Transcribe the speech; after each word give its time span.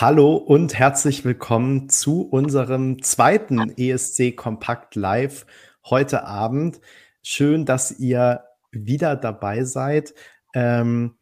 Hallo 0.00 0.34
und 0.34 0.72
herzlich 0.72 1.26
willkommen 1.26 1.90
zu 1.90 2.22
unserem 2.22 3.02
zweiten 3.02 3.70
ESC 3.76 4.34
Kompakt 4.34 4.94
Live 4.94 5.44
heute 5.84 6.24
Abend. 6.24 6.80
Schön, 7.22 7.66
dass 7.66 7.98
ihr 7.98 8.44
wieder 8.70 9.14
dabei 9.14 9.64
seid. 9.64 10.14
Ähm, 10.54 11.18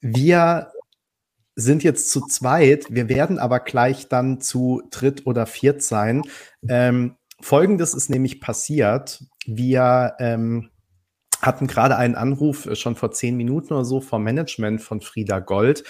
wir 0.00 0.72
sind 1.56 1.84
jetzt 1.84 2.10
zu 2.10 2.22
zweit. 2.22 2.86
Wir 2.88 3.10
werden 3.10 3.38
aber 3.38 3.60
gleich 3.60 4.08
dann 4.08 4.40
zu 4.40 4.82
dritt 4.90 5.26
oder 5.26 5.44
viert 5.44 5.82
sein. 5.82 6.22
Ähm, 6.66 7.16
Folgendes 7.38 7.92
ist 7.92 8.08
nämlich 8.08 8.40
passiert. 8.40 9.26
Wir 9.44 10.14
ähm, 10.18 10.70
hatten 11.42 11.66
gerade 11.66 11.98
einen 11.98 12.14
Anruf 12.14 12.64
äh, 12.64 12.76
schon 12.76 12.96
vor 12.96 13.10
zehn 13.10 13.36
Minuten 13.36 13.74
oder 13.74 13.84
so 13.84 14.00
vom 14.00 14.22
Management 14.22 14.80
von 14.80 15.02
Frieda 15.02 15.38
Gold. 15.40 15.84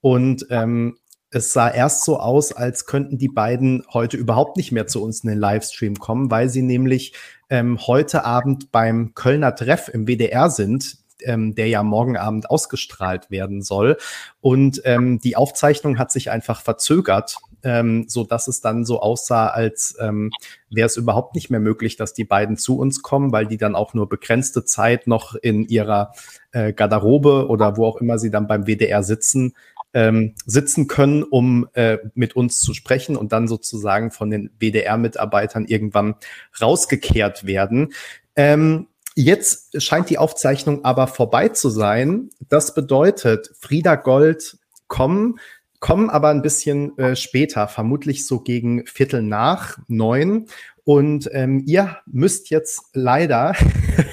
Und 0.00 0.46
ähm, 0.50 0.96
es 1.30 1.52
sah 1.52 1.68
erst 1.68 2.04
so 2.04 2.18
aus, 2.18 2.52
als 2.52 2.86
könnten 2.86 3.18
die 3.18 3.28
beiden 3.28 3.84
heute 3.92 4.16
überhaupt 4.16 4.56
nicht 4.56 4.72
mehr 4.72 4.86
zu 4.86 5.02
uns 5.02 5.20
in 5.20 5.28
den 5.28 5.38
Livestream 5.38 5.96
kommen, 5.96 6.30
weil 6.30 6.48
sie 6.48 6.62
nämlich 6.62 7.12
ähm, 7.50 7.78
heute 7.86 8.24
Abend 8.24 8.72
beim 8.72 9.14
Kölner 9.14 9.54
Treff 9.54 9.88
im 9.88 10.06
WDR 10.06 10.50
sind, 10.50 10.98
ähm, 11.22 11.54
der 11.54 11.68
ja 11.68 11.82
morgen 11.82 12.16
Abend 12.16 12.48
ausgestrahlt 12.48 13.30
werden 13.30 13.62
soll. 13.62 13.98
Und 14.40 14.80
ähm, 14.84 15.18
die 15.18 15.36
Aufzeichnung 15.36 15.98
hat 15.98 16.12
sich 16.12 16.30
einfach 16.30 16.62
verzögert, 16.62 17.36
ähm, 17.62 18.06
so 18.08 18.24
dass 18.24 18.48
es 18.48 18.60
dann 18.60 18.84
so 18.84 19.00
aussah, 19.00 19.48
als 19.48 19.96
ähm, 20.00 20.30
wäre 20.70 20.86
es 20.86 20.96
überhaupt 20.96 21.34
nicht 21.34 21.50
mehr 21.50 21.60
möglich, 21.60 21.96
dass 21.96 22.14
die 22.14 22.24
beiden 22.24 22.56
zu 22.56 22.78
uns 22.78 23.02
kommen, 23.02 23.32
weil 23.32 23.46
die 23.46 23.56
dann 23.56 23.74
auch 23.74 23.94
nur 23.94 24.08
begrenzte 24.08 24.64
Zeit 24.64 25.06
noch 25.06 25.34
in 25.34 25.66
ihrer 25.66 26.12
äh, 26.52 26.72
Garderobe 26.72 27.48
oder 27.48 27.76
wo 27.76 27.86
auch 27.86 27.96
immer 27.96 28.18
sie 28.18 28.30
dann 28.30 28.46
beim 28.46 28.66
WDR 28.66 29.02
sitzen, 29.02 29.54
ähm, 29.94 30.34
sitzen 30.44 30.86
können, 30.86 31.22
um 31.22 31.68
äh, 31.72 31.98
mit 32.14 32.36
uns 32.36 32.60
zu 32.60 32.74
sprechen 32.74 33.16
und 33.16 33.32
dann 33.32 33.48
sozusagen 33.48 34.10
von 34.10 34.30
den 34.30 34.50
WDR-Mitarbeitern 34.58 35.64
irgendwann 35.64 36.14
rausgekehrt 36.60 37.46
werden. 37.46 37.92
Ähm, 38.36 38.86
jetzt 39.14 39.82
scheint 39.82 40.10
die 40.10 40.18
Aufzeichnung 40.18 40.84
aber 40.84 41.06
vorbei 41.06 41.48
zu 41.48 41.70
sein. 41.70 42.30
Das 42.48 42.74
bedeutet, 42.74 43.50
Frieda 43.58 43.96
Gold 43.96 44.58
kommen, 44.88 45.38
kommen 45.80 46.10
aber 46.10 46.28
ein 46.28 46.42
bisschen 46.42 46.96
äh, 46.98 47.16
später, 47.16 47.68
vermutlich 47.68 48.26
so 48.26 48.40
gegen 48.40 48.86
Viertel 48.86 49.22
nach 49.22 49.78
neun. 49.88 50.46
Und 50.88 51.28
ähm, 51.34 51.64
ihr 51.66 51.98
müsst 52.06 52.48
jetzt 52.48 52.80
leider 52.94 53.54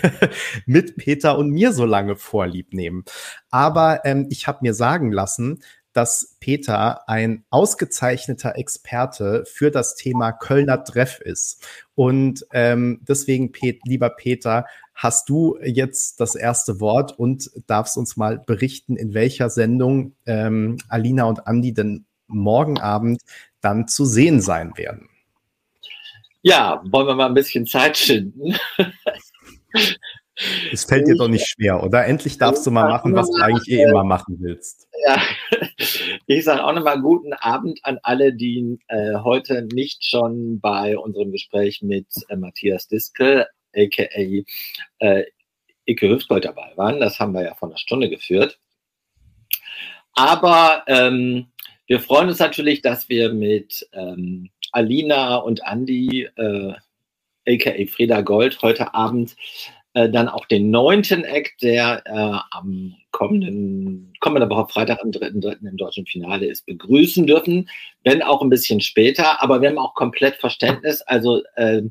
mit 0.66 0.98
Peter 0.98 1.38
und 1.38 1.50
mir 1.52 1.72
so 1.72 1.86
lange 1.86 2.18
Vorlieb 2.18 2.74
nehmen. 2.74 3.06
Aber 3.50 4.04
ähm, 4.04 4.28
ich 4.30 4.46
habe 4.46 4.60
mir 4.62 4.74
sagen 4.74 5.10
lassen, 5.10 5.64
dass 5.94 6.36
Peter 6.42 7.08
ein 7.08 7.46
ausgezeichneter 7.50 8.58
Experte 8.58 9.46
für 9.48 9.72
das 9.72 9.96
Thema 9.96 10.34
Kölner 10.34 10.84
Treff 10.84 11.22
ist. 11.22 11.66
Und 11.94 12.46
ähm, 12.52 13.00
deswegen, 13.08 13.54
Pet, 13.54 13.80
lieber 13.86 14.10
Peter, 14.10 14.66
hast 14.94 15.30
du 15.30 15.58
jetzt 15.64 16.20
das 16.20 16.36
erste 16.36 16.82
Wort 16.82 17.18
und 17.18 17.52
darfst 17.68 17.96
uns 17.96 18.18
mal 18.18 18.38
berichten, 18.38 18.98
in 18.98 19.14
welcher 19.14 19.50
Sendung 19.50 20.18
ähm, 20.26 20.76
Alina 20.90 21.24
und 21.24 21.48
Andi 21.48 21.74
denn 21.74 22.06
morgen 22.28 22.82
Abend 22.82 23.22
dann 23.62 23.88
zu 23.88 24.04
sehen 24.04 24.42
sein 24.42 24.74
werden. 24.76 25.08
Ja, 26.48 26.80
wollen 26.86 27.08
wir 27.08 27.16
mal 27.16 27.26
ein 27.26 27.34
bisschen 27.34 27.66
Zeit 27.66 27.98
schinden. 27.98 28.56
Es 30.72 30.84
fällt 30.84 31.08
dir 31.08 31.16
doch 31.16 31.28
nicht 31.28 31.48
schwer, 31.48 31.82
oder? 31.82 32.06
Endlich 32.06 32.38
darfst 32.38 32.68
du 32.68 32.72
mal 32.72 32.88
machen, 32.88 33.16
was 33.16 33.32
du 33.32 33.42
eigentlich 33.42 33.80
eh 33.80 33.82
immer 33.82 34.04
machen 34.04 34.38
willst. 34.40 34.88
Ja, 35.08 35.20
ich 36.28 36.44
sage 36.44 36.64
auch 36.64 36.74
nochmal 36.74 37.02
guten 37.02 37.34
Abend 37.34 37.80
an 37.82 37.98
alle, 38.04 38.32
die 38.32 38.78
äh, 38.90 39.16
heute 39.24 39.68
nicht 39.74 40.06
schon 40.06 40.60
bei 40.60 40.96
unserem 40.96 41.32
Gespräch 41.32 41.82
mit 41.82 42.06
äh, 42.30 42.36
Matthias 42.36 42.88
Diskel, 42.90 43.48
aka 43.76 44.04
äh, 45.00 45.24
Icke 45.86 46.10
Hüftgold 46.10 46.46
dabei 46.46 46.74
waren. 46.76 47.00
Das 47.00 47.20
haben 47.20 47.34
wir 47.34 47.44
ja 47.44 47.56
vor 47.56 47.70
einer 47.70 47.80
Stunde 47.80 48.08
geführt. 48.08 48.60
Aber 50.14 50.84
ähm, 50.86 51.48
wir 51.88 52.00
freuen 52.00 52.30
uns 52.30 52.38
natürlich, 52.40 52.82
dass 52.82 53.10
wir 53.10 53.34
mit 53.34 53.88
ähm, 53.94 54.52
Alina 54.76 55.38
und 55.38 55.66
Andi, 55.66 56.28
äh, 56.36 56.74
aka 57.48 57.72
Frieda 57.88 58.22
Gold, 58.22 58.62
heute 58.62 58.94
Abend 58.94 59.36
äh, 59.94 60.10
dann 60.10 60.28
auch 60.28 60.46
den 60.46 60.70
neunten 60.70 61.24
Act, 61.24 61.62
der 61.62 62.04
äh, 62.06 62.40
am 62.52 62.94
kommenden, 63.12 64.14
kommender 64.20 64.50
Woche 64.50 64.68
Freitag 64.68 65.02
am 65.02 65.12
3.3. 65.12 65.66
im 65.66 65.78
deutschen 65.78 66.06
Finale 66.06 66.48
ist, 66.48 66.66
begrüßen 66.66 67.26
dürfen, 67.26 67.70
wenn 68.04 68.22
auch 68.22 68.42
ein 68.42 68.50
bisschen 68.50 68.82
später, 68.82 69.42
aber 69.42 69.62
wir 69.62 69.70
haben 69.70 69.78
auch 69.78 69.94
komplett 69.94 70.36
Verständnis. 70.36 71.02
Also 71.04 71.42
äh, 71.56 71.82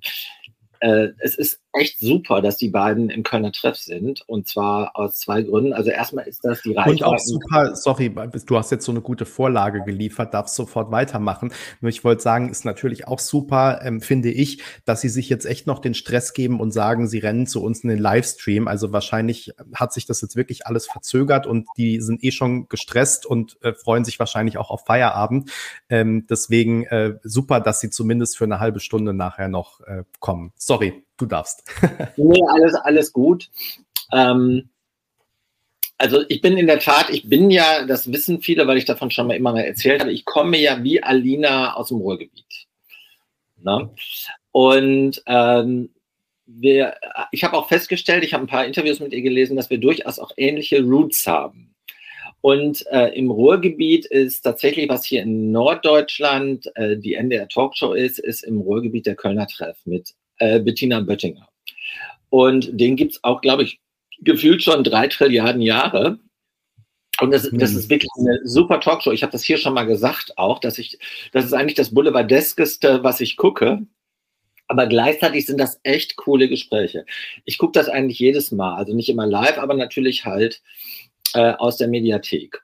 äh, 0.81 1.09
es 1.21 1.37
ist 1.37 1.64
echt 1.75 1.99
super, 1.99 2.41
dass 2.41 2.57
die 2.57 2.69
beiden 2.69 3.11
im 3.11 3.23
Kölner 3.23 3.53
Treff 3.53 3.77
sind. 3.77 4.23
Und 4.27 4.47
zwar 4.47 4.93
aus 4.95 5.19
zwei 5.19 5.43
Gründen. 5.43 5.73
Also 5.73 5.91
erstmal 5.91 6.27
ist 6.27 6.45
das 6.45 6.63
die 6.63 6.75
Reichweite. 6.75 6.91
Und 6.91 7.05
auch 7.05 7.19
super, 7.19 7.75
sorry, 7.75 8.15
du 8.47 8.57
hast 8.57 8.71
jetzt 8.71 8.85
so 8.85 8.93
eine 8.93 9.01
gute 9.01 9.27
Vorlage 9.27 9.83
geliefert, 9.83 10.35
darfst 10.35 10.55
sofort 10.55 10.91
weitermachen. 10.91 11.53
Nur 11.81 11.89
ich 11.89 12.05
wollte 12.05 12.23
sagen, 12.23 12.49
ist 12.49 12.65
natürlich 12.65 13.09
auch 13.09 13.19
super, 13.19 13.81
ähm, 13.83 14.01
finde 14.01 14.31
ich, 14.31 14.63
dass 14.85 15.01
sie 15.01 15.09
sich 15.09 15.29
jetzt 15.29 15.47
echt 15.47 15.67
noch 15.67 15.81
den 15.81 15.95
Stress 15.95 16.33
geben 16.33 16.61
und 16.61 16.71
sagen, 16.71 17.09
sie 17.09 17.19
rennen 17.19 17.47
zu 17.47 17.63
uns 17.63 17.83
in 17.83 17.91
den 17.91 17.99
Livestream. 17.99 18.69
Also 18.69 18.93
wahrscheinlich 18.93 19.53
hat 19.75 19.93
sich 19.93 20.07
das 20.07 20.21
jetzt 20.21 20.37
wirklich 20.37 20.67
alles 20.67 20.87
verzögert 20.87 21.47
und 21.47 21.67
die 21.77 22.01
sind 22.01 22.23
eh 22.23 22.31
schon 22.31 22.69
gestresst 22.69 23.27
und 23.27 23.59
äh, 23.63 23.75
freuen 23.75 24.05
sich 24.05 24.19
wahrscheinlich 24.19 24.59
auch 24.59 24.71
auf 24.71 24.85
Feierabend. 24.87 25.51
Ähm, 25.89 26.27
deswegen 26.29 26.85
äh, 26.85 27.15
super, 27.25 27.61
dass 27.61 27.81
sie 27.81 27.91
zumindest 27.91 28.39
für 28.39 28.45
eine 28.45 28.61
halbe 28.61 28.81
Stunde 28.81 29.13
nachher 29.13 29.49
noch 29.49 29.81
äh, 29.81 30.05
kommen. 30.21 30.53
Sorry, 30.57 31.05
du 31.17 31.27
darfst. 31.27 31.63
nee, 32.17 32.41
alles, 32.49 32.75
alles 32.75 33.13
gut. 33.13 33.51
Ähm, 34.13 34.69
also 35.97 36.25
ich 36.29 36.41
bin 36.41 36.59
in 36.59 36.67
der 36.67 36.81
Tat, 36.81 37.11
ich 37.11 37.29
bin 37.29 37.51
ja, 37.51 37.87
das 37.87 38.13
wissen 38.13 38.41
viele, 38.43 38.67
weil 38.67 38.79
ich 38.79 38.85
davon 38.85 39.11
schon 39.11 39.27
mal 39.27 39.37
immer 39.37 39.53
mal 39.53 39.65
erzählt 39.65 40.01
habe, 40.01 40.13
ich 40.13 40.25
komme 40.25 40.59
ja 40.59 40.83
wie 40.83 41.03
Alina 41.03 41.75
aus 41.75 41.89
dem 41.89 41.99
Ruhrgebiet. 41.99 42.67
Ne? 43.63 43.91
Und 44.51 45.23
ähm, 45.27 45.91
wir, 46.47 46.95
ich 47.31 47.45
habe 47.45 47.57
auch 47.57 47.69
festgestellt, 47.69 48.25
ich 48.25 48.35
habe 48.35 48.45
ein 48.45 48.49
paar 48.49 48.67
Interviews 48.67 49.01
mit 49.01 49.13
ihr 49.13 49.23
gelesen, 49.23 49.57
dass 49.57 49.71
wir 49.71 49.79
durchaus 49.79 50.19
auch 50.19 50.33
ähnliche 50.37 50.83
Roots 50.83 51.27
haben. 51.27 51.75
Und 52.41 52.87
äh, 52.89 53.09
im 53.17 53.31
Ruhrgebiet 53.31 54.05
ist 54.05 54.43
tatsächlich, 54.43 54.91
was 54.91 55.07
hier 55.07 55.23
in 55.23 55.51
Norddeutschland 55.51 56.71
äh, 56.75 56.99
die 56.99 57.15
NDR 57.15 57.49
Talkshow 57.49 57.95
ist, 57.95 58.19
ist 58.19 58.45
im 58.45 58.61
Ruhrgebiet 58.61 59.07
der 59.07 59.15
Kölner 59.15 59.47
Treff 59.47 59.79
mit 59.87 60.15
äh, 60.39 60.61
Bettina 60.61 61.01
Böttinger. 61.01 61.49
Und 62.31 62.81
den 62.81 62.97
gibt 62.97 63.13
es 63.13 63.25
auch, 63.25 63.41
glaube 63.41 63.63
ich, 63.63 63.81
gefühlt 64.21 64.63
schon 64.63 64.85
drei 64.85 65.09
Trilliarden 65.09 65.63
Jahre. 65.63 66.19
Und 67.21 67.31
das, 67.31 67.49
das 67.53 67.75
ist 67.75 67.89
wirklich 67.91 68.11
eine 68.19 68.41
super 68.45 68.81
Talkshow. 68.81 69.13
Ich 69.13 69.23
habe 69.23 69.31
das 69.31 69.45
hier 69.45 69.59
schon 69.59 69.75
mal 69.75 69.85
gesagt 69.85 70.37
auch, 70.37 70.59
dass 70.59 70.79
ich, 70.79 70.99
das 71.33 71.45
ist 71.45 71.53
eigentlich 71.53 71.77
das 71.77 71.95
Boulevardeskeste, 71.95 73.05
was 73.05 73.21
ich 73.21 73.37
gucke. 73.37 73.87
Aber 74.67 74.87
gleichzeitig 74.87 75.47
sind 75.47 75.59
das 75.59 75.79
echt 75.83 76.17
coole 76.17 76.49
Gespräche. 76.49 77.05
Ich 77.45 77.59
gucke 77.59 77.79
das 77.79 77.89
eigentlich 77.89 78.19
jedes 78.19 78.51
Mal, 78.51 78.75
also 78.75 78.95
nicht 78.95 79.11
immer 79.11 79.27
live, 79.27 79.59
aber 79.59 79.75
natürlich 79.75 80.25
halt 80.25 80.63
äh, 81.35 81.53
aus 81.53 81.77
der 81.77 81.89
Mediathek. 81.89 82.63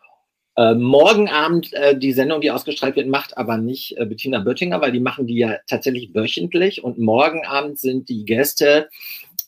Äh, 0.60 0.74
morgen 0.74 1.30
Abend 1.30 1.72
äh, 1.72 1.96
die 1.96 2.12
Sendung, 2.12 2.42
die 2.42 2.50
ausgestrahlt 2.50 2.94
wird, 2.94 3.08
macht 3.08 3.38
aber 3.38 3.56
nicht 3.56 3.96
äh, 3.96 4.04
Bettina 4.04 4.40
Böttinger, 4.40 4.82
weil 4.82 4.92
die 4.92 5.00
machen 5.00 5.26
die 5.26 5.38
ja 5.38 5.56
tatsächlich 5.66 6.14
wöchentlich. 6.14 6.84
Und 6.84 6.98
morgen 6.98 7.46
Abend 7.46 7.78
sind 7.78 8.10
die 8.10 8.26
Gäste 8.26 8.90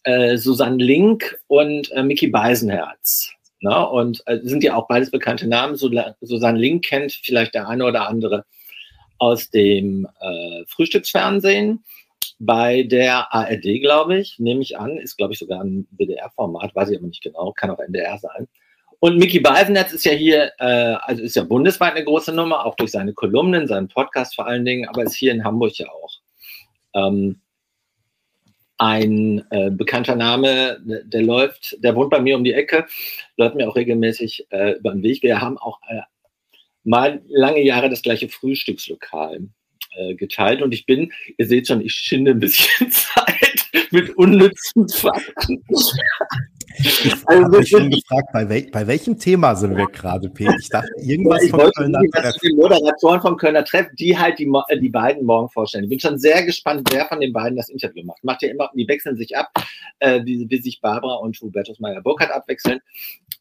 äh, 0.05 0.39
Susanne 0.39 0.83
Link 0.83 1.39
und 1.49 1.93
äh, 1.93 2.03
Mickey 2.03 2.29
Beisenherz. 2.29 3.31
Ne? 3.61 3.87
Und 3.91 4.25
sind 4.41 4.65
ja 4.65 4.75
auch 4.75 4.89
beides 4.89 5.11
bekannte 5.11 5.47
Namen. 5.47 5.77
Susanne 5.77 6.59
Link 6.59 6.87
kennt 6.87 7.13
vielleicht 7.13 7.55
der 7.55 7.69
eine 7.69 7.85
oder 7.85 8.09
andere 8.09 8.47
aus 9.19 9.51
dem 9.51 10.09
Frühstücksfernsehen. 10.67 11.85
Bei 12.41 12.83
der 12.83 13.33
ARD, 13.33 13.81
glaube 13.81 14.19
ich, 14.19 14.41
nehme 14.41 14.63
ich 14.63 14.79
an, 14.79 14.97
ist, 14.97 15.17
glaube 15.17 15.35
ich, 15.35 15.39
sogar 15.39 15.63
ein 15.63 15.87
WDR-Format, 15.93 16.75
weiß 16.75 16.91
ich 16.91 16.99
aber 16.99 17.07
nicht 17.07 17.23
genau, 17.23 17.53
kann 17.53 17.71
auch 17.71 17.79
NDR 17.79 18.19
sein. 18.19 18.49
Und 19.05 19.19
Mickey 19.19 19.41
Beisenherz 19.41 19.93
ist 19.93 20.05
ja 20.05 20.13
hier, 20.13 20.53
äh, 20.61 20.95
also 21.03 21.25
ist 21.25 21.35
ja 21.35 21.43
bundesweit 21.43 21.97
eine 21.97 22.05
große 22.05 22.33
Nummer, 22.33 22.65
auch 22.65 22.77
durch 22.77 22.93
seine 22.93 23.13
Kolumnen, 23.13 23.67
seinen 23.67 23.89
Podcast 23.89 24.37
vor 24.37 24.47
allen 24.47 24.65
Dingen, 24.65 24.89
aber 24.89 25.03
ist 25.03 25.17
hier 25.17 25.33
in 25.33 25.43
Hamburg 25.43 25.77
ja 25.77 25.89
auch. 25.89 26.21
Ähm, 26.95 27.41
ein 28.79 29.45
äh, 29.51 29.71
bekannter 29.71 30.15
Name, 30.15 30.81
der 30.85 31.21
läuft, 31.21 31.83
der 31.83 31.97
wohnt 31.97 32.11
bei 32.11 32.21
mir 32.21 32.37
um 32.37 32.45
die 32.45 32.53
Ecke, 32.53 32.87
läuft 33.37 33.57
mir 33.57 33.69
auch 33.69 33.75
regelmäßig 33.75 34.47
äh, 34.51 34.75
über 34.79 34.93
den 34.93 35.03
Weg. 35.03 35.25
Wir 35.25 35.41
haben 35.41 35.59
auch 35.59 35.81
äh, 35.89 36.03
mal 36.85 37.23
lange 37.27 37.61
Jahre 37.61 37.91
das 37.91 38.03
gleiche 38.03 38.29
Frühstückslokal 38.29 39.49
äh, 39.97 40.15
geteilt 40.15 40.63
und 40.63 40.73
ich 40.73 40.87
bin, 40.87 41.13
ihr 41.39 41.49
seht 41.49 41.67
schon, 41.67 41.81
ich 41.81 41.93
schinde 41.93 42.31
ein 42.31 42.39
bisschen 42.39 42.89
Zeit 42.93 43.67
mit 43.91 44.17
unnützen 44.17 44.89
Fakten. 44.89 45.61
Ich 46.79 47.15
also, 47.27 47.45
habe 47.45 47.59
mich 47.59 47.69
schon 47.69 47.91
gefragt, 47.91 48.29
bei, 48.33 48.49
wel 48.49 48.71
bei, 48.71 48.87
welchem 48.87 49.19
Thema 49.19 49.55
sind 49.55 49.77
wir 49.77 49.87
gerade, 49.87 50.29
Peter? 50.29 50.55
Ich 50.59 50.69
dachte, 50.69 50.89
irgendwas 51.01 51.43
ich 51.43 51.51
vom 51.51 51.61
Kölner 51.61 52.01
Treff. 52.13 52.37
Die 52.43 52.53
Moderatoren 52.55 53.21
vom 53.21 53.37
Kölner 53.37 53.65
Treff, 53.65 53.89
die 53.99 54.19
halt 54.19 54.39
die, 54.39 54.51
die 54.81 54.89
beiden 54.89 55.25
morgen 55.25 55.49
vorstellen. 55.49 55.85
Ich 55.85 55.91
bin 55.91 56.01
schon 56.01 56.19
sehr 56.19 56.45
gespannt, 56.45 56.89
wer 56.93 57.07
von 57.07 57.21
den 57.21 57.33
beiden 57.33 57.57
das 57.57 57.69
Interview 57.69 58.05
macht. 58.05 58.23
Macht 58.25 58.43
ja 58.43 58.51
immer, 58.51 58.71
die 58.75 58.87
wechseln 58.89 59.17
sich 59.17 59.37
ab, 59.37 59.51
äh, 59.99 60.25
wie, 60.25 60.47
wie, 60.49 60.61
sich 60.61 60.81
Barbara 60.81 61.17
und 61.17 61.41
Hubertus 61.41 61.81
Meyer-Burkhardt 61.81 62.33
abwechseln, 62.33 62.81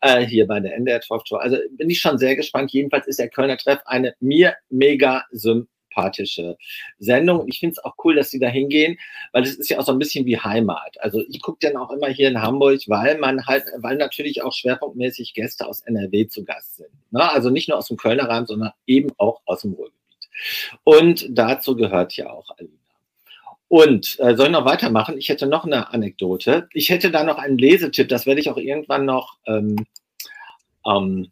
äh, 0.01 0.21
hier 0.21 0.47
bei 0.47 0.59
der 0.59 0.75
NDR 0.75 0.99
Talk 0.99 1.27
Show. 1.27 1.37
Also 1.37 1.57
bin 1.71 1.89
ich 1.89 1.99
schon 1.99 2.17
sehr 2.17 2.35
gespannt. 2.35 2.71
Jedenfalls 2.71 3.07
ist 3.07 3.19
der 3.19 3.29
Kölner 3.29 3.57
Treff 3.57 3.81
eine 3.85 4.15
mir 4.19 4.55
mega 4.69 5.23
sympathische 5.31 5.71
sympathische 5.91 6.57
Sendung. 6.99 7.47
Ich 7.47 7.59
finde 7.59 7.73
es 7.73 7.83
auch 7.83 7.95
cool, 8.03 8.15
dass 8.15 8.31
sie 8.31 8.39
da 8.39 8.47
hingehen, 8.47 8.97
weil 9.31 9.43
es 9.43 9.55
ist 9.55 9.69
ja 9.69 9.79
auch 9.79 9.85
so 9.85 9.91
ein 9.91 9.99
bisschen 9.99 10.25
wie 10.25 10.37
Heimat. 10.37 10.97
Also 10.99 11.21
ich 11.27 11.41
gucke 11.41 11.59
dann 11.61 11.77
auch 11.77 11.91
immer 11.91 12.07
hier 12.07 12.29
in 12.29 12.41
Hamburg, 12.41 12.81
weil 12.87 13.17
man 13.17 13.45
halt, 13.45 13.65
weil 13.77 13.97
natürlich 13.97 14.41
auch 14.41 14.53
schwerpunktmäßig 14.53 15.33
Gäste 15.33 15.67
aus 15.67 15.81
NRW 15.81 16.27
zu 16.27 16.43
Gast 16.43 16.77
sind. 16.77 16.91
Ne? 17.11 17.29
Also 17.31 17.49
nicht 17.49 17.69
nur 17.69 17.77
aus 17.77 17.87
dem 17.87 17.97
Kölner 17.97 18.25
Raum, 18.25 18.45
sondern 18.45 18.71
eben 18.87 19.11
auch 19.17 19.41
aus 19.45 19.61
dem 19.61 19.73
Ruhrgebiet. 19.73 19.97
Und 20.83 21.27
dazu 21.29 21.75
gehört 21.75 22.15
ja 22.15 22.29
auch 22.29 22.49
Alina. 22.57 22.73
Und 23.67 24.19
äh, 24.19 24.35
soll 24.35 24.47
ich 24.47 24.51
noch 24.51 24.65
weitermachen? 24.65 25.17
Ich 25.17 25.29
hätte 25.29 25.47
noch 25.47 25.63
eine 25.63 25.93
Anekdote. 25.93 26.67
Ich 26.73 26.89
hätte 26.89 27.09
da 27.09 27.23
noch 27.23 27.37
einen 27.37 27.57
Lesetipp, 27.57 28.09
das 28.09 28.25
werde 28.25 28.41
ich 28.41 28.49
auch 28.49 28.57
irgendwann 28.57 29.05
noch 29.05 29.37
ähm, 29.45 29.85
ähm, 30.85 31.31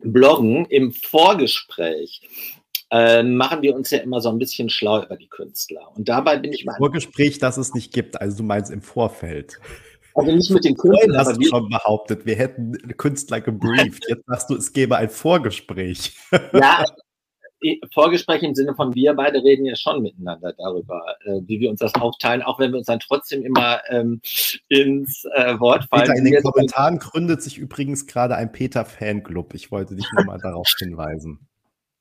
bloggen 0.00 0.66
im 0.66 0.92
Vorgespräch 0.92 2.20
äh, 2.90 3.22
machen 3.22 3.62
wir 3.62 3.74
uns 3.74 3.90
ja 3.90 3.98
immer 3.98 4.20
so 4.20 4.28
ein 4.30 4.38
bisschen 4.38 4.70
schlau 4.70 5.02
über 5.02 5.16
die 5.16 5.28
Künstler. 5.28 5.90
Und 5.94 6.08
dabei 6.08 6.38
bin 6.38 6.52
ich 6.52 6.64
mal. 6.64 6.76
Vorgespräch, 6.76 7.38
das 7.38 7.56
es 7.56 7.74
nicht 7.74 7.92
gibt. 7.92 8.20
Also 8.20 8.38
du 8.38 8.42
meinst 8.42 8.70
im 8.70 8.82
Vorfeld. 8.82 9.58
Also 10.14 10.32
nicht 10.32 10.50
mit 10.50 10.64
den 10.64 10.76
Künstlern. 10.76 11.10
Du 11.10 11.18
hast 11.18 11.36
du 11.36 11.44
schon 11.44 11.68
behauptet, 11.68 12.26
wir 12.26 12.34
hätten 12.34 12.72
Künstler 12.96 13.40
gebrieft. 13.40 14.04
Jetzt 14.08 14.26
sagst 14.26 14.50
du, 14.50 14.56
es 14.56 14.72
gäbe 14.72 14.96
ein 14.96 15.10
Vorgespräch. 15.10 16.16
Ja, 16.52 16.84
Vorgespräch 17.92 18.42
im 18.42 18.54
Sinne 18.54 18.74
von 18.74 18.94
wir 18.94 19.14
beide 19.14 19.42
reden 19.42 19.66
ja 19.66 19.74
schon 19.74 20.02
miteinander 20.02 20.52
darüber, 20.52 21.02
äh, 21.24 21.40
wie 21.46 21.58
wir 21.58 21.70
uns 21.70 21.80
das 21.80 21.94
aufteilen, 21.94 22.42
auch 22.42 22.58
wenn 22.60 22.70
wir 22.70 22.78
uns 22.78 22.86
dann 22.86 23.00
trotzdem 23.00 23.42
immer 23.42 23.80
ähm, 23.88 24.20
ins 24.68 25.24
äh, 25.34 25.58
Wort 25.58 25.84
fallen. 25.90 26.04
Peter, 26.04 26.16
in 26.16 26.24
den 26.24 26.42
Kommentaren 26.42 26.98
gründet 26.98 27.42
sich 27.42 27.58
übrigens 27.58 28.06
gerade 28.06 28.36
ein 28.36 28.52
Peter-Fanclub. 28.52 29.54
Ich 29.54 29.72
wollte 29.72 29.96
dich 29.96 30.06
nur 30.14 30.24
mal 30.24 30.38
darauf 30.38 30.68
hinweisen. 30.78 31.48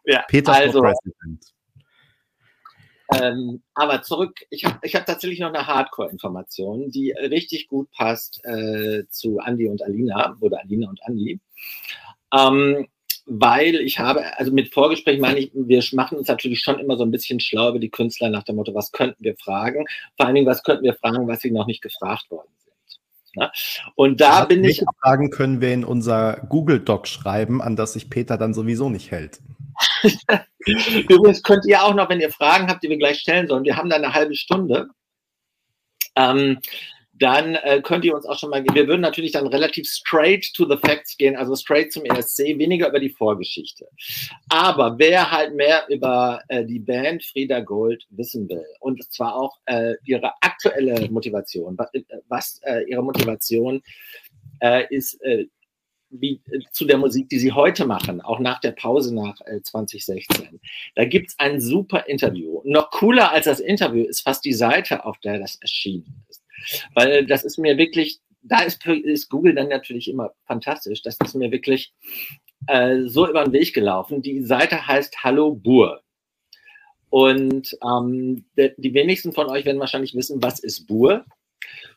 Ja, 0.07 0.23
Peter 0.27 0.53
also, 0.53 0.83
ähm, 3.13 3.61
aber 3.73 4.01
zurück, 4.01 4.39
ich 4.49 4.65
habe 4.65 4.79
ich 4.81 4.95
hab 4.95 5.05
tatsächlich 5.05 5.39
noch 5.39 5.53
eine 5.53 5.65
Hardcore-Information, 5.65 6.91
die 6.91 7.11
richtig 7.11 7.67
gut 7.67 7.89
passt 7.91 8.43
äh, 8.43 9.03
zu 9.09 9.39
Andy 9.45 9.67
und 9.67 9.81
Alina 9.81 10.35
oder 10.41 10.59
Alina 10.59 10.89
und 10.89 10.99
Andy. 11.05 11.39
Ähm, 12.33 12.87
weil 13.25 13.75
ich 13.75 13.99
habe, 13.99 14.37
also 14.37 14.51
mit 14.53 14.73
Vorgespräch 14.73 15.19
meine 15.19 15.39
ich, 15.39 15.51
wir 15.53 15.83
machen 15.93 16.17
uns 16.17 16.29
natürlich 16.29 16.61
schon 16.61 16.79
immer 16.79 16.97
so 16.97 17.03
ein 17.03 17.11
bisschen 17.11 17.41
schlau 17.41 17.69
über 17.69 17.79
die 17.79 17.89
Künstler 17.89 18.29
nach 18.29 18.43
dem 18.43 18.55
Motto, 18.55 18.73
was 18.73 18.91
könnten 18.91 19.23
wir 19.23 19.35
fragen? 19.35 19.85
Vor 20.15 20.25
allen 20.25 20.35
Dingen, 20.35 20.47
was 20.47 20.63
könnten 20.63 20.83
wir 20.83 20.93
fragen, 20.93 21.27
was 21.27 21.41
sie 21.41 21.51
noch 21.51 21.67
nicht 21.67 21.81
gefragt 21.81 22.31
worden 22.31 22.49
sind. 22.57 22.99
Ne? 23.35 23.51
Und 23.95 24.21
da 24.21 24.45
bin 24.45 24.63
ich. 24.63 24.83
Fragen 25.01 25.29
können 25.29 25.59
wir 25.59 25.73
in 25.73 25.83
unser 25.83 26.45
Google 26.49 26.79
Doc 26.79 27.07
schreiben, 27.07 27.61
an 27.61 27.75
das 27.75 27.93
sich 27.93 28.09
Peter 28.09 28.37
dann 28.37 28.53
sowieso 28.53 28.89
nicht 28.89 29.11
hält. 29.11 29.41
Übrigens 31.09 31.43
könnt 31.43 31.65
ihr 31.65 31.83
auch 31.83 31.93
noch, 31.93 32.09
wenn 32.09 32.21
ihr 32.21 32.31
Fragen 32.31 32.67
habt, 32.67 32.83
die 32.83 32.89
wir 32.89 32.97
gleich 32.97 33.19
stellen 33.19 33.47
sollen, 33.47 33.63
wir 33.63 33.77
haben 33.77 33.89
da 33.89 33.95
eine 33.95 34.13
halbe 34.13 34.35
Stunde, 34.35 34.89
ähm, 36.15 36.59
dann 37.19 37.55
äh, 37.55 37.81
könnt 37.81 38.05
ihr 38.05 38.15
uns 38.15 38.25
auch 38.25 38.37
schon 38.37 38.49
mal, 38.49 38.63
wir 38.63 38.87
würden 38.87 39.01
natürlich 39.01 39.31
dann 39.31 39.47
relativ 39.47 39.87
straight 39.87 40.53
to 40.53 40.67
the 40.69 40.77
facts 40.77 41.17
gehen, 41.17 41.35
also 41.35 41.55
straight 41.55 41.91
zum 41.91 42.05
ESC, 42.05 42.39
weniger 42.59 42.89
über 42.89 42.99
die 42.99 43.09
Vorgeschichte. 43.09 43.87
Aber 44.49 44.97
wer 44.99 45.31
halt 45.31 45.55
mehr 45.55 45.85
über 45.89 46.41
äh, 46.47 46.63
die 46.63 46.79
Band 46.79 47.23
Frieda 47.23 47.61
Gold 47.61 48.05
wissen 48.09 48.47
will, 48.49 48.65
und 48.79 49.03
zwar 49.11 49.35
auch 49.35 49.57
äh, 49.65 49.95
ihre 50.05 50.31
aktuelle 50.41 51.09
Motivation, 51.09 51.77
was, 51.77 51.93
äh, 51.93 52.03
was 52.27 52.61
äh, 52.63 52.83
ihre 52.87 53.03
Motivation 53.03 53.81
äh, 54.59 54.85
ist, 54.93 55.19
wie, 56.09 56.41
äh, 56.51 56.59
zu 56.71 56.85
der 56.85 56.97
Musik, 56.97 57.29
die 57.29 57.39
sie 57.39 57.51
heute 57.51 57.85
machen, 57.85 58.21
auch 58.21 58.39
nach 58.39 58.59
der 58.59 58.71
Pause 58.71 59.13
nach 59.13 59.39
äh, 59.45 59.61
2016. 59.61 60.59
Da 60.95 61.05
gibt 61.05 61.29
es 61.29 61.39
ein 61.39 61.59
super 61.59 62.07
Interview. 62.07 62.61
Noch 62.63 62.91
cooler 62.91 63.31
als 63.31 63.45
das 63.45 63.59
Interview 63.59 64.05
ist 64.05 64.21
fast 64.21 64.45
die 64.45 64.53
Seite, 64.53 65.05
auf 65.05 65.17
der 65.19 65.39
das 65.39 65.55
erschienen 65.61 66.25
ist. 66.29 66.43
Weil 66.93 67.25
das 67.25 67.43
ist 67.43 67.57
mir 67.57 67.77
wirklich, 67.77 68.19
da 68.41 68.61
ist, 68.61 68.85
ist 68.85 69.29
Google 69.29 69.55
dann 69.55 69.69
natürlich 69.69 70.09
immer 70.09 70.33
fantastisch. 70.45 71.01
Das 71.01 71.17
ist 71.23 71.35
mir 71.35 71.51
wirklich 71.51 71.93
äh, 72.67 73.03
so 73.03 73.27
über 73.27 73.43
den 73.43 73.53
Weg 73.53 73.73
gelaufen. 73.73 74.21
Die 74.21 74.41
Seite 74.41 74.87
heißt 74.87 75.23
Hallo 75.23 75.53
Bur. 75.53 76.01
Und 77.09 77.77
ähm, 77.83 78.45
de, 78.57 78.73
die 78.77 78.93
wenigsten 78.93 79.31
von 79.33 79.47
euch 79.47 79.65
werden 79.65 79.79
wahrscheinlich 79.79 80.13
wissen, 80.13 80.41
was 80.43 80.59
ist 80.59 80.87
Bur. 80.87 81.25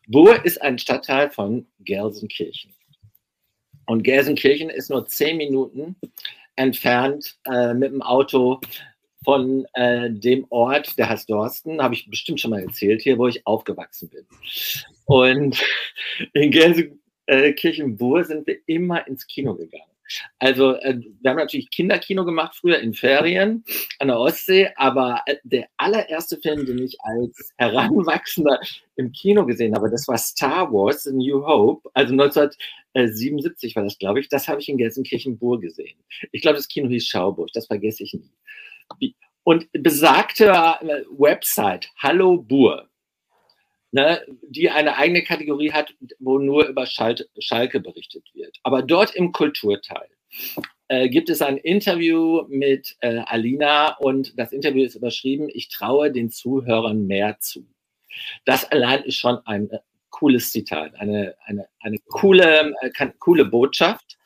Bur 0.07 0.45
ist 0.45 0.63
ein 0.63 0.79
Stadtteil 0.79 1.31
von 1.31 1.67
Gelsenkirchen. 1.81 2.73
Und 3.91 4.05
Gelsenkirchen 4.05 4.71
ist 4.71 4.89
nur 4.89 5.05
zehn 5.07 5.37
Minuten 5.37 5.97
entfernt 6.55 7.37
äh, 7.45 7.75
mit 7.75 7.91
dem 7.91 8.03
Auto 8.03 8.61
von 9.25 9.67
äh, 9.75 10.09
dem 10.13 10.47
Ort, 10.49 10.97
der 10.97 11.09
heißt 11.09 11.29
Dorsten, 11.29 11.83
habe 11.83 11.95
ich 11.95 12.09
bestimmt 12.09 12.41
schon 12.41 12.53
mal 12.53 12.63
erzählt 12.63 13.03
hier, 13.03 13.19
wo 13.19 13.27
ich 13.27 13.45
aufgewachsen 13.49 14.09
bin. 14.09 14.25
Und 15.07 15.61
in 16.35 16.53
Gelsenkirchen-Bur 16.53 18.23
sind 18.23 18.47
wir 18.47 18.59
immer 18.67 19.05
ins 19.09 19.27
Kino 19.27 19.57
gegangen. 19.57 19.90
Also 20.39 20.75
äh, 20.77 20.99
wir 21.21 21.31
haben 21.31 21.39
natürlich 21.39 21.71
Kinderkino 21.71 22.25
gemacht 22.25 22.57
früher 22.57 22.79
in 22.79 22.95
Ferien 22.95 23.65
an 23.99 24.09
der 24.09 24.19
Ostsee, 24.19 24.71
aber 24.77 25.23
äh, 25.27 25.37
der 25.45 25.69
allererste 25.77 26.39
Film, 26.39 26.67
den 26.67 26.79
ich 26.79 26.97
als 27.01 27.53
Heranwachsender 27.57 28.61
im 28.97 29.13
Kino 29.13 29.47
gesehen 29.47 29.75
habe, 29.75 29.91
das 29.91 30.09
war 30.09 30.19
Star 30.19 30.73
Wars 30.73 31.07
A 31.07 31.13
New 31.13 31.45
Hope, 31.47 31.89
also 31.95 32.13
1977 32.13 33.77
war 33.77 33.85
das, 33.85 33.99
glaube 33.99 34.21
ich, 34.21 34.29
das 34.29 34.49
habe 34.49 34.61
ich 34.61 34.69
in 34.69 34.79
Gelsenkirchen-Bur 34.79 35.61
gesehen. 35.61 35.99
Ich 36.33 36.43
glaube, 36.43 36.57
das 36.57 36.69
Kino 36.69 36.89
hieß 36.89 37.07
Schauburg, 37.07 37.51
das 37.53 37.67
vergesse 37.67 38.03
ich 38.03 38.15
nie. 38.15 39.15
Und 39.43 39.69
besagte 39.73 40.47
äh, 40.47 41.05
Website 41.11 41.89
Hallo 41.97 42.37
Bur, 42.37 42.90
ne, 43.93 44.21
die 44.43 44.71
eine 44.71 44.97
eigene 44.97 45.23
Kategorie 45.23 45.73
hat, 45.73 45.95
wo 46.19 46.39
nur 46.39 46.67
über 46.67 46.87
Schal 46.87 47.17
Schalke 47.39 47.81
berichtet 47.81 48.25
wird. 48.35 48.59
Aber 48.63 48.83
dort 48.83 49.15
im 49.15 49.33
Kulturteil 49.33 50.09
äh, 50.89 51.09
gibt 51.09 51.31
es 51.31 51.43
ein 51.43 51.57
Interview 51.57 52.45
mit 52.49 52.97
äh, 53.01 53.21
Alina 53.27 53.97
und 53.99 54.39
das 54.39 54.53
Interview 54.53 54.85
ist 54.85 54.95
überschrieben, 54.95 55.49
ich 55.53 55.69
traue 55.69 56.11
den 56.13 56.31
Zuhörern 56.31 57.07
mehr 57.07 57.39
zu. 57.41 57.67
Das 58.45 58.65
allein 58.71 59.03
ist 59.05 59.17
schon 59.17 59.39
ein 59.47 59.71
äh, 59.71 59.79
cooles 60.11 60.53
Zitat, 60.53 60.95
eine, 60.97 61.35
eine, 61.45 61.69
eine 61.81 61.99
coole, 62.09 62.75
äh, 62.81 62.91
kann, 62.91 63.13
coole 63.19 63.45
Botschaft, 63.45 64.19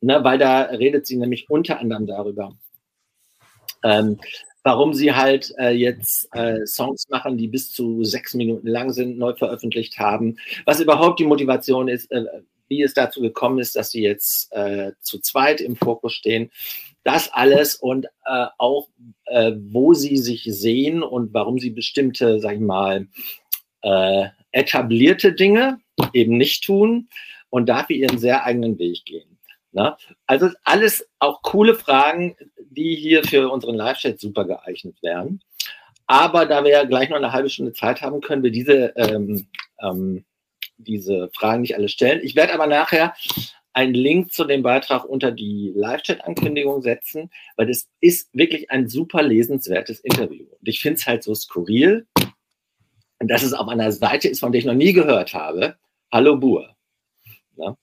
ne, 0.00 0.22
weil 0.24 0.38
da 0.38 0.62
redet 0.62 1.06
sie 1.06 1.16
nämlich 1.16 1.48
unter 1.48 1.78
anderem 1.78 2.06
darüber, 2.06 2.56
ähm, 3.84 4.18
warum 4.66 4.94
sie 4.94 5.12
halt 5.12 5.54
äh, 5.58 5.70
jetzt 5.70 6.28
äh, 6.34 6.66
Songs 6.66 7.08
machen, 7.08 7.38
die 7.38 7.46
bis 7.46 7.70
zu 7.70 8.02
sechs 8.02 8.34
Minuten 8.34 8.66
lang 8.66 8.92
sind, 8.92 9.16
neu 9.16 9.32
veröffentlicht 9.32 10.00
haben, 10.00 10.38
was 10.64 10.80
überhaupt 10.80 11.20
die 11.20 11.24
Motivation 11.24 11.86
ist, 11.86 12.10
äh, 12.10 12.24
wie 12.66 12.82
es 12.82 12.92
dazu 12.92 13.20
gekommen 13.20 13.60
ist, 13.60 13.76
dass 13.76 13.92
sie 13.92 14.02
jetzt 14.02 14.52
äh, 14.52 14.90
zu 15.02 15.20
zweit 15.20 15.60
im 15.60 15.76
Fokus 15.76 16.14
stehen. 16.14 16.50
Das 17.04 17.32
alles 17.32 17.76
und 17.76 18.06
äh, 18.06 18.46
auch, 18.58 18.88
äh, 19.26 19.52
wo 19.56 19.94
sie 19.94 20.16
sich 20.16 20.42
sehen 20.42 21.04
und 21.04 21.32
warum 21.32 21.60
sie 21.60 21.70
bestimmte, 21.70 22.40
sag 22.40 22.54
ich 22.54 22.60
mal, 22.60 23.06
etablierte 24.50 25.32
Dinge 25.32 25.78
eben 26.12 26.36
nicht 26.36 26.64
tun 26.64 27.08
und 27.50 27.68
dafür 27.68 27.94
ihren 27.94 28.18
sehr 28.18 28.44
eigenen 28.44 28.80
Weg 28.80 29.04
gehen. 29.04 29.35
Ne? 29.76 29.94
Also 30.26 30.48
alles 30.64 31.06
auch 31.18 31.42
coole 31.42 31.74
Fragen, 31.74 32.34
die 32.70 32.94
hier 32.94 33.22
für 33.24 33.50
unseren 33.50 33.74
Live-Chat 33.74 34.18
super 34.18 34.46
geeignet 34.46 34.96
wären. 35.02 35.42
Aber 36.06 36.46
da 36.46 36.64
wir 36.64 36.70
ja 36.70 36.84
gleich 36.84 37.10
noch 37.10 37.18
eine 37.18 37.32
halbe 37.32 37.50
Stunde 37.50 37.74
Zeit 37.74 38.00
haben, 38.00 38.22
können 38.22 38.42
wir 38.42 38.50
diese, 38.50 38.94
ähm, 38.96 39.48
ähm, 39.82 40.24
diese 40.78 41.28
Fragen 41.34 41.60
nicht 41.60 41.76
alle 41.76 41.90
stellen. 41.90 42.20
Ich 42.22 42.34
werde 42.34 42.54
aber 42.54 42.66
nachher 42.66 43.14
einen 43.74 43.92
Link 43.92 44.32
zu 44.32 44.46
dem 44.46 44.62
Beitrag 44.62 45.04
unter 45.04 45.30
die 45.30 45.74
Live-Chat-Ankündigung 45.76 46.80
setzen, 46.80 47.30
weil 47.56 47.66
das 47.66 47.86
ist 48.00 48.30
wirklich 48.32 48.70
ein 48.70 48.88
super 48.88 49.22
lesenswertes 49.22 50.00
Interview. 50.00 50.46
Und 50.58 50.66
ich 50.66 50.80
finde 50.80 50.96
es 50.96 51.06
halt 51.06 51.22
so 51.22 51.34
skurril, 51.34 52.06
dass 53.18 53.42
es 53.42 53.52
auf 53.52 53.68
einer 53.68 53.92
Seite 53.92 54.28
ist, 54.28 54.40
von 54.40 54.52
der 54.52 54.60
ich 54.60 54.64
noch 54.64 54.72
nie 54.72 54.94
gehört 54.94 55.34
habe. 55.34 55.76
Hallo 56.10 56.36
Bur. 56.38 56.74
Ja? 57.58 57.76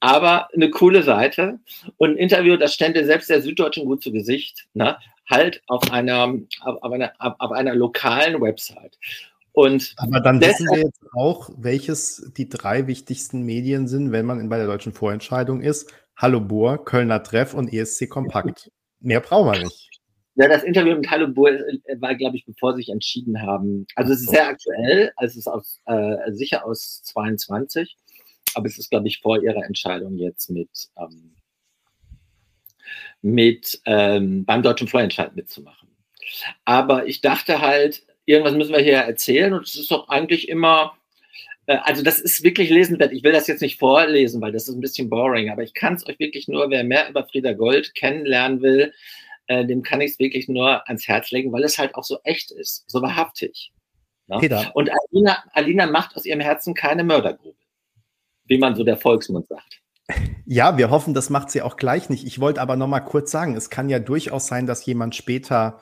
Aber 0.00 0.48
eine 0.54 0.70
coole 0.70 1.02
Seite 1.02 1.58
und 1.96 2.10
ein 2.10 2.16
Interview, 2.16 2.56
das 2.56 2.74
stände 2.74 3.04
selbst 3.04 3.30
der 3.30 3.42
Süddeutschen 3.42 3.86
gut 3.86 4.02
zu 4.02 4.12
Gesicht, 4.12 4.66
ne? 4.74 4.96
halt 5.28 5.62
auf 5.66 5.90
einer, 5.90 6.34
auf, 6.60 6.92
einer, 6.92 7.12
auf 7.18 7.50
einer 7.50 7.74
lokalen 7.74 8.40
Website. 8.40 8.98
Und 9.52 9.94
Aber 9.96 10.20
dann 10.20 10.40
wissen 10.40 10.68
wir 10.70 10.80
jetzt 10.80 11.00
auch, 11.14 11.50
welches 11.56 12.30
die 12.36 12.48
drei 12.48 12.86
wichtigsten 12.86 13.42
Medien 13.42 13.88
sind, 13.88 14.12
wenn 14.12 14.26
man 14.26 14.48
bei 14.48 14.58
der 14.58 14.66
deutschen 14.66 14.92
Vorentscheidung 14.92 15.62
ist. 15.62 15.90
Hallo 16.14 16.40
Bohr, 16.40 16.84
Kölner 16.84 17.22
Treff 17.22 17.54
und 17.54 17.72
ESC 17.72 18.08
Kompakt. 18.08 18.70
Mehr 19.00 19.20
brauchen 19.20 19.52
wir 19.52 19.64
nicht. 19.64 19.90
Ja, 20.34 20.48
das 20.48 20.62
Interview 20.62 20.94
mit 20.96 21.10
Hallo 21.10 21.28
Bohr 21.28 21.50
äh, 21.50 22.00
war, 22.00 22.14
glaube 22.14 22.36
ich, 22.36 22.44
bevor 22.44 22.74
sie 22.74 22.82
sich 22.82 22.90
entschieden 22.90 23.40
haben. 23.40 23.86
Also 23.94 24.12
es 24.12 24.20
ist 24.20 24.30
sehr 24.30 24.46
aktuell, 24.46 25.10
also 25.16 25.32
es 25.32 25.36
ist 25.38 25.48
aus, 25.48 25.80
äh, 25.86 26.32
sicher 26.32 26.66
aus 26.66 27.02
22, 27.04 27.96
aber 28.54 28.66
es 28.66 28.78
ist, 28.78 28.90
glaube 28.90 29.08
ich, 29.08 29.20
vor 29.20 29.42
ihrer 29.42 29.64
Entscheidung 29.64 30.16
jetzt 30.16 30.50
mit, 30.50 30.70
ähm, 30.98 31.34
mit 33.22 33.80
ähm, 33.86 34.44
beim 34.44 34.62
deutschen 34.62 34.88
Vorentscheid 34.88 35.34
mitzumachen. 35.36 35.88
Aber 36.64 37.06
ich 37.06 37.20
dachte 37.20 37.60
halt, 37.60 38.04
irgendwas 38.24 38.54
müssen 38.54 38.74
wir 38.74 38.82
hier 38.82 38.98
erzählen 38.98 39.52
und 39.52 39.66
es 39.66 39.76
ist 39.76 39.90
doch 39.90 40.08
eigentlich 40.08 40.48
immer, 40.48 40.96
äh, 41.66 41.78
also 41.82 42.02
das 42.02 42.20
ist 42.20 42.42
wirklich 42.42 42.70
lesenswert. 42.70 43.12
Ich 43.12 43.22
will 43.22 43.32
das 43.32 43.46
jetzt 43.46 43.62
nicht 43.62 43.78
vorlesen, 43.78 44.40
weil 44.40 44.52
das 44.52 44.68
ist 44.68 44.74
ein 44.74 44.80
bisschen 44.80 45.08
boring, 45.08 45.50
aber 45.50 45.62
ich 45.62 45.74
kann 45.74 45.94
es 45.94 46.06
euch 46.06 46.18
wirklich 46.18 46.48
nur, 46.48 46.70
wer 46.70 46.84
mehr 46.84 47.08
über 47.08 47.26
Frieda 47.26 47.52
Gold 47.52 47.94
kennenlernen 47.94 48.62
will, 48.62 48.92
äh, 49.46 49.64
dem 49.64 49.82
kann 49.82 50.00
ich 50.00 50.12
es 50.12 50.18
wirklich 50.18 50.48
nur 50.48 50.86
ans 50.88 51.06
Herz 51.06 51.30
legen, 51.30 51.52
weil 51.52 51.64
es 51.64 51.78
halt 51.78 51.94
auch 51.94 52.04
so 52.04 52.18
echt 52.24 52.50
ist, 52.50 52.84
so 52.90 53.00
wahrhaftig. 53.00 53.72
Ne? 54.26 54.40
Und 54.74 54.90
Alina, 54.90 55.44
Alina 55.52 55.86
macht 55.86 56.16
aus 56.16 56.24
ihrem 56.24 56.40
Herzen 56.40 56.74
keine 56.74 57.04
Mördergrube, 57.04 57.56
wie 58.46 58.58
man 58.58 58.74
so 58.74 58.84
der 58.84 58.96
Volksmund 58.96 59.46
sagt. 59.48 59.80
Ja, 60.44 60.78
wir 60.78 60.90
hoffen, 60.90 61.14
das 61.14 61.30
macht 61.30 61.50
sie 61.50 61.62
auch 61.62 61.76
gleich 61.76 62.08
nicht. 62.08 62.24
Ich 62.24 62.38
wollte 62.40 62.60
aber 62.60 62.76
noch 62.76 62.86
mal 62.86 63.00
kurz 63.00 63.30
sagen, 63.30 63.56
es 63.56 63.70
kann 63.70 63.88
ja 63.88 63.98
durchaus 63.98 64.46
sein, 64.46 64.66
dass 64.66 64.86
jemand 64.86 65.16
später 65.16 65.80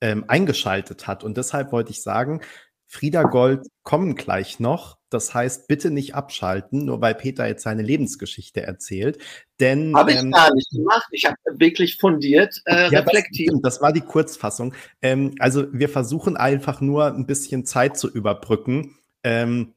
ähm, 0.00 0.24
eingeschaltet 0.28 1.06
hat. 1.06 1.24
Und 1.24 1.36
deshalb 1.36 1.72
wollte 1.72 1.90
ich 1.90 2.02
sagen, 2.02 2.40
Frieda 2.86 3.24
Gold 3.24 3.66
kommen 3.82 4.14
gleich 4.14 4.60
noch. 4.60 4.98
Das 5.10 5.34
heißt, 5.34 5.66
bitte 5.66 5.90
nicht 5.90 6.14
abschalten, 6.14 6.84
nur 6.84 7.00
weil 7.00 7.14
Peter 7.14 7.46
jetzt 7.46 7.64
seine 7.64 7.82
Lebensgeschichte 7.82 8.62
erzählt. 8.62 9.18
Denn 9.58 9.96
habe 9.96 10.12
ich 10.12 10.18
ähm, 10.18 10.30
gar 10.30 10.54
nicht 10.54 10.70
gemacht. 10.70 11.08
Ich 11.10 11.24
habe 11.24 11.36
wirklich 11.54 11.96
fundiert 11.96 12.60
äh, 12.66 12.92
ja, 12.92 13.00
reflektiert. 13.00 13.52
Das, 13.54 13.74
das, 13.74 13.82
war 13.82 13.92
die 13.92 14.00
Kurzfassung. 14.00 14.74
Ähm, 15.02 15.34
also 15.40 15.66
wir 15.72 15.88
versuchen 15.88 16.36
einfach 16.36 16.80
nur 16.80 17.06
ein 17.06 17.26
bisschen 17.26 17.64
Zeit 17.64 17.96
zu 17.98 18.08
überbrücken. 18.08 18.96
Ähm, 19.24 19.74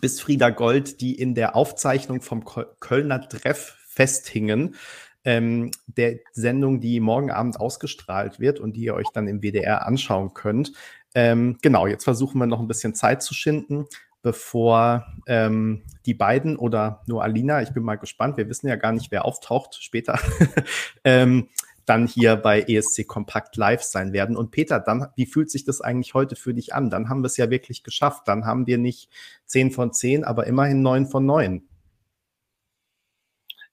bis 0.00 0.20
Frieda 0.20 0.50
Gold, 0.50 1.00
die 1.00 1.14
in 1.14 1.34
der 1.34 1.56
Aufzeichnung 1.56 2.20
vom 2.20 2.44
Kölner 2.44 3.28
Treff 3.28 3.76
festhingen, 3.88 4.76
ähm, 5.24 5.70
der 5.86 6.20
Sendung, 6.32 6.80
die 6.80 7.00
morgen 7.00 7.30
Abend 7.30 7.60
ausgestrahlt 7.60 8.40
wird 8.40 8.60
und 8.60 8.76
die 8.76 8.82
ihr 8.82 8.94
euch 8.94 9.08
dann 9.12 9.28
im 9.28 9.40
WDR 9.42 9.86
anschauen 9.86 10.34
könnt. 10.34 10.72
Ähm, 11.14 11.58
genau, 11.62 11.86
jetzt 11.86 12.04
versuchen 12.04 12.38
wir 12.38 12.46
noch 12.46 12.60
ein 12.60 12.68
bisschen 12.68 12.94
Zeit 12.94 13.22
zu 13.22 13.34
schinden, 13.34 13.86
bevor 14.22 15.06
ähm, 15.26 15.82
die 16.06 16.14
beiden 16.14 16.56
oder 16.56 17.02
nur 17.06 17.22
Alina, 17.22 17.62
ich 17.62 17.70
bin 17.70 17.82
mal 17.82 17.96
gespannt, 17.96 18.36
wir 18.36 18.48
wissen 18.48 18.68
ja 18.68 18.76
gar 18.76 18.92
nicht, 18.92 19.10
wer 19.10 19.24
auftaucht 19.24 19.76
später, 19.82 20.18
ähm, 21.04 21.48
dann 21.88 22.06
hier 22.06 22.36
bei 22.36 22.62
ESC 22.62 23.06
Kompakt 23.06 23.56
live 23.56 23.82
sein 23.82 24.12
werden. 24.12 24.36
Und 24.36 24.50
Peter, 24.50 24.80
dann, 24.80 25.08
wie 25.16 25.26
fühlt 25.26 25.50
sich 25.50 25.64
das 25.64 25.80
eigentlich 25.80 26.14
heute 26.14 26.36
für 26.36 26.54
dich 26.54 26.74
an? 26.74 26.90
Dann 26.90 27.08
haben 27.08 27.22
wir 27.22 27.26
es 27.26 27.36
ja 27.36 27.50
wirklich 27.50 27.82
geschafft. 27.82 28.28
Dann 28.28 28.44
haben 28.44 28.66
wir 28.66 28.78
nicht 28.78 29.10
10 29.46 29.70
von 29.70 29.92
10, 29.92 30.24
aber 30.24 30.46
immerhin 30.46 30.82
9 30.82 31.06
von 31.06 31.24
9. 31.26 31.68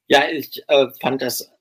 Ja, 0.07 0.23
ich 0.31 0.63
äh, 0.67 0.87
fand 1.01 1.21
das 1.21 1.51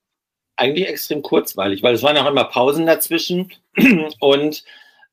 eigentlich 0.57 0.89
extrem 0.89 1.23
kurzweilig, 1.23 1.83
weil 1.83 1.95
es 1.95 2.03
waren 2.03 2.17
auch 2.17 2.29
immer 2.29 2.45
Pausen 2.45 2.87
dazwischen 2.87 3.53
und 4.21 4.65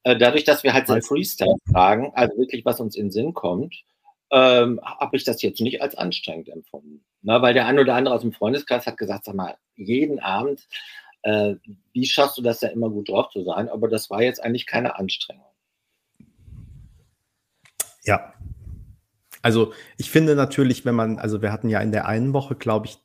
äh, 0.03 0.17
dadurch, 0.17 0.43
dass 0.43 0.63
wir 0.63 0.73
halt 0.73 0.87
sehr 0.87 1.01
Freestyle 1.01 1.55
fragen, 1.71 2.11
also 2.13 2.37
wirklich 2.37 2.65
was 2.65 2.79
uns 2.79 2.95
in 2.95 3.05
den 3.05 3.11
Sinn 3.11 3.33
kommt, 3.33 3.83
ähm, 4.31 4.79
habe 4.83 5.17
ich 5.17 5.23
das 5.23 5.41
jetzt 5.41 5.61
nicht 5.61 5.81
als 5.81 5.95
anstrengend 5.95 6.49
empfunden. 6.49 7.03
Na, 7.21 7.41
weil 7.41 7.53
der 7.53 7.67
ein 7.67 7.79
oder 7.79 7.95
andere 7.95 8.15
aus 8.15 8.21
dem 8.21 8.33
Freundeskreis 8.33 8.87
hat 8.87 8.97
gesagt, 8.97 9.25
sag 9.25 9.35
mal, 9.35 9.55
jeden 9.75 10.19
Abend, 10.19 10.67
äh, 11.23 11.55
wie 11.93 12.05
schaffst 12.05 12.37
du 12.37 12.41
das 12.41 12.59
da 12.59 12.67
immer 12.67 12.89
gut 12.89 13.09
drauf 13.09 13.29
zu 13.31 13.43
sein? 13.43 13.69
Aber 13.69 13.87
das 13.87 14.09
war 14.09 14.21
jetzt 14.21 14.43
eigentlich 14.43 14.65
keine 14.65 14.97
Anstrengung. 14.97 15.45
Ja. 18.03 18.33
Also 19.41 19.73
ich 19.97 20.11
finde 20.11 20.35
natürlich, 20.35 20.85
wenn 20.85 20.95
man, 20.95 21.17
also 21.17 21.41
wir 21.41 21.51
hatten 21.51 21.69
ja 21.69 21.79
in 21.79 21.91
der 21.91 22.05
einen 22.05 22.33
Woche, 22.33 22.55
glaube 22.55 22.87
ich, 22.87 22.99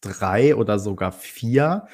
drei 0.00 0.54
oder 0.56 0.78
sogar 0.78 1.12
vier. 1.12 1.86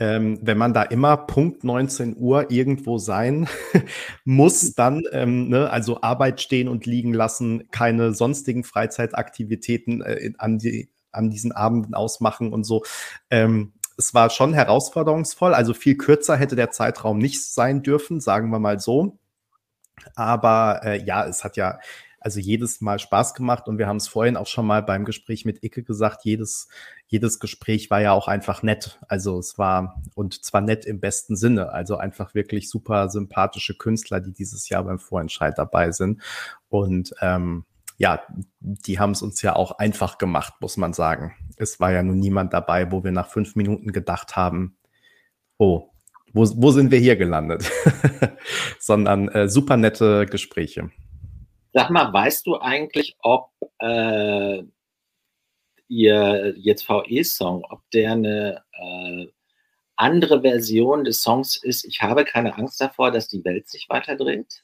Ähm, 0.00 0.38
wenn 0.42 0.58
man 0.58 0.74
da 0.74 0.82
immer 0.84 1.16
Punkt 1.16 1.64
19 1.64 2.16
Uhr 2.16 2.52
irgendwo 2.52 2.98
sein 2.98 3.48
muss, 4.24 4.74
dann 4.74 5.02
ähm, 5.10 5.48
ne, 5.48 5.70
also 5.70 6.02
Arbeit 6.02 6.40
stehen 6.40 6.68
und 6.68 6.86
liegen 6.86 7.12
lassen, 7.12 7.68
keine 7.72 8.14
sonstigen 8.14 8.62
Freizeitaktivitäten 8.62 10.02
äh, 10.02 10.32
an, 10.38 10.58
die, 10.58 10.90
an 11.10 11.30
diesen 11.30 11.50
Abenden 11.50 11.94
ausmachen 11.94 12.52
und 12.52 12.62
so. 12.62 12.84
Ähm, 13.28 13.72
es 13.98 14.14
war 14.14 14.30
schon 14.30 14.54
herausforderungsvoll. 14.54 15.52
Also 15.52 15.74
viel 15.74 15.96
kürzer 15.96 16.36
hätte 16.36 16.56
der 16.56 16.70
Zeitraum 16.70 17.18
nicht 17.18 17.44
sein 17.44 17.82
dürfen, 17.82 18.20
sagen 18.20 18.50
wir 18.50 18.60
mal 18.60 18.78
so. 18.78 19.18
Aber 20.14 20.80
äh, 20.84 21.04
ja, 21.04 21.26
es 21.26 21.42
hat 21.44 21.56
ja 21.56 21.80
also 22.20 22.40
jedes 22.40 22.80
Mal 22.80 22.98
Spaß 22.98 23.34
gemacht 23.34 23.68
und 23.68 23.78
wir 23.78 23.86
haben 23.86 23.96
es 23.96 24.08
vorhin 24.08 24.36
auch 24.36 24.46
schon 24.46 24.66
mal 24.66 24.82
beim 24.82 25.04
Gespräch 25.04 25.44
mit 25.44 25.62
Icke 25.64 25.82
gesagt, 25.82 26.24
jedes, 26.24 26.68
jedes 27.06 27.40
Gespräch 27.40 27.90
war 27.90 28.00
ja 28.00 28.12
auch 28.12 28.28
einfach 28.28 28.62
nett. 28.62 29.00
Also 29.08 29.38
es 29.38 29.58
war, 29.58 30.02
und 30.14 30.44
zwar 30.44 30.60
nett 30.60 30.84
im 30.84 31.00
besten 31.00 31.36
Sinne, 31.36 31.72
also 31.72 31.96
einfach 31.96 32.34
wirklich 32.34 32.70
super 32.70 33.08
sympathische 33.08 33.76
Künstler, 33.76 34.20
die 34.20 34.32
dieses 34.32 34.68
Jahr 34.68 34.84
beim 34.84 34.98
Vorentscheid 34.98 35.56
dabei 35.56 35.90
sind. 35.90 36.22
Und 36.68 37.14
ähm, 37.20 37.64
ja, 37.96 38.22
die 38.60 39.00
haben 39.00 39.12
es 39.12 39.22
uns 39.22 39.42
ja 39.42 39.56
auch 39.56 39.72
einfach 39.78 40.18
gemacht, 40.18 40.54
muss 40.60 40.76
man 40.76 40.92
sagen. 40.92 41.34
Es 41.58 41.80
war 41.80 41.92
ja 41.92 42.02
nun 42.02 42.18
niemand 42.18 42.52
dabei, 42.52 42.90
wo 42.92 43.02
wir 43.02 43.12
nach 43.12 43.28
fünf 43.28 43.56
Minuten 43.56 43.92
gedacht 43.92 44.36
haben, 44.36 44.76
oh, 45.58 45.90
wo, 46.32 46.46
wo 46.56 46.70
sind 46.70 46.90
wir 46.90 46.98
hier 46.98 47.16
gelandet? 47.16 47.70
Sondern 48.78 49.28
äh, 49.28 49.48
super 49.48 49.76
nette 49.76 50.26
Gespräche. 50.26 50.90
Sag 51.72 51.90
mal, 51.90 52.12
weißt 52.12 52.46
du 52.46 52.58
eigentlich, 52.58 53.16
ob 53.20 53.50
äh, 53.80 54.62
ihr 55.88 56.54
jetzt 56.56 56.88
VE-Song, 56.88 57.64
ob 57.68 57.82
der 57.90 58.12
eine 58.12 58.62
äh, 58.72 59.26
andere 59.96 60.42
Version 60.42 61.04
des 61.04 61.22
Songs 61.22 61.56
ist? 61.56 61.84
Ich 61.84 62.02
habe 62.02 62.24
keine 62.24 62.56
Angst 62.56 62.80
davor, 62.80 63.10
dass 63.10 63.28
die 63.28 63.44
Welt 63.44 63.68
sich 63.68 63.88
weiterdreht. 63.88 64.62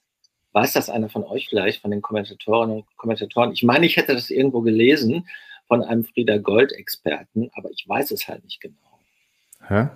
Weiß 0.52 0.72
das 0.72 0.88
einer 0.88 1.08
von 1.08 1.24
euch 1.24 1.48
vielleicht, 1.48 1.82
von 1.82 1.90
den 1.90 2.02
Kommentatorinnen 2.02 2.76
und 2.76 2.96
Kommentatoren? 2.96 3.52
Ich 3.52 3.64
meine, 3.64 3.86
ich 3.86 3.96
hätte 3.96 4.14
das 4.14 4.30
irgendwo 4.30 4.60
gelesen 4.60 5.26
von 5.74 5.82
einem 5.82 6.04
Frieda 6.04 6.38
Gold-Experten, 6.38 7.50
aber 7.54 7.68
ich 7.70 7.84
weiß 7.88 8.12
es 8.12 8.28
halt 8.28 8.44
nicht 8.44 8.60
genau. 8.60 9.00
Hä? 9.66 9.88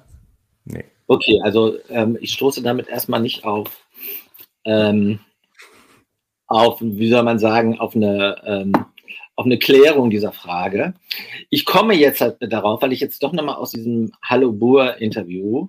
Nee. 0.65 0.85
Okay, 1.07 1.41
also 1.45 1.79
ähm, 1.89 2.19
ich 2.21 2.33
stoße 2.33 2.63
damit 2.63 2.89
erstmal 2.89 3.21
nicht 3.21 3.45
auf 3.45 3.87
ähm, 4.65 5.21
auf, 6.49 6.81
wie 6.81 7.09
soll 7.09 7.23
man 7.23 7.39
sagen, 7.39 7.79
auf 7.79 7.95
eine, 7.95 8.43
ähm, 8.45 8.73
auf 9.37 9.47
eine 9.47 9.59
Klärung 9.59 10.11
dieser 10.11 10.33
Frage. 10.33 10.95
Ich 11.49 11.65
komme 11.65 11.95
jetzt 11.95 12.21
halt 12.21 12.39
darauf, 12.41 12.83
weil 12.83 12.93
ich 12.93 13.01
jetzt 13.01 13.23
doch 13.23 13.33
nochmal 13.33 13.55
aus 13.55 13.71
diesem 13.71 14.11
Hallo 14.23 14.51
Boer-Interview, 14.51 15.69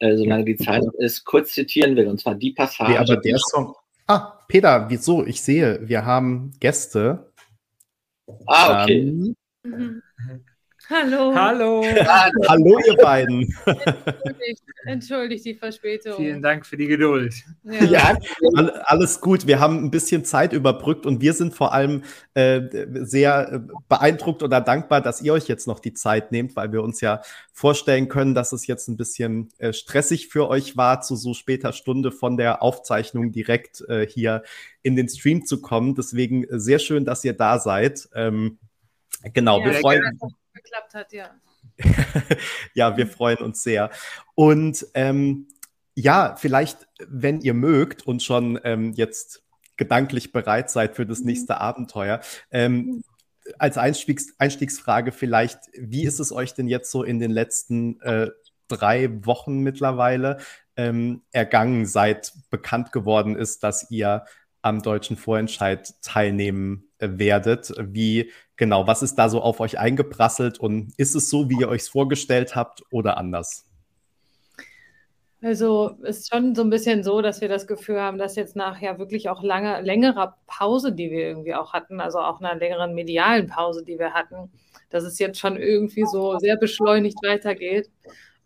äh, 0.00 0.16
solange 0.16 0.44
die 0.44 0.56
Zeit 0.56 0.82
noch 0.82 0.94
ist, 0.94 1.24
kurz 1.24 1.52
zitieren 1.52 1.94
will, 1.94 2.08
und 2.08 2.18
zwar 2.18 2.34
die 2.34 2.50
Passage. 2.50 2.90
Nee, 2.90 2.98
aber 2.98 3.16
der 3.18 3.38
Song. 3.38 3.76
Ah, 4.08 4.40
Peter, 4.48 4.86
wieso? 4.88 5.24
Ich 5.24 5.40
sehe, 5.40 5.78
wir 5.82 6.04
haben 6.04 6.52
Gäste. 6.58 7.30
Ah, 8.46 8.82
okay. 8.82 9.00
Ähm, 9.00 9.36
mhm. 9.64 10.02
Hallo. 10.90 11.34
Hallo. 11.34 11.82
Hallo, 12.48 12.78
ihr 12.86 12.96
beiden. 12.96 13.54
Entschuldigt, 13.64 14.62
entschuldigt, 14.84 15.44
die 15.46 15.54
Verspätung. 15.54 16.16
Vielen 16.16 16.42
Dank 16.42 16.66
für 16.66 16.76
die 16.76 16.86
Geduld. 16.86 17.34
Ja. 17.62 17.84
ja. 17.84 18.18
alles 18.84 19.20
gut. 19.22 19.46
Wir 19.46 19.60
haben 19.60 19.82
ein 19.82 19.90
bisschen 19.90 20.26
Zeit 20.26 20.52
überbrückt 20.52 21.06
und 21.06 21.22
wir 21.22 21.32
sind 21.32 21.54
vor 21.54 21.72
allem 21.72 22.02
äh, 22.34 22.60
sehr 23.02 23.50
äh, 23.50 23.60
beeindruckt 23.88 24.42
oder 24.42 24.60
dankbar, 24.60 25.00
dass 25.00 25.22
ihr 25.22 25.32
euch 25.32 25.48
jetzt 25.48 25.66
noch 25.66 25.80
die 25.80 25.94
Zeit 25.94 26.32
nehmt, 26.32 26.54
weil 26.54 26.70
wir 26.72 26.82
uns 26.82 27.00
ja 27.00 27.22
vorstellen 27.52 28.08
können, 28.08 28.34
dass 28.34 28.52
es 28.52 28.66
jetzt 28.66 28.88
ein 28.88 28.98
bisschen 28.98 29.48
äh, 29.58 29.72
stressig 29.72 30.28
für 30.28 30.48
euch 30.50 30.76
war, 30.76 31.00
zu 31.00 31.16
so 31.16 31.32
später 31.32 31.72
Stunde 31.72 32.12
von 32.12 32.36
der 32.36 32.62
Aufzeichnung 32.62 33.32
direkt 33.32 33.80
äh, 33.88 34.06
hier 34.06 34.42
in 34.82 34.96
den 34.96 35.08
Stream 35.08 35.46
zu 35.46 35.62
kommen. 35.62 35.94
Deswegen 35.94 36.44
äh, 36.44 36.60
sehr 36.60 36.78
schön, 36.78 37.06
dass 37.06 37.24
ihr 37.24 37.32
da 37.32 37.58
seid. 37.58 38.06
Ähm, 38.14 38.58
genau, 39.32 39.60
ja, 39.60 39.66
wir 39.66 39.74
freuen 39.74 40.02
uns 40.20 40.34
geklappt 40.52 40.94
hat, 40.94 41.12
ja. 41.12 41.30
ja, 42.74 42.96
wir 42.96 43.06
freuen 43.06 43.38
uns 43.38 43.62
sehr. 43.62 43.90
Und 44.34 44.86
ähm, 44.94 45.48
ja, 45.94 46.36
vielleicht, 46.36 46.88
wenn 47.06 47.40
ihr 47.40 47.54
mögt 47.54 48.06
und 48.06 48.22
schon 48.22 48.58
ähm, 48.64 48.92
jetzt 48.92 49.42
gedanklich 49.76 50.32
bereit 50.32 50.70
seid 50.70 50.96
für 50.96 51.06
das 51.06 51.20
mhm. 51.20 51.26
nächste 51.26 51.60
Abenteuer, 51.60 52.20
ähm, 52.50 52.76
mhm. 52.76 53.04
als 53.58 53.78
Einstiegs 53.78 54.34
Einstiegsfrage 54.38 55.12
vielleicht, 55.12 55.58
wie 55.76 56.04
ist 56.04 56.20
es 56.20 56.32
euch 56.32 56.54
denn 56.54 56.68
jetzt 56.68 56.90
so 56.90 57.02
in 57.02 57.18
den 57.18 57.30
letzten 57.30 58.00
äh, 58.00 58.30
drei 58.68 59.24
Wochen 59.24 59.60
mittlerweile 59.60 60.38
ähm, 60.76 61.22
ergangen, 61.32 61.86
seit 61.86 62.32
bekannt 62.50 62.92
geworden 62.92 63.36
ist, 63.36 63.62
dass 63.62 63.90
ihr 63.90 64.24
am 64.62 64.82
deutschen 64.82 65.16
Vorentscheid 65.16 65.94
teilnehmen 66.02 66.90
äh, 66.98 67.10
werdet. 67.12 67.72
Wie 67.78 68.32
genau, 68.56 68.86
was 68.86 69.02
ist 69.02 69.16
da 69.16 69.28
so 69.28 69.40
auf 69.40 69.60
euch 69.60 69.78
eingeprasselt 69.78 70.58
und 70.58 70.92
ist 70.96 71.14
es 71.14 71.30
so, 71.30 71.48
wie 71.48 71.60
ihr 71.60 71.68
euch 71.68 71.84
vorgestellt 71.84 72.56
habt 72.56 72.82
oder 72.90 73.16
anders? 73.16 73.66
Also 75.44 75.90
ist 76.02 76.32
schon 76.32 76.54
so 76.54 76.62
ein 76.62 76.70
bisschen 76.70 77.04
so, 77.04 77.20
dass 77.20 77.42
wir 77.42 77.48
das 77.48 77.66
Gefühl 77.66 78.00
haben, 78.00 78.16
dass 78.16 78.34
jetzt 78.34 78.56
nachher 78.56 78.98
wirklich 78.98 79.28
auch 79.28 79.42
lange, 79.42 79.82
längerer 79.82 80.38
Pause, 80.46 80.92
die 80.92 81.10
wir 81.10 81.20
irgendwie 81.20 81.54
auch 81.54 81.74
hatten, 81.74 82.00
also 82.00 82.18
auch 82.18 82.40
einer 82.40 82.54
längeren 82.54 82.94
medialen 82.94 83.46
Pause, 83.46 83.84
die 83.84 83.98
wir 83.98 84.14
hatten, 84.14 84.50
dass 84.88 85.04
es 85.04 85.18
jetzt 85.18 85.38
schon 85.38 85.58
irgendwie 85.58 86.06
so 86.10 86.38
sehr 86.38 86.56
beschleunigt 86.56 87.18
weitergeht. 87.22 87.90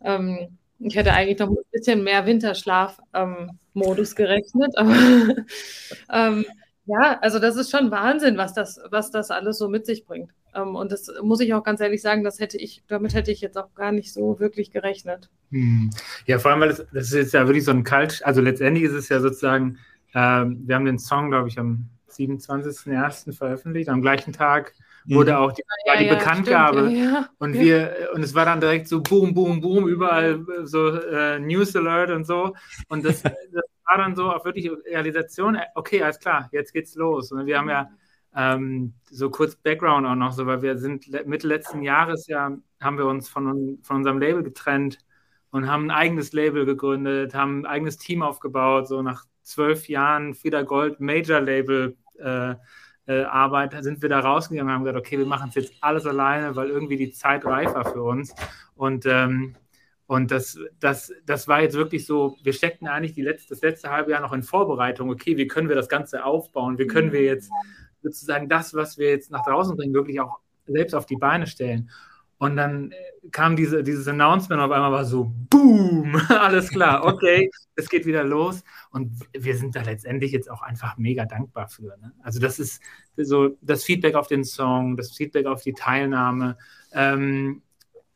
Ähm, 0.03 0.57
ich 0.79 0.95
hätte 0.97 1.13
eigentlich 1.13 1.39
noch 1.39 1.47
ein 1.47 1.55
bisschen 1.71 2.03
mehr 2.03 2.25
Winterschlaf-Modus 2.25 4.11
ähm, 4.11 4.15
gerechnet, 4.15 4.77
aber 4.77 4.93
ähm, 6.13 6.45
ja, 6.89 7.19
also 7.21 7.37
das 7.39 7.55
ist 7.55 7.69
schon 7.69 7.91
Wahnsinn, 7.91 8.37
was 8.37 8.53
das, 8.53 8.79
was 8.89 9.11
das 9.11 9.29
alles 9.29 9.59
so 9.59 9.69
mit 9.69 9.85
sich 9.85 10.05
bringt. 10.05 10.31
Ähm, 10.55 10.75
und 10.75 10.91
das 10.91 11.11
muss 11.21 11.39
ich 11.39 11.53
auch 11.53 11.63
ganz 11.63 11.81
ehrlich 11.81 12.01
sagen, 12.01 12.23
das 12.23 12.39
hätte 12.39 12.57
ich, 12.57 12.83
damit 12.87 13.13
hätte 13.13 13.31
ich 13.31 13.41
jetzt 13.41 13.57
auch 13.57 13.73
gar 13.75 13.91
nicht 13.91 14.11
so 14.11 14.39
wirklich 14.39 14.71
gerechnet. 14.71 15.29
Hm. 15.51 15.91
Ja, 16.25 16.39
vor 16.39 16.51
allem, 16.51 16.61
weil 16.61 16.69
das, 16.69 16.85
das 16.91 17.07
ist 17.07 17.13
jetzt 17.13 17.33
ja 17.33 17.45
wirklich 17.45 17.63
so 17.63 17.71
ein 17.71 17.83
Kalt, 17.83 18.25
also 18.25 18.41
letztendlich 18.41 18.85
ist 18.85 18.93
es 18.93 19.09
ja 19.09 19.19
sozusagen, 19.19 19.77
ähm, 20.15 20.63
wir 20.65 20.75
haben 20.75 20.85
den 20.85 20.97
Song, 20.97 21.29
glaube 21.29 21.47
ich, 21.47 21.59
am 21.59 21.89
27.01. 22.09 23.33
veröffentlicht, 23.33 23.89
am 23.89 24.01
gleichen 24.01 24.33
Tag 24.33 24.73
wurde 25.05 25.33
mhm. 25.33 25.37
auch 25.37 25.51
die, 25.51 25.63
war 25.85 25.97
die 25.97 26.05
ja, 26.05 26.15
Bekanntgabe. 26.15 26.79
Stimmt, 26.89 26.97
ja, 26.97 27.29
und 27.37 27.53
wir, 27.53 28.09
und 28.13 28.23
es 28.23 28.33
war 28.33 28.45
dann 28.45 28.59
direkt 28.59 28.87
so 28.87 29.01
boom, 29.01 29.35
boom, 29.35 29.61
boom, 29.61 29.87
überall 29.87 30.43
so 30.63 30.89
äh, 30.89 31.39
News 31.39 31.75
Alert 31.75 32.09
und 32.09 32.25
so. 32.25 32.55
Und 32.87 33.05
das, 33.05 33.21
das 33.21 33.33
war 33.89 33.97
dann 33.97 34.15
so 34.15 34.31
auf 34.31 34.45
wirklich 34.45 34.69
Realisation, 34.85 35.55
äh, 35.55 35.65
okay, 35.75 36.03
alles 36.03 36.19
klar, 36.19 36.49
jetzt 36.51 36.73
geht's 36.73 36.95
los. 36.95 37.31
Und 37.31 37.45
wir 37.45 37.57
haben 37.57 37.69
ja 37.69 37.89
ähm, 38.35 38.93
so 39.09 39.29
kurz 39.29 39.55
Background 39.55 40.05
auch 40.05 40.15
noch 40.15 40.31
so, 40.31 40.45
weil 40.45 40.61
wir 40.61 40.77
sind 40.77 41.07
Mitte 41.25 41.47
letzten 41.47 41.81
Jahres 41.81 42.27
ja, 42.27 42.55
haben 42.79 42.97
wir 42.97 43.05
uns 43.05 43.29
von, 43.29 43.79
von 43.81 43.97
unserem 43.97 44.19
Label 44.19 44.43
getrennt 44.43 44.99
und 45.51 45.67
haben 45.67 45.85
ein 45.85 45.91
eigenes 45.91 46.33
Label 46.33 46.65
gegründet, 46.65 47.33
haben 47.33 47.61
ein 47.61 47.65
eigenes 47.65 47.97
Team 47.97 48.21
aufgebaut, 48.21 48.87
so 48.87 49.01
nach 49.01 49.25
zwölf 49.41 49.89
Jahren 49.89 50.35
Frieda 50.35 50.61
Gold 50.61 50.99
Major 50.99 51.41
Label 51.41 51.97
äh, 52.19 52.55
äh, 53.07 53.23
Arbeit 53.23 53.75
sind 53.83 54.03
wir 54.03 54.09
da 54.09 54.19
rausgegangen 54.19 54.67
und 54.67 54.75
haben 54.75 54.83
gesagt, 54.83 54.99
okay, 54.99 55.17
wir 55.17 55.25
machen 55.25 55.49
es 55.49 55.55
jetzt 55.55 55.73
alles 55.81 56.05
alleine, 56.05 56.55
weil 56.55 56.69
irgendwie 56.69 56.97
die 56.97 57.11
Zeit 57.11 57.43
reif 57.43 57.73
war 57.73 57.85
für 57.85 58.03
uns. 58.03 58.35
Und, 58.75 59.07
ähm, 59.07 59.55
und 60.09 60.31
das, 60.31 60.57
das, 60.79 61.13
das 61.27 61.47
war 61.47 61.61
jetzt 61.61 61.75
wirklich 61.75 62.07
so, 62.07 62.35
wir 62.41 62.53
steckten 62.53 62.87
eigentlich 62.87 63.13
die 63.13 63.21
letzte, 63.21 63.49
das 63.49 63.61
letzte 63.61 63.91
halbe 63.91 64.09
Jahr 64.09 64.21
noch 64.21 64.33
in 64.33 64.41
Vorbereitung. 64.41 65.11
Okay, 65.11 65.37
wie 65.37 65.45
können 65.45 65.69
wir 65.69 65.75
das 65.75 65.87
Ganze 65.87 66.25
aufbauen? 66.25 66.79
Wie 66.79 66.87
können 66.87 67.11
wir 67.11 67.21
jetzt 67.21 67.51
sozusagen 68.01 68.49
das, 68.49 68.73
was 68.73 68.97
wir 68.97 69.09
jetzt 69.09 69.29
nach 69.29 69.45
draußen 69.45 69.77
bringen, 69.77 69.93
wirklich 69.93 70.19
auch 70.19 70.39
selbst 70.65 70.95
auf 70.95 71.05
die 71.05 71.17
Beine 71.17 71.45
stellen? 71.45 71.91
Und 72.39 72.55
dann 72.55 72.91
kam 73.31 73.55
diese, 73.55 73.83
dieses 73.83 74.07
Announcement 74.07 74.59
auf 74.59 74.71
einmal 74.71 74.91
war 74.91 75.05
so, 75.05 75.31
boom, 75.47 76.15
alles 76.29 76.71
klar, 76.71 77.03
okay, 77.05 77.51
es 77.75 77.87
geht 77.87 78.07
wieder 78.07 78.23
los. 78.23 78.63
Und 78.89 79.11
wir 79.37 79.55
sind 79.57 79.75
da 79.75 79.83
letztendlich 79.83 80.31
jetzt 80.31 80.49
auch 80.49 80.63
einfach 80.63 80.97
mega 80.97 81.25
dankbar 81.25 81.67
für. 81.67 81.95
Ne? 82.01 82.13
Also 82.23 82.39
das 82.39 82.57
ist 82.57 82.81
so 83.15 83.55
das 83.61 83.83
Feedback 83.83 84.15
auf 84.15 84.25
den 84.25 84.43
Song, 84.43 84.97
das 84.97 85.15
Feedback 85.15 85.45
auf 85.45 85.61
die 85.61 85.73
Teilnahme. 85.73 86.57
Ähm, 86.93 87.61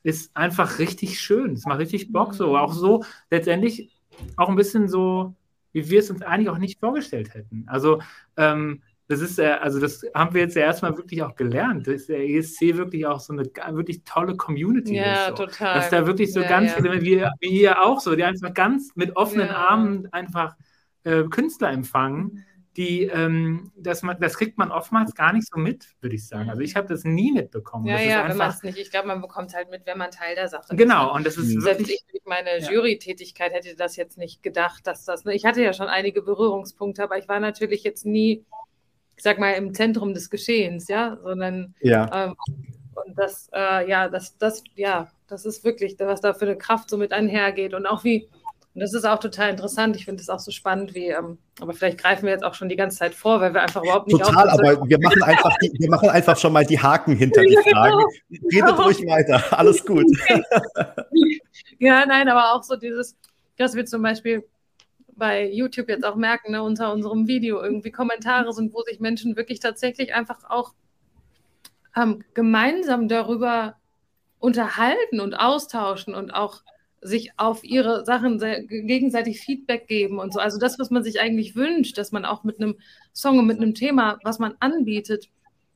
ist 0.03 0.36
einfach 0.36 0.79
richtig 0.79 1.19
schön. 1.19 1.53
Es 1.53 1.65
macht 1.65 1.79
richtig 1.79 2.12
Bock 2.12 2.33
so. 2.33 2.57
Auch 2.57 2.74
so 2.74 3.03
letztendlich 3.31 3.89
auch 4.38 4.50
ein 4.50 4.55
bisschen 4.55 4.88
so, 4.88 5.36
wie 5.72 5.89
wir 5.89 6.00
es 6.00 6.12
uns 6.12 6.22
eigentlich 6.22 6.50
auch 6.50 6.57
nicht 6.57 6.79
vorgestellt 6.79 7.33
hätten. 7.33 7.65
Also 7.67 8.01
ähm, 8.38 8.81
das 9.07 9.19
ist 9.19 9.38
ja, 9.38 9.57
also 9.57 9.79
das 9.79 10.03
haben 10.13 10.33
wir 10.33 10.41
jetzt 10.41 10.55
ja 10.55 10.63
erstmal 10.63 10.95
wirklich 10.98 11.22
auch 11.24 11.36
gelernt, 11.36 11.88
dass 11.88 12.07
der 12.07 12.19
ESC 12.19 12.77
wirklich 12.77 13.05
auch 13.05 13.19
so 13.19 13.33
eine 13.33 13.43
wirklich 13.75 14.03
tolle 14.03 14.36
Community 14.38 14.95
ja, 14.95 15.27
ist. 15.27 15.38
So. 15.38 15.45
total. 15.45 15.75
Dass 15.75 15.89
da 15.89 16.05
wirklich 16.05 16.31
so 16.31 16.41
ja, 16.41 16.48
ganz, 16.48 16.75
ja. 16.75 16.83
Wie, 16.83 17.25
wie 17.39 17.62
ihr 17.62 17.81
auch 17.81 18.00
so, 18.00 18.15
die 18.15 18.24
einfach 18.24 18.53
ganz 18.53 18.95
mit 18.95 19.15
offenen. 19.15 19.50
Armen 19.50 20.07
einfach 20.12 20.55
äh, 21.04 21.23
Künstler 21.23 21.71
empfangen, 21.71 22.45
die, 22.77 23.03
ähm, 23.03 23.71
das, 23.75 24.01
man, 24.01 24.19
das 24.19 24.38
kriegt 24.38 24.57
man 24.57 24.71
oftmals 24.71 25.13
gar 25.13 25.31
nicht 25.33 25.47
so 25.47 25.59
mit, 25.59 25.88
würde 26.01 26.15
ich 26.15 26.27
sagen. 26.27 26.49
Also 26.49 26.62
ich 26.62 26.75
habe 26.75 26.88
das 26.88 27.03
nie 27.03 27.31
mitbekommen. 27.31 27.86
Ja, 27.86 27.97
das 27.97 28.05
ja, 28.05 28.29
wenn 28.29 28.38
man 28.38 28.49
es 28.49 28.63
nicht, 28.63 28.77
ich 28.77 28.89
glaube, 28.89 29.07
man 29.07 29.21
bekommt 29.21 29.49
es 29.49 29.55
halt 29.55 29.69
mit, 29.69 29.86
wenn 29.86 29.97
man 29.97 30.12
Teil 30.12 30.36
der 30.36 30.47
Sache 30.47 30.71
ist. 30.71 30.77
Genau, 30.77 31.13
und 31.13 31.25
das 31.25 31.38
ist 31.38 31.49
Selbst 31.62 31.79
wirklich... 31.79 32.03
ich 32.05 32.12
durch 32.12 32.25
meine 32.25 32.59
Jury-Tätigkeit 32.59 33.53
hätte 33.53 33.75
das 33.75 33.95
jetzt 33.95 34.17
nicht 34.17 34.41
gedacht, 34.41 34.88
dass 34.88 35.05
das, 35.05 35.23
ne, 35.23 35.36
ich 35.36 35.45
hatte 35.45 35.62
ja 35.62 35.73
schon 35.73 35.88
einige 35.88 36.21
Berührungspunkte, 36.21 37.03
aber 37.03 37.17
ich 37.17 37.27
war 37.27 37.39
natürlich 37.39 37.83
jetzt 37.83 38.05
nie 38.05 38.43
ich 39.15 39.23
sag 39.23 39.39
mal, 39.39 39.51
im 39.51 39.73
Zentrum 39.73 40.13
des 40.13 40.29
Geschehens, 40.29 40.88
ja, 40.88 41.17
sondern 41.21 41.75
ja. 41.81 42.25
Ähm, 42.25 42.36
und 42.95 43.17
das, 43.17 43.49
äh, 43.53 43.89
ja, 43.89 44.09
das, 44.09 44.38
das, 44.38 44.63
ja, 44.75 45.12
das 45.27 45.45
ist 45.45 45.63
wirklich, 45.63 45.95
was 45.99 46.21
da 46.21 46.33
für 46.33 46.45
eine 46.45 46.57
Kraft 46.57 46.89
so 46.89 46.97
mit 46.97 47.12
einhergeht 47.12 47.73
und 47.73 47.86
auch 47.86 48.03
wie, 48.03 48.27
und 48.73 48.81
das 48.81 48.93
ist 48.93 49.05
auch 49.05 49.19
total 49.19 49.51
interessant. 49.51 49.95
Ich 49.95 50.05
finde 50.05 50.21
es 50.21 50.29
auch 50.29 50.39
so 50.39 50.49
spannend, 50.49 50.95
wie, 50.95 51.09
ähm, 51.09 51.38
aber 51.62 51.73
vielleicht 51.73 51.99
greifen 51.99 52.25
wir 52.25 52.31
jetzt 52.31 52.43
auch 52.43 52.55
schon 52.55 52.69
die 52.69 52.75
ganze 52.75 52.97
Zeit 52.97 53.13
vor, 53.13 53.39
weil 53.39 53.53
wir 53.53 53.62
einfach 53.62 53.83
überhaupt 53.83 54.07
nicht 54.07 54.19
Total, 54.19 54.49
aber 54.49 54.89
wir 54.89 54.99
machen 54.99 55.21
einfach, 55.21 55.55
die, 55.62 55.71
wir 55.77 55.89
machen 55.91 56.09
einfach 56.09 56.36
schon 56.38 56.53
mal 56.53 56.65
die 56.65 56.79
Haken 56.79 57.15
hinter 57.15 57.43
die 57.43 57.55
Fragen. 57.55 58.03
Genau. 58.29 58.47
Redet 58.51 58.79
ruhig 58.79 59.05
weiter, 59.05 59.43
alles 59.57 59.86
gut. 59.86 60.05
ja, 61.77 62.03
nein, 62.07 62.27
aber 62.27 62.53
auch 62.53 62.63
so 62.63 62.75
dieses, 62.75 63.15
dass 63.57 63.75
wir 63.75 63.86
zum 63.86 64.01
Beispiel 64.01 64.43
bei 65.15 65.47
YouTube 65.47 65.89
jetzt 65.89 66.03
auch 66.03 66.15
merken, 66.15 66.53
ne, 66.53 66.63
unter 66.63 66.91
unserem 66.93 67.27
Video 67.27 67.62
irgendwie 67.62 67.91
Kommentare 67.91 68.51
sind, 68.53 68.73
wo 68.73 68.81
sich 68.81 68.99
Menschen 68.99 69.36
wirklich 69.36 69.59
tatsächlich 69.59 70.15
einfach 70.15 70.49
auch 70.49 70.73
ähm, 71.95 72.23
gemeinsam 72.33 73.07
darüber 73.07 73.75
unterhalten 74.39 75.19
und 75.19 75.36
austauschen 75.36 76.15
und 76.15 76.31
auch 76.31 76.63
sich 77.03 77.31
auf 77.37 77.63
ihre 77.63 78.05
Sachen 78.05 78.39
gegenseitig 78.39 79.41
Feedback 79.41 79.87
geben 79.87 80.19
und 80.19 80.33
so. 80.33 80.39
Also 80.39 80.59
das, 80.59 80.79
was 80.79 80.89
man 80.89 81.03
sich 81.03 81.19
eigentlich 81.19 81.55
wünscht, 81.55 81.97
dass 81.97 82.11
man 82.11 82.25
auch 82.25 82.43
mit 82.43 82.59
einem 82.59 82.77
Song 83.13 83.39
und 83.39 83.47
mit 83.47 83.57
einem 83.57 83.75
Thema, 83.75 84.19
was 84.23 84.39
man 84.39 84.55
anbietet, 84.59 85.29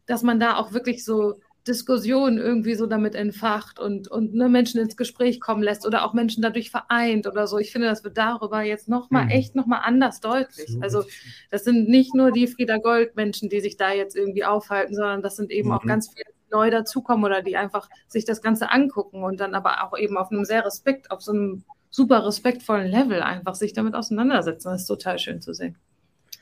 dass 0.06 0.24
man 0.24 0.40
da 0.40 0.58
auch 0.58 0.74
wirklich 0.74 1.04
so 1.04 1.36
Diskussion 1.68 2.38
irgendwie 2.38 2.76
so 2.76 2.86
damit 2.86 3.14
entfacht 3.14 3.80
und, 3.80 4.08
und 4.08 4.34
ne, 4.34 4.50
Menschen 4.50 4.80
ins 4.80 4.96
Gespräch 4.96 5.42
kommen 5.42 5.62
lässt 5.62 5.86
oder 5.86 6.06
auch 6.06 6.14
Menschen 6.14 6.42
dadurch 6.42 6.72
vereint 6.72 7.28
oder 7.28 7.46
so. 7.46 7.58
Ich 7.58 7.72
finde, 7.72 7.88
das 7.88 8.04
wird 8.04 8.18
darüber 8.18 8.62
jetzt 8.62 8.88
nochmal 8.88 9.26
mhm. 9.26 9.32
echt 9.32 9.56
nochmal 9.56 9.82
anders 9.84 10.22
deutlich. 10.22 10.70
So 10.70 10.80
also 10.80 11.04
das 11.52 11.64
sind 11.64 11.90
nicht 11.90 12.16
nur 12.16 12.32
die 12.32 12.48
Frieda 12.48 12.78
Gold-Menschen, 12.78 13.50
die 13.50 13.60
sich 13.60 13.78
da 13.78 13.92
jetzt 13.92 14.16
irgendwie 14.16 14.46
aufhalten, 14.46 14.96
sondern 14.96 15.22
das 15.22 15.36
sind 15.36 15.52
eben 15.52 15.70
mhm. 15.70 15.76
auch 15.76 15.84
ganz 15.84 16.10
viele 16.10 16.37
neu 16.52 16.70
dazukommen 16.70 17.26
oder 17.26 17.42
die 17.42 17.58
einfach 17.58 17.90
sich 18.08 18.26
das 18.26 18.42
Ganze 18.42 18.72
angucken 18.72 19.24
und 19.24 19.40
dann 19.40 19.56
aber 19.56 19.84
auch 19.84 19.98
eben 19.98 20.18
auf 20.18 20.32
einem 20.32 20.46
sehr 20.46 20.66
Respekt, 20.66 21.12
auf 21.12 21.22
so 21.22 21.32
einem 21.32 21.64
super 21.90 22.26
respektvollen 22.26 22.90
Level 22.90 23.22
einfach 23.22 23.56
sich 23.56 23.74
damit 23.74 23.96
auseinandersetzen. 23.96 24.70
Das 24.70 24.82
ist 24.82 24.88
total 24.88 25.20
schön 25.20 25.42
zu 25.42 25.54
sehen. 25.54 25.78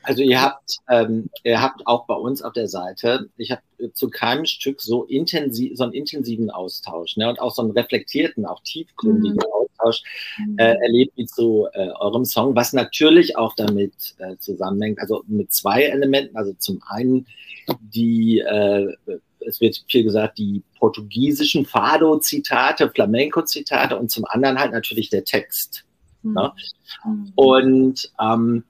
Also 0.06 0.22
ihr 0.22 0.40
habt, 0.40 0.78
ähm, 0.88 1.30
ihr 1.42 1.60
habt 1.60 1.84
auch 1.84 2.06
bei 2.06 2.14
uns 2.14 2.40
auf 2.40 2.52
der 2.52 2.68
Seite, 2.68 3.28
ich 3.36 3.50
habe 3.50 3.62
zu 3.92 4.08
keinem 4.08 4.46
Stück 4.46 4.80
so 4.80 5.02
intensiv, 5.02 5.76
so 5.76 5.82
einen 5.82 5.94
intensiven 5.94 6.48
Austausch, 6.48 7.16
ne, 7.16 7.28
und 7.28 7.40
auch 7.40 7.52
so 7.52 7.62
einen 7.62 7.72
reflektierten, 7.72 8.46
auch 8.46 8.62
tiefgründigen 8.62 9.34
mhm. 9.36 9.52
Austausch 9.52 10.02
äh, 10.58 10.74
mhm. 10.74 10.82
erlebt 10.82 11.16
wie 11.16 11.26
zu 11.26 11.66
äh, 11.72 11.88
eurem 11.98 12.24
Song, 12.24 12.54
was 12.54 12.72
natürlich 12.72 13.36
auch 13.36 13.54
damit 13.56 14.14
äh, 14.18 14.36
zusammenhängt, 14.38 15.00
also 15.00 15.24
mit 15.26 15.52
zwei 15.52 15.82
Elementen, 15.82 16.36
also 16.36 16.52
zum 16.52 16.80
einen 16.86 17.26
die, 17.80 18.38
äh, 18.38 18.94
es 19.46 19.60
wird 19.60 19.84
viel 19.88 20.04
gesagt, 20.04 20.38
die 20.38 20.62
portugiesischen 20.78 21.64
Fado-Zitate, 21.64 22.90
Flamenco-Zitate 22.90 23.96
und 23.96 24.10
zum 24.10 24.24
anderen 24.26 24.58
halt 24.58 24.72
natürlich 24.72 25.10
der 25.10 25.24
Text. 25.24 25.84
Mhm. 26.22 26.32
Ne? 26.34 26.52
Mhm. 27.04 27.32
Und 27.34 28.12
ähm, 28.20 28.64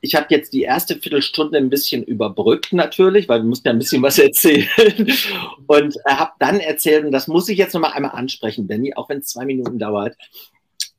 ich 0.00 0.14
habe 0.14 0.26
jetzt 0.30 0.52
die 0.52 0.62
erste 0.62 0.96
Viertelstunde 0.96 1.58
ein 1.58 1.70
bisschen 1.70 2.02
überbrückt 2.02 2.72
natürlich, 2.72 3.28
weil 3.28 3.40
wir 3.40 3.48
mussten 3.48 3.68
ja 3.68 3.72
ein 3.72 3.78
bisschen 3.78 4.02
was 4.02 4.18
erzählen. 4.20 4.68
Und 5.66 5.96
habe 6.06 6.32
dann 6.38 6.60
erzählt, 6.60 7.04
und 7.04 7.12
das 7.12 7.28
muss 7.28 7.48
ich 7.48 7.58
jetzt 7.58 7.74
nochmal 7.74 7.92
einmal 7.92 8.12
ansprechen, 8.12 8.66
Benny, 8.66 8.94
auch 8.94 9.08
wenn 9.08 9.18
es 9.18 9.28
zwei 9.28 9.44
Minuten 9.44 9.78
dauert. 9.78 10.16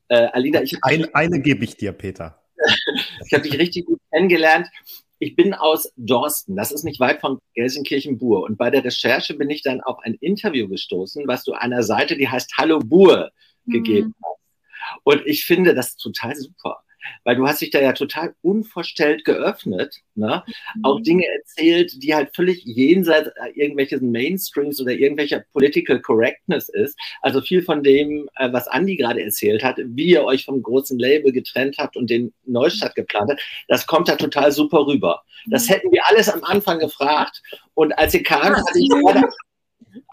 Äh, 0.08 0.28
Alida, 0.32 0.62
ich 0.62 0.76
ein, 0.82 1.12
eine 1.14 1.40
gebe 1.40 1.64
ich 1.64 1.76
dir, 1.76 1.92
Peter. 1.92 2.42
ich 3.26 3.32
habe 3.32 3.48
dich 3.48 3.58
richtig 3.58 3.86
gut 3.86 4.00
kennengelernt. 4.12 4.68
Ich 5.18 5.34
bin 5.34 5.52
aus 5.52 5.92
Dorsten, 5.96 6.54
das 6.56 6.70
ist 6.70 6.84
nicht 6.84 7.00
weit 7.00 7.20
von 7.20 7.38
Gelsenkirchen-Bur. 7.54 8.42
Und 8.42 8.56
bei 8.56 8.70
der 8.70 8.84
Recherche 8.84 9.34
bin 9.34 9.50
ich 9.50 9.62
dann 9.62 9.80
auf 9.80 9.98
ein 10.00 10.14
Interview 10.14 10.68
gestoßen, 10.68 11.26
was 11.26 11.44
du 11.44 11.52
einer 11.52 11.82
Seite, 11.82 12.16
die 12.16 12.28
heißt 12.28 12.52
Hallo 12.56 12.78
Bur, 12.78 13.30
gegeben 13.66 14.08
mhm. 14.08 14.24
hast. 14.24 15.00
Und 15.04 15.26
ich 15.26 15.44
finde 15.44 15.74
das 15.74 15.96
total 15.96 16.34
super 16.36 16.82
weil 17.24 17.36
du 17.36 17.46
hast 17.46 17.60
dich 17.60 17.70
da 17.70 17.80
ja 17.80 17.92
total 17.92 18.34
unverstellt 18.42 19.24
geöffnet, 19.24 19.96
ne? 20.14 20.42
Mhm. 20.74 20.84
auch 20.84 21.00
Dinge 21.00 21.24
erzählt, 21.26 22.02
die 22.02 22.14
halt 22.14 22.34
völlig 22.34 22.64
jenseits 22.64 23.30
irgendwelches 23.54 24.00
Mainstreams 24.00 24.80
oder 24.80 24.92
irgendwelcher 24.92 25.44
Political 25.52 26.00
Correctness 26.00 26.68
ist. 26.68 26.98
Also 27.22 27.40
viel 27.40 27.62
von 27.62 27.82
dem, 27.82 28.28
äh, 28.36 28.52
was 28.52 28.68
Andi 28.68 28.96
gerade 28.96 29.22
erzählt 29.22 29.62
hat, 29.62 29.76
wie 29.78 30.10
ihr 30.10 30.24
euch 30.24 30.44
vom 30.44 30.62
großen 30.62 30.98
Label 30.98 31.32
getrennt 31.32 31.76
habt 31.78 31.96
und 31.96 32.10
den 32.10 32.32
Neustart 32.44 32.94
geplant 32.94 33.30
habt, 33.30 33.42
das 33.68 33.86
kommt 33.86 34.08
da 34.08 34.16
total 34.16 34.52
super 34.52 34.86
rüber. 34.86 35.22
Das 35.46 35.68
mhm. 35.68 35.72
hätten 35.72 35.92
wir 35.92 36.06
alles 36.06 36.28
am 36.28 36.44
Anfang 36.44 36.78
gefragt 36.78 37.42
und 37.74 37.92
als 37.98 38.14
ihr 38.14 38.22
kam, 38.22 38.54
hatte 38.54 38.78
ich 38.78 38.88
gerade, 38.88 39.22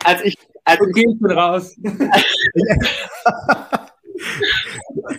als 0.04 0.24
ich 0.24 0.38
als 0.63 0.82
und 0.82 0.98
ich, 0.98 1.08
raus. 1.24 1.76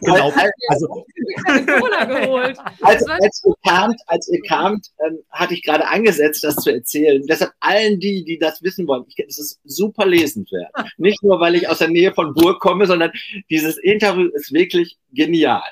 genau. 0.01 0.33
Also, 0.69 1.07
geholt. 2.07 2.59
Als, 2.81 3.07
als, 3.07 3.43
ihr 3.45 3.55
kamt, 3.65 4.01
als 4.07 4.29
ihr 4.29 4.43
kamt 4.43 4.89
ähm, 5.07 5.19
hatte 5.31 5.55
ich 5.55 5.63
gerade 5.63 5.87
angesetzt, 5.87 6.45
das 6.45 6.57
zu 6.57 6.73
erzählen. 6.73 7.25
Deshalb 7.27 7.53
allen 7.61 8.01
die, 8.01 8.25
die 8.25 8.39
das 8.39 8.63
wissen 8.63 8.87
wollen, 8.87 9.05
es 9.27 9.39
ist 9.39 9.61
super 9.65 10.07
lesenswert. 10.07 10.73
Nicht 10.99 11.23
nur, 11.23 11.41
weil 11.41 11.55
ich 11.55 11.69
aus 11.69 11.79
der 11.79 11.89
Nähe 11.89 12.13
von 12.13 12.35
Burg 12.35 12.61
komme, 12.61 12.87
sondern 12.87 13.13
dieses 13.51 13.77
Interview 13.79 14.29
ist 14.35 14.53
wirklich 14.53 14.99
genial. 15.13 15.63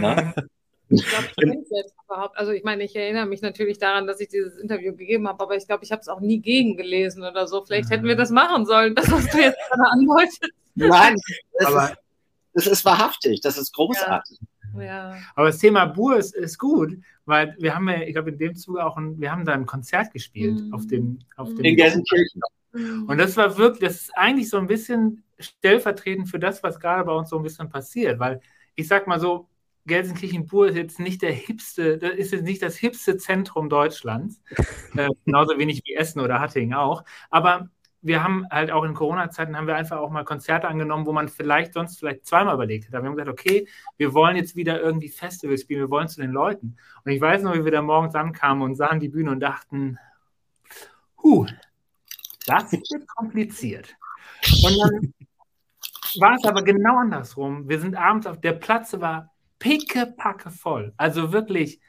Ne? 0.00 0.34
Ich 0.88 1.04
glaube, 1.04 1.26
ich 1.36 1.68
selbst 1.68 1.94
überhaupt. 2.04 2.38
Also 2.38 2.52
ich 2.52 2.62
meine, 2.62 2.84
ich 2.84 2.94
erinnere 2.94 3.26
mich 3.26 3.42
natürlich 3.42 3.78
daran, 3.78 4.06
dass 4.06 4.20
ich 4.20 4.28
dieses 4.28 4.56
Interview 4.56 4.94
gegeben 4.94 5.26
habe, 5.26 5.42
aber 5.42 5.56
ich 5.56 5.66
glaube, 5.66 5.84
ich 5.84 5.90
habe 5.90 6.00
es 6.00 6.08
auch 6.08 6.20
nie 6.20 6.40
gegengelesen 6.40 7.24
oder 7.24 7.48
so. 7.48 7.64
Vielleicht 7.64 7.90
hätten 7.90 8.04
wir 8.04 8.16
das 8.16 8.30
machen 8.30 8.66
sollen, 8.66 8.94
das, 8.94 9.10
was 9.10 9.28
du 9.30 9.38
jetzt 9.38 9.58
gerade 9.68 9.90
andeutest. 9.90 10.46
Nein, 10.76 11.16
das, 11.58 11.66
aber, 11.66 11.96
das 12.56 12.66
ist 12.66 12.84
wahrhaftig, 12.86 13.42
das 13.42 13.58
ist 13.58 13.74
großartig. 13.74 14.38
Ja. 14.74 14.82
ja. 14.82 15.16
Aber 15.34 15.48
das 15.48 15.58
Thema 15.58 15.84
Bur 15.84 16.16
ist, 16.16 16.34
ist 16.34 16.58
gut, 16.58 16.98
weil 17.26 17.54
wir 17.58 17.74
haben 17.74 17.88
ja, 17.88 18.00
ich 18.00 18.14
glaube, 18.14 18.30
in 18.30 18.38
dem 18.38 18.56
Zuge 18.56 18.84
auch 18.84 18.96
ein, 18.96 19.20
wir 19.20 19.30
haben 19.30 19.44
da 19.44 19.52
ein 19.52 19.66
Konzert 19.66 20.10
gespielt 20.12 20.60
mhm. 20.60 20.72
auf 20.72 20.86
dem, 20.86 21.18
auf 21.36 21.54
dem 21.54 21.64
In 21.64 21.76
Gelsenkirchen. 21.76 22.40
Mhm. 22.72 23.04
Und 23.08 23.18
das 23.18 23.36
war 23.36 23.58
wirklich, 23.58 23.80
das 23.80 24.00
ist 24.02 24.16
eigentlich 24.16 24.48
so 24.48 24.56
ein 24.56 24.66
bisschen 24.66 25.22
stellvertretend 25.38 26.30
für 26.30 26.38
das, 26.38 26.62
was 26.62 26.80
gerade 26.80 27.04
bei 27.04 27.12
uns 27.12 27.28
so 27.28 27.36
ein 27.36 27.42
bisschen 27.42 27.68
passiert, 27.68 28.18
weil 28.18 28.40
ich 28.74 28.88
sag 28.88 29.06
mal 29.06 29.20
so, 29.20 29.48
Gelsenkirchen-Pur 29.84 30.68
ist 30.68 30.76
jetzt 30.76 30.98
nicht 30.98 31.22
der 31.22 31.32
hipste, 31.32 31.98
das 31.98 32.14
ist 32.14 32.32
jetzt 32.32 32.42
nicht 32.42 32.62
das 32.62 32.76
hipste 32.76 33.18
Zentrum 33.18 33.68
Deutschlands, 33.68 34.40
äh, 34.96 35.08
genauso 35.24 35.58
wenig 35.58 35.82
wie 35.84 35.94
Essen 35.94 36.20
oder 36.20 36.40
Hattingen 36.40 36.74
auch. 36.74 37.04
Aber 37.30 37.68
wir 38.06 38.22
haben 38.22 38.46
halt 38.50 38.70
auch 38.70 38.84
in 38.84 38.94
Corona-Zeiten 38.94 39.56
haben 39.56 39.66
wir 39.66 39.74
einfach 39.76 39.98
auch 39.98 40.10
mal 40.10 40.24
Konzerte 40.24 40.68
angenommen, 40.68 41.06
wo 41.06 41.12
man 41.12 41.28
vielleicht 41.28 41.74
sonst 41.74 41.98
vielleicht 41.98 42.24
zweimal 42.24 42.54
überlegt 42.54 42.84
hätte. 42.84 42.92
Wir 43.02 43.04
haben 43.04 43.16
gesagt, 43.16 43.28
okay, 43.28 43.66
wir 43.96 44.14
wollen 44.14 44.36
jetzt 44.36 44.54
wieder 44.54 44.80
irgendwie 44.80 45.08
Festivals 45.08 45.62
spielen, 45.62 45.80
wir 45.80 45.90
wollen 45.90 46.08
zu 46.08 46.20
den 46.20 46.30
Leuten. 46.30 46.76
Und 47.04 47.12
ich 47.12 47.20
weiß 47.20 47.42
noch, 47.42 47.54
wie 47.54 47.64
wir 47.64 47.72
da 47.72 47.82
morgens 47.82 48.14
ankamen 48.14 48.62
und 48.62 48.76
sahen 48.76 49.00
die 49.00 49.08
Bühne 49.08 49.32
und 49.32 49.40
dachten, 49.40 49.98
huh, 51.22 51.46
das 52.46 52.72
wird 52.72 53.08
kompliziert. 53.08 53.96
Und 54.64 54.78
dann 54.78 55.14
war 56.20 56.36
es 56.36 56.44
aber 56.44 56.62
genau 56.62 56.98
andersrum. 56.98 57.68
Wir 57.68 57.80
sind 57.80 57.96
abends 57.96 58.26
auf 58.26 58.40
der 58.40 58.52
Platz 58.52 58.98
war 59.00 59.32
pickepacke 59.58 60.50
voll. 60.50 60.94
Also 60.96 61.32
wirklich, 61.32 61.80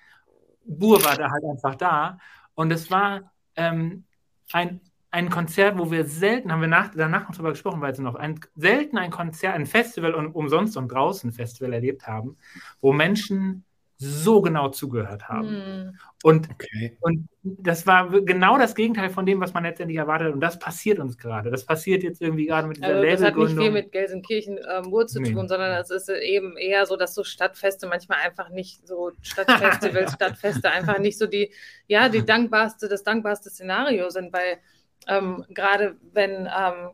Bur 0.65 1.03
war 1.03 1.15
da 1.15 1.29
halt 1.29 1.43
einfach 1.43 1.75
da. 1.75 2.17
Und 2.55 2.71
es 2.71 2.89
war 2.89 3.31
ähm, 3.55 4.05
ein, 4.51 4.81
ein 5.11 5.29
Konzert, 5.29 5.77
wo 5.77 5.89
wir 5.89 6.05
selten, 6.05 6.51
haben 6.51 6.61
wir 6.61 6.67
nach, 6.67 6.91
danach 6.93 7.27
noch 7.27 7.35
darüber 7.35 7.51
gesprochen, 7.51 7.81
weil 7.81 7.95
sie 7.95 8.01
noch 8.01 8.15
ein, 8.15 8.39
selten 8.55 8.97
ein 8.97 9.11
Konzert, 9.11 9.55
ein 9.55 9.65
Festival 9.65 10.13
und 10.13 10.33
umsonst 10.35 10.75
und 10.77 10.89
draußen 10.89 11.31
Festival 11.31 11.73
erlebt 11.73 12.07
haben, 12.07 12.37
wo 12.81 12.93
Menschen 12.93 13.63
so 13.99 14.41
genau 14.41 14.69
zugehört 14.69 15.27
haben. 15.27 15.49
Mhm. 15.49 15.99
Und, 16.23 16.49
okay. 16.51 16.97
und 16.99 17.27
das 17.43 17.87
war 17.87 18.09
genau 18.21 18.57
das 18.57 18.75
Gegenteil 18.75 19.09
von 19.09 19.25
dem, 19.25 19.39
was 19.39 19.53
man 19.53 19.63
letztendlich 19.63 19.97
erwartet. 19.97 20.33
Und 20.33 20.39
das 20.39 20.59
passiert 20.59 20.99
uns 20.99 21.17
gerade. 21.17 21.49
Das 21.49 21.65
passiert 21.65 22.03
jetzt 22.03 22.21
irgendwie 22.21 22.45
gerade 22.45 22.67
mit 22.67 22.77
dieser 22.77 22.87
also 22.89 23.07
Das 23.07 23.23
hat 23.23 23.35
nicht 23.37 23.57
viel 23.57 23.71
mit 23.71 23.91
Gelsenkirchen 23.91 24.59
ähm, 24.69 24.89
Mur 24.89 25.07
zu 25.07 25.19
nee. 25.19 25.31
tun, 25.31 25.47
sondern 25.47 25.71
es 25.81 25.89
ist 25.89 26.09
eben 26.09 26.57
eher 26.57 26.85
so, 26.85 26.95
dass 26.95 27.15
so 27.15 27.23
Stadtfeste 27.23 27.87
manchmal 27.87 28.19
einfach 28.23 28.49
nicht 28.49 28.87
so 28.87 29.11
Stadtfestivals, 29.21 30.13
Stadtfeste 30.13 30.69
einfach 30.69 30.99
nicht 30.99 31.17
so 31.17 31.25
die, 31.25 31.51
ja, 31.87 32.09
die 32.09 32.23
dankbarste, 32.23 32.87
das 32.87 33.03
dankbarste 33.03 33.49
Szenario 33.49 34.09
sind, 34.09 34.31
weil 34.31 34.59
ähm, 35.07 35.45
gerade 35.49 35.95
wenn 36.13 36.47
ähm, 36.47 36.91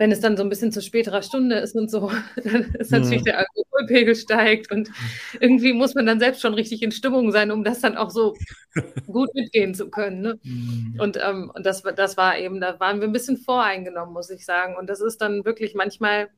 wenn 0.00 0.12
es 0.12 0.20
dann 0.20 0.34
so 0.34 0.42
ein 0.42 0.48
bisschen 0.48 0.72
zu 0.72 0.80
späterer 0.80 1.20
Stunde 1.20 1.56
ist 1.56 1.76
und 1.76 1.90
so, 1.90 2.10
dann 2.42 2.74
ist 2.78 2.90
natürlich 2.90 3.22
ja. 3.26 3.32
der 3.32 3.38
Alkoholpegel 3.40 4.16
steigt 4.16 4.72
und 4.72 4.90
irgendwie 5.40 5.74
muss 5.74 5.94
man 5.94 6.06
dann 6.06 6.18
selbst 6.18 6.40
schon 6.40 6.54
richtig 6.54 6.82
in 6.82 6.90
Stimmung 6.90 7.32
sein, 7.32 7.50
um 7.50 7.64
das 7.64 7.80
dann 7.80 7.98
auch 7.98 8.08
so 8.08 8.34
gut 9.06 9.28
mitgehen 9.34 9.74
zu 9.74 9.90
können. 9.90 10.22
Ne? 10.22 10.40
Mhm. 10.42 10.96
Und, 10.98 11.18
ähm, 11.22 11.52
und 11.54 11.66
das, 11.66 11.82
das 11.82 12.16
war 12.16 12.38
eben, 12.38 12.62
da 12.62 12.80
waren 12.80 13.00
wir 13.00 13.08
ein 13.08 13.12
bisschen 13.12 13.36
voreingenommen, 13.36 14.14
muss 14.14 14.30
ich 14.30 14.46
sagen. 14.46 14.74
Und 14.74 14.88
das 14.88 15.02
ist 15.02 15.18
dann 15.18 15.44
wirklich 15.44 15.74
manchmal, 15.74 16.30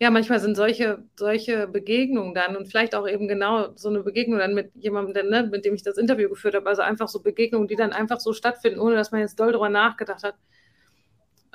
ja, 0.00 0.10
manchmal 0.10 0.40
sind 0.40 0.56
solche, 0.56 1.04
solche 1.16 1.68
Begegnungen 1.68 2.34
dann 2.34 2.56
und 2.56 2.66
vielleicht 2.66 2.94
auch 2.94 3.06
eben 3.06 3.28
genau 3.28 3.68
so 3.76 3.88
eine 3.90 4.02
Begegnung 4.02 4.38
dann 4.38 4.54
mit 4.54 4.72
jemandem, 4.74 5.28
ne, 5.28 5.44
mit 5.44 5.64
dem 5.64 5.74
ich 5.74 5.82
das 5.82 5.98
Interview 5.98 6.28
geführt 6.28 6.54
habe, 6.54 6.68
also 6.68 6.82
einfach 6.82 7.08
so 7.08 7.20
Begegnungen, 7.20 7.68
die 7.68 7.76
dann 7.76 7.92
einfach 7.92 8.18
so 8.20 8.32
stattfinden, 8.32 8.80
ohne 8.80 8.96
dass 8.96 9.12
man 9.12 9.20
jetzt 9.20 9.38
doll 9.38 9.52
drüber 9.52 9.68
nachgedacht 9.68 10.24
hat 10.24 10.34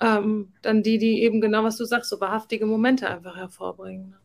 ähm, 0.02 0.54
dann 0.62 0.84
die, 0.84 0.98
die 0.98 1.24
eben 1.24 1.42
genau, 1.42 1.64
was 1.64 1.78
du 1.78 1.86
sagst, 1.86 2.10
so 2.10 2.20
wahrhaftige 2.20 2.66
Momente 2.66 3.10
einfach 3.10 3.38
hervorbringen. 3.38 4.16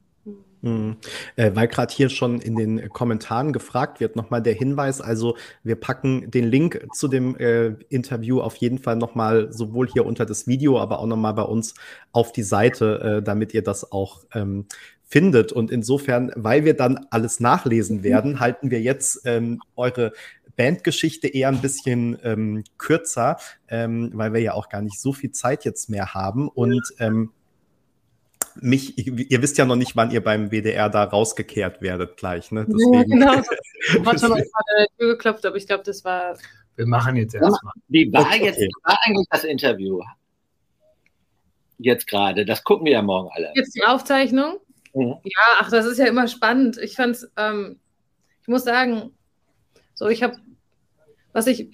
Mhm. 0.62 0.96
Äh, 1.36 1.52
weil 1.54 1.68
gerade 1.68 1.92
hier 1.92 2.08
schon 2.08 2.40
in 2.40 2.56
den 2.56 2.88
Kommentaren 2.90 3.52
gefragt 3.52 4.00
wird, 4.00 4.16
nochmal 4.16 4.42
der 4.42 4.54
Hinweis, 4.54 5.00
also 5.00 5.36
wir 5.62 5.76
packen 5.76 6.30
den 6.30 6.44
Link 6.44 6.86
zu 6.94 7.08
dem 7.08 7.36
äh, 7.36 7.74
Interview 7.88 8.40
auf 8.40 8.56
jeden 8.56 8.78
Fall 8.78 8.96
nochmal 8.96 9.52
sowohl 9.52 9.88
hier 9.88 10.04
unter 10.04 10.26
das 10.26 10.46
Video, 10.46 10.78
aber 10.78 10.98
auch 10.98 11.06
nochmal 11.06 11.34
bei 11.34 11.42
uns 11.42 11.74
auf 12.12 12.32
die 12.32 12.42
Seite, 12.42 13.18
äh, 13.18 13.22
damit 13.22 13.54
ihr 13.54 13.62
das 13.62 13.90
auch 13.90 14.24
ähm, 14.34 14.66
findet. 15.10 15.52
Und 15.52 15.70
insofern, 15.70 16.30
weil 16.36 16.64
wir 16.64 16.74
dann 16.74 17.06
alles 17.10 17.40
nachlesen 17.40 17.98
mhm. 17.98 18.02
werden, 18.04 18.40
halten 18.40 18.70
wir 18.70 18.80
jetzt 18.80 19.22
ähm, 19.24 19.60
eure 19.76 20.12
Bandgeschichte 20.56 21.26
eher 21.26 21.48
ein 21.48 21.62
bisschen 21.62 22.18
ähm, 22.22 22.64
kürzer, 22.76 23.38
ähm, 23.68 24.10
weil 24.12 24.34
wir 24.34 24.40
ja 24.40 24.52
auch 24.52 24.68
gar 24.68 24.82
nicht 24.82 25.00
so 25.00 25.12
viel 25.12 25.32
Zeit 25.32 25.64
jetzt 25.64 25.88
mehr 25.88 26.12
haben. 26.12 26.48
Und 26.48 26.82
ähm, 26.98 27.32
mich, 28.62 28.98
ihr 28.98 29.42
wisst 29.42 29.58
ja 29.58 29.64
noch 29.64 29.76
nicht, 29.76 29.96
wann 29.96 30.10
ihr 30.10 30.22
beim 30.22 30.50
WDR 30.50 30.88
da 30.88 31.04
rausgekehrt 31.04 31.82
werdet 31.82 32.16
gleich, 32.16 32.50
ne? 32.50 32.66
Deswegen. 32.66 32.94
Ja, 32.94 33.02
genau. 33.02 33.42
Ich 33.82 34.06
habe 34.06 34.18
schon 34.18 34.28
mal 34.28 34.40
an 34.40 34.64
der 34.78 34.86
Tür 34.98 35.08
geklopft, 35.12 35.46
aber 35.46 35.56
ich 35.56 35.66
glaube, 35.66 35.82
das 35.84 36.04
war. 36.04 36.36
Wir 36.76 36.86
machen 36.86 37.16
jetzt 37.16 37.34
erstmal. 37.34 37.72
Wie 37.88 38.12
war 38.12 38.26
okay. 38.26 38.44
jetzt 38.44 38.60
war 38.84 38.98
eigentlich 39.06 39.26
das 39.30 39.44
Interview? 39.44 40.02
Jetzt 41.78 42.06
gerade. 42.06 42.44
Das 42.44 42.62
gucken 42.62 42.84
wir 42.84 42.92
ja 42.92 43.02
morgen 43.02 43.30
alle. 43.32 43.52
Jetzt 43.54 43.74
die 43.74 43.84
Aufzeichnung? 43.84 44.58
Mhm. 44.92 45.16
Ja, 45.24 45.40
ach, 45.60 45.70
das 45.70 45.86
ist 45.86 45.98
ja 45.98 46.06
immer 46.06 46.28
spannend. 46.28 46.76
Ich 46.76 46.94
fand's, 46.94 47.26
ähm, 47.38 47.80
ich 48.42 48.48
muss 48.48 48.64
sagen, 48.64 49.12
so, 49.94 50.08
ich 50.08 50.22
habe 50.22 50.36
was 51.32 51.46
ich, 51.46 51.68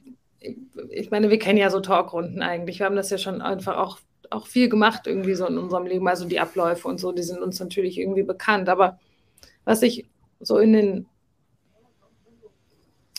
ich 0.90 1.10
meine, 1.10 1.30
wir 1.30 1.38
kennen 1.38 1.58
ja 1.58 1.70
so 1.70 1.80
Talkrunden 1.80 2.42
eigentlich. 2.42 2.78
Wir 2.78 2.86
haben 2.86 2.96
das 2.96 3.10
ja 3.10 3.18
schon 3.18 3.40
einfach 3.40 3.76
auch, 3.76 3.98
auch 4.30 4.46
viel 4.46 4.68
gemacht 4.68 5.06
irgendwie 5.06 5.34
so 5.34 5.46
in 5.46 5.58
unserem 5.58 5.86
Leben. 5.86 6.08
Also 6.08 6.26
die 6.26 6.40
Abläufe 6.40 6.88
und 6.88 6.98
so, 6.98 7.12
die 7.12 7.22
sind 7.22 7.40
uns 7.40 7.60
natürlich 7.60 7.98
irgendwie 7.98 8.22
bekannt. 8.22 8.68
Aber 8.68 8.98
was 9.64 9.82
ich 9.82 10.06
so 10.40 10.58
in 10.58 10.72
den 10.72 11.06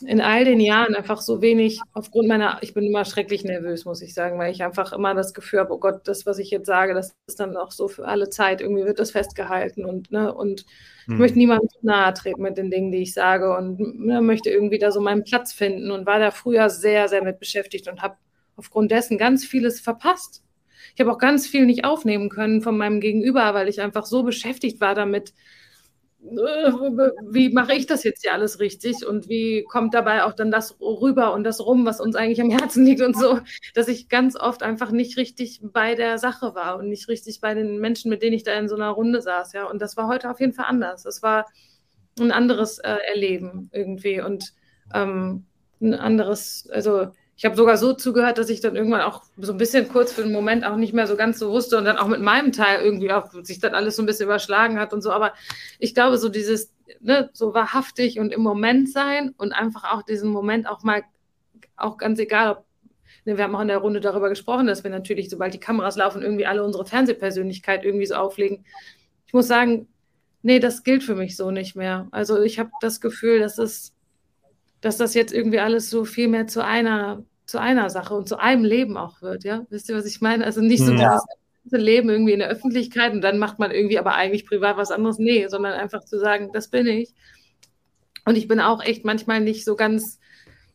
in 0.06 0.22
all 0.22 0.46
den 0.46 0.60
Jahren 0.60 0.94
einfach 0.94 1.22
so 1.22 1.42
wenig, 1.42 1.80
aufgrund 1.94 2.28
meiner, 2.28 2.60
ich 2.62 2.76
bin 2.76 2.86
immer 2.86 3.04
schrecklich 3.04 3.44
nervös, 3.44 3.86
muss 3.86 4.04
ich 4.04 4.14
sagen, 4.14 4.38
weil 4.38 4.52
ich 4.52 4.64
einfach 4.64 4.94
immer 4.94 5.16
das 5.16 5.34
Gefühl 5.34 5.60
habe, 5.60 5.74
oh 5.74 5.80
Gott, 5.80 6.08
das, 6.08 6.28
was 6.28 6.38
ich 6.38 6.52
jetzt 6.52 6.68
sage, 6.68 6.94
das 6.94 7.16
ist 7.26 7.40
dann 7.40 7.58
auch 7.58 7.72
so 7.72 7.88
für 7.88 8.06
alle 8.06 8.30
Zeit, 8.30 8.62
irgendwie 8.62 8.86
wird 8.86 9.00
das 9.00 9.12
festgehalten 9.12 9.86
und, 9.86 10.12
ne, 10.12 10.32
und 10.32 10.66
hm. 11.06 11.16
ich 11.16 11.20
möchte 11.20 11.38
niemandem 11.40 11.70
nahe 11.82 12.14
treten 12.14 12.44
mit 12.44 12.58
den 12.58 12.70
Dingen, 12.70 12.92
die 12.92 13.02
ich 13.02 13.14
sage 13.14 13.56
und 13.58 13.80
ne, 13.80 14.22
möchte 14.22 14.52
irgendwie 14.52 14.78
da 14.78 14.92
so 14.92 15.02
meinen 15.02 15.24
Platz 15.24 15.52
finden 15.52 15.90
und 15.90 16.06
war 16.06 16.20
da 16.20 16.30
früher 16.30 16.70
sehr, 16.70 17.08
sehr 17.08 17.24
mit 17.24 17.40
beschäftigt 17.40 17.88
und 17.88 18.04
habe 18.04 18.18
aufgrund 18.56 18.92
dessen 18.92 19.18
ganz 19.18 19.46
vieles 19.46 19.80
verpasst. 19.80 20.44
Ich 20.98 21.02
habe 21.02 21.12
auch 21.12 21.20
ganz 21.20 21.46
viel 21.46 21.68
nicht 21.68 21.86
aufnehmen 21.86 22.28
können 22.28 22.64
von 22.64 22.76
meinem 22.76 23.00
Gegenüber, 23.02 23.54
weil 23.54 23.68
ich 23.68 23.82
einfach 23.82 24.08
so 24.08 24.24
beschäftigt 24.24 24.82
war 24.82 24.96
damit, 24.96 25.32
wie 26.20 27.50
mache 27.50 27.76
ich 27.76 27.86
das 27.86 28.04
jetzt 28.04 28.24
hier 28.24 28.34
alles 28.34 28.60
richtig 28.60 29.06
und 29.06 29.30
wie 29.30 29.64
kommt 29.70 29.94
dabei 29.94 30.24
auch 30.24 30.34
dann 30.34 30.50
das 30.50 30.82
rüber 30.82 31.34
und 31.34 31.44
das 31.44 31.64
rum, 31.64 31.86
was 31.86 32.02
uns 32.02 32.16
eigentlich 32.16 32.42
am 32.42 32.50
Herzen 32.50 32.84
liegt 32.84 33.02
und 33.02 33.16
so, 33.16 33.40
dass 33.76 33.88
ich 33.90 34.10
ganz 34.10 34.36
oft 34.36 34.64
einfach 34.64 34.90
nicht 34.90 35.18
richtig 35.18 35.60
bei 35.62 35.94
der 35.94 36.18
Sache 36.18 36.56
war 36.56 36.80
und 36.80 36.90
nicht 36.90 37.08
richtig 37.10 37.42
bei 37.42 37.54
den 37.54 37.78
Menschen, 37.78 38.10
mit 38.10 38.24
denen 38.24 38.34
ich 38.34 38.44
da 38.44 38.54
in 38.54 38.68
so 38.68 38.74
einer 38.74 38.90
Runde 38.90 39.22
saß, 39.22 39.54
ja. 39.54 39.66
Und 39.66 39.84
das 39.84 39.98
war 39.98 40.08
heute 40.08 40.32
auf 40.32 40.40
jeden 40.40 40.54
Fall 40.54 40.66
anders. 40.68 41.06
Es 41.06 41.22
war 41.22 41.46
ein 42.20 42.32
anderes 42.32 42.80
äh, 42.80 42.98
Erleben 43.14 43.70
irgendwie 43.72 44.20
und 44.20 44.52
ähm, 44.96 45.46
ein 45.80 45.94
anderes, 45.94 46.68
also 46.72 47.12
ich 47.38 47.46
habe 47.46 47.56
sogar 47.56 47.78
so 47.78 47.94
zugehört, 47.94 48.40
dass 48.40 48.50
ich 48.50 48.62
dann 48.62 48.76
irgendwann 48.76 49.02
auch 49.02 49.22
so 49.38 49.52
ein 49.52 49.60
bisschen 49.60 49.88
kurz 49.88 50.12
für 50.12 50.24
einen 50.24 50.34
Moment 50.34 50.66
auch 50.66 50.76
nicht 50.76 50.94
mehr 50.94 51.06
so 51.06 51.16
ganz 51.16 51.38
so 51.38 51.52
wusste 51.52 51.78
und 51.78 51.86
dann 51.86 51.98
auch 51.98 52.08
mit 52.08 52.20
meinem 52.20 52.52
Teil 52.52 52.84
irgendwie 52.84 53.12
auch 53.12 53.32
sich 53.44 53.60
dann 53.60 53.76
alles 53.76 53.96
so 53.96 54.02
ein 54.02 54.08
bisschen 54.08 54.26
überschlagen 54.26 54.80
hat 54.80 54.92
und 54.92 55.02
so. 55.02 55.12
Aber 55.12 55.34
ich 55.78 55.94
glaube, 55.94 56.18
so 56.18 56.30
dieses, 56.30 56.74
ne, 57.00 57.30
so 57.34 57.54
wahrhaftig 57.54 58.20
und 58.20 58.34
im 58.34 58.42
Moment 58.42 58.92
sein 58.92 59.36
und 59.38 59.54
einfach 59.54 59.84
auch 59.84 60.02
diesen 60.02 60.32
Moment 60.32 60.68
auch 60.68 60.82
mal, 60.82 61.04
auch 61.76 61.98
ganz 61.98 62.18
egal, 62.18 62.52
ob 62.54 62.66
ne, 63.26 63.38
wir 63.38 63.44
haben 63.44 63.56
auch 63.56 63.62
in 63.62 63.68
der 63.68 63.78
Runde 63.78 64.00
darüber 64.00 64.30
gesprochen, 64.30 64.66
dass 64.66 64.84
wir 64.84 64.90
natürlich, 64.90 65.30
sobald 65.30 65.54
die 65.54 65.60
Kameras 65.60 65.96
laufen, 65.96 66.24
irgendwie 66.24 66.48
alle 66.48 66.64
unsere 66.64 66.88
Fernsehpersönlichkeit 66.88 67.86
irgendwie 67.86 68.08
so 68.08 68.16
auflegen. 68.16 68.66
Ich 69.28 69.34
muss 69.34 69.48
sagen, 69.48 69.88
nee, 70.42 70.58
das 70.60 70.84
gilt 70.84 71.04
für 71.04 71.14
mich 71.14 71.36
so 71.36 71.52
nicht 71.52 71.76
mehr. 71.76 72.08
Also 72.10 72.42
ich 72.42 72.58
habe 72.58 72.72
das 72.82 73.00
Gefühl, 73.00 73.40
dass 73.40 73.60
es, 73.60 73.94
dass 74.82 74.98
das 74.98 75.14
jetzt 75.14 75.34
irgendwie 75.34 75.60
alles 75.60 75.92
so 75.92 76.04
viel 76.04 76.30
mehr 76.30 76.48
zu 76.48 76.64
einer, 76.64 77.24
zu 77.48 77.60
einer 77.60 77.90
Sache 77.90 78.14
und 78.14 78.28
zu 78.28 78.38
einem 78.40 78.64
Leben 78.64 78.98
auch 78.98 79.22
wird, 79.22 79.46
ja. 79.46 79.66
Wisst 79.70 79.90
ihr, 79.90 79.96
was 79.96 80.06
ich 80.06 80.22
meine? 80.22 80.46
Also 80.46 80.62
nicht 80.62 80.84
so 80.84 80.92
ja. 80.92 81.20
dieses 81.64 81.82
Leben 81.82 82.10
irgendwie 82.10 82.34
in 82.34 82.40
der 82.40 82.50
Öffentlichkeit 82.50 83.14
und 83.14 83.22
dann 83.22 83.40
macht 83.40 83.58
man 83.58 83.72
irgendwie 83.72 83.98
aber 83.98 84.14
eigentlich 84.14 84.46
privat 84.46 84.78
was 84.78 84.92
anderes. 84.92 85.18
Nee, 85.18 85.48
sondern 85.48 85.74
einfach 85.74 86.04
zu 86.04 86.20
sagen, 86.20 86.52
das 86.54 86.68
bin 86.68 86.86
ich. 86.88 87.14
Und 88.26 88.38
ich 88.38 88.50
bin 88.50 88.60
auch 88.60 88.84
echt 88.84 89.06
manchmal 89.06 89.40
nicht 89.40 89.64
so 89.64 89.78
ganz 89.78 90.20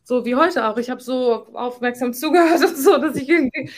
so 0.03 0.25
wie 0.25 0.35
heute 0.35 0.67
auch. 0.67 0.77
Ich 0.77 0.89
habe 0.89 1.01
so 1.01 1.47
aufmerksam 1.53 2.11
zugehört 2.13 2.61
und 2.65 2.75
so, 2.75 2.97
dass 2.97 3.15
ich 3.15 3.29
irgendwie, 3.29 3.69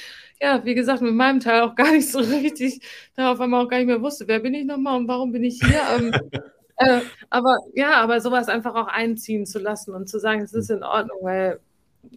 ja, 0.41 0.63
wie 0.63 0.73
gesagt, 0.73 1.01
mit 1.01 1.13
meinem 1.13 1.41
Teil 1.41 1.61
auch 1.61 1.75
gar 1.75 1.91
nicht 1.91 2.09
so 2.09 2.19
richtig 2.41 2.81
darauf 3.15 3.41
einmal 3.41 3.65
auch 3.65 3.69
gar 3.69 3.77
nicht 3.77 3.87
mehr 3.87 4.01
wusste, 4.01 4.27
wer 4.27 4.39
bin 4.39 4.53
ich 4.53 4.65
nochmal 4.65 4.97
und 4.97 5.07
warum 5.09 5.33
bin 5.33 5.43
ich 5.43 5.59
hier. 5.61 5.81
ähm, 5.97 6.13
äh, 6.77 7.01
aber 7.29 7.57
ja, 7.73 7.95
aber 7.95 8.21
sowas 8.21 8.47
einfach 8.47 8.75
auch 8.75 8.87
einziehen 8.87 9.45
zu 9.45 9.59
lassen 9.59 9.93
und 9.93 10.09
zu 10.09 10.17
sagen, 10.17 10.41
es 10.41 10.53
ist 10.53 10.69
in 10.69 10.83
Ordnung, 10.83 11.19
weil 11.21 11.59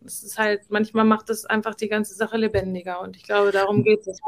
es 0.05 0.23
ist 0.23 0.39
halt, 0.39 0.63
manchmal 0.71 1.05
macht 1.05 1.31
es 1.31 1.45
einfach 1.45 1.75
die 1.75 1.89
ganze 1.89 2.15
Sache 2.15 2.37
lebendiger 2.37 3.01
und 3.01 3.17
ich 3.17 3.25
glaube, 3.25 3.53
darum 3.53 3.83
geht 3.83 4.01
es, 4.07 4.19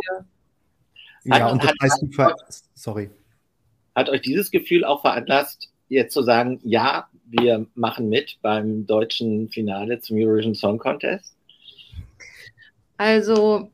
wir 1.24 1.38
ja, 1.38 1.44
hat, 1.44 1.52
und 1.52 1.64
das 1.64 1.72
heißt, 1.82 2.18
hat, 2.18 2.40
sorry. 2.74 3.10
Hat 3.94 4.08
euch 4.08 4.22
dieses 4.22 4.50
Gefühl 4.50 4.84
auch 4.84 5.02
veranlasst, 5.02 5.70
jetzt 5.88 6.14
zu 6.14 6.22
sagen, 6.22 6.60
ja, 6.62 7.08
wir 7.26 7.66
machen 7.74 8.08
mit 8.08 8.38
beim 8.42 8.86
deutschen 8.86 9.48
Finale 9.50 10.00
zum 10.00 10.16
Eurovision 10.16 10.54
Song 10.54 10.78
Contest? 10.78 11.36
Also, 12.96 13.70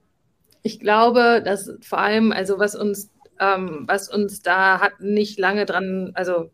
ich 0.63 0.81
glaube, 0.81 1.43
dass 1.45 1.71
vor 1.83 1.99
allem, 1.99 2.33
also 2.33 2.59
was 2.59 2.75
uns, 2.75 3.11
ähm, 3.39 3.85
was 3.87 4.09
uns 4.09 4.43
da 4.43 4.81
hat 4.81 5.01
nicht 5.01 5.39
lange 5.39 5.67
dran, 5.67 6.13
also 6.15 6.51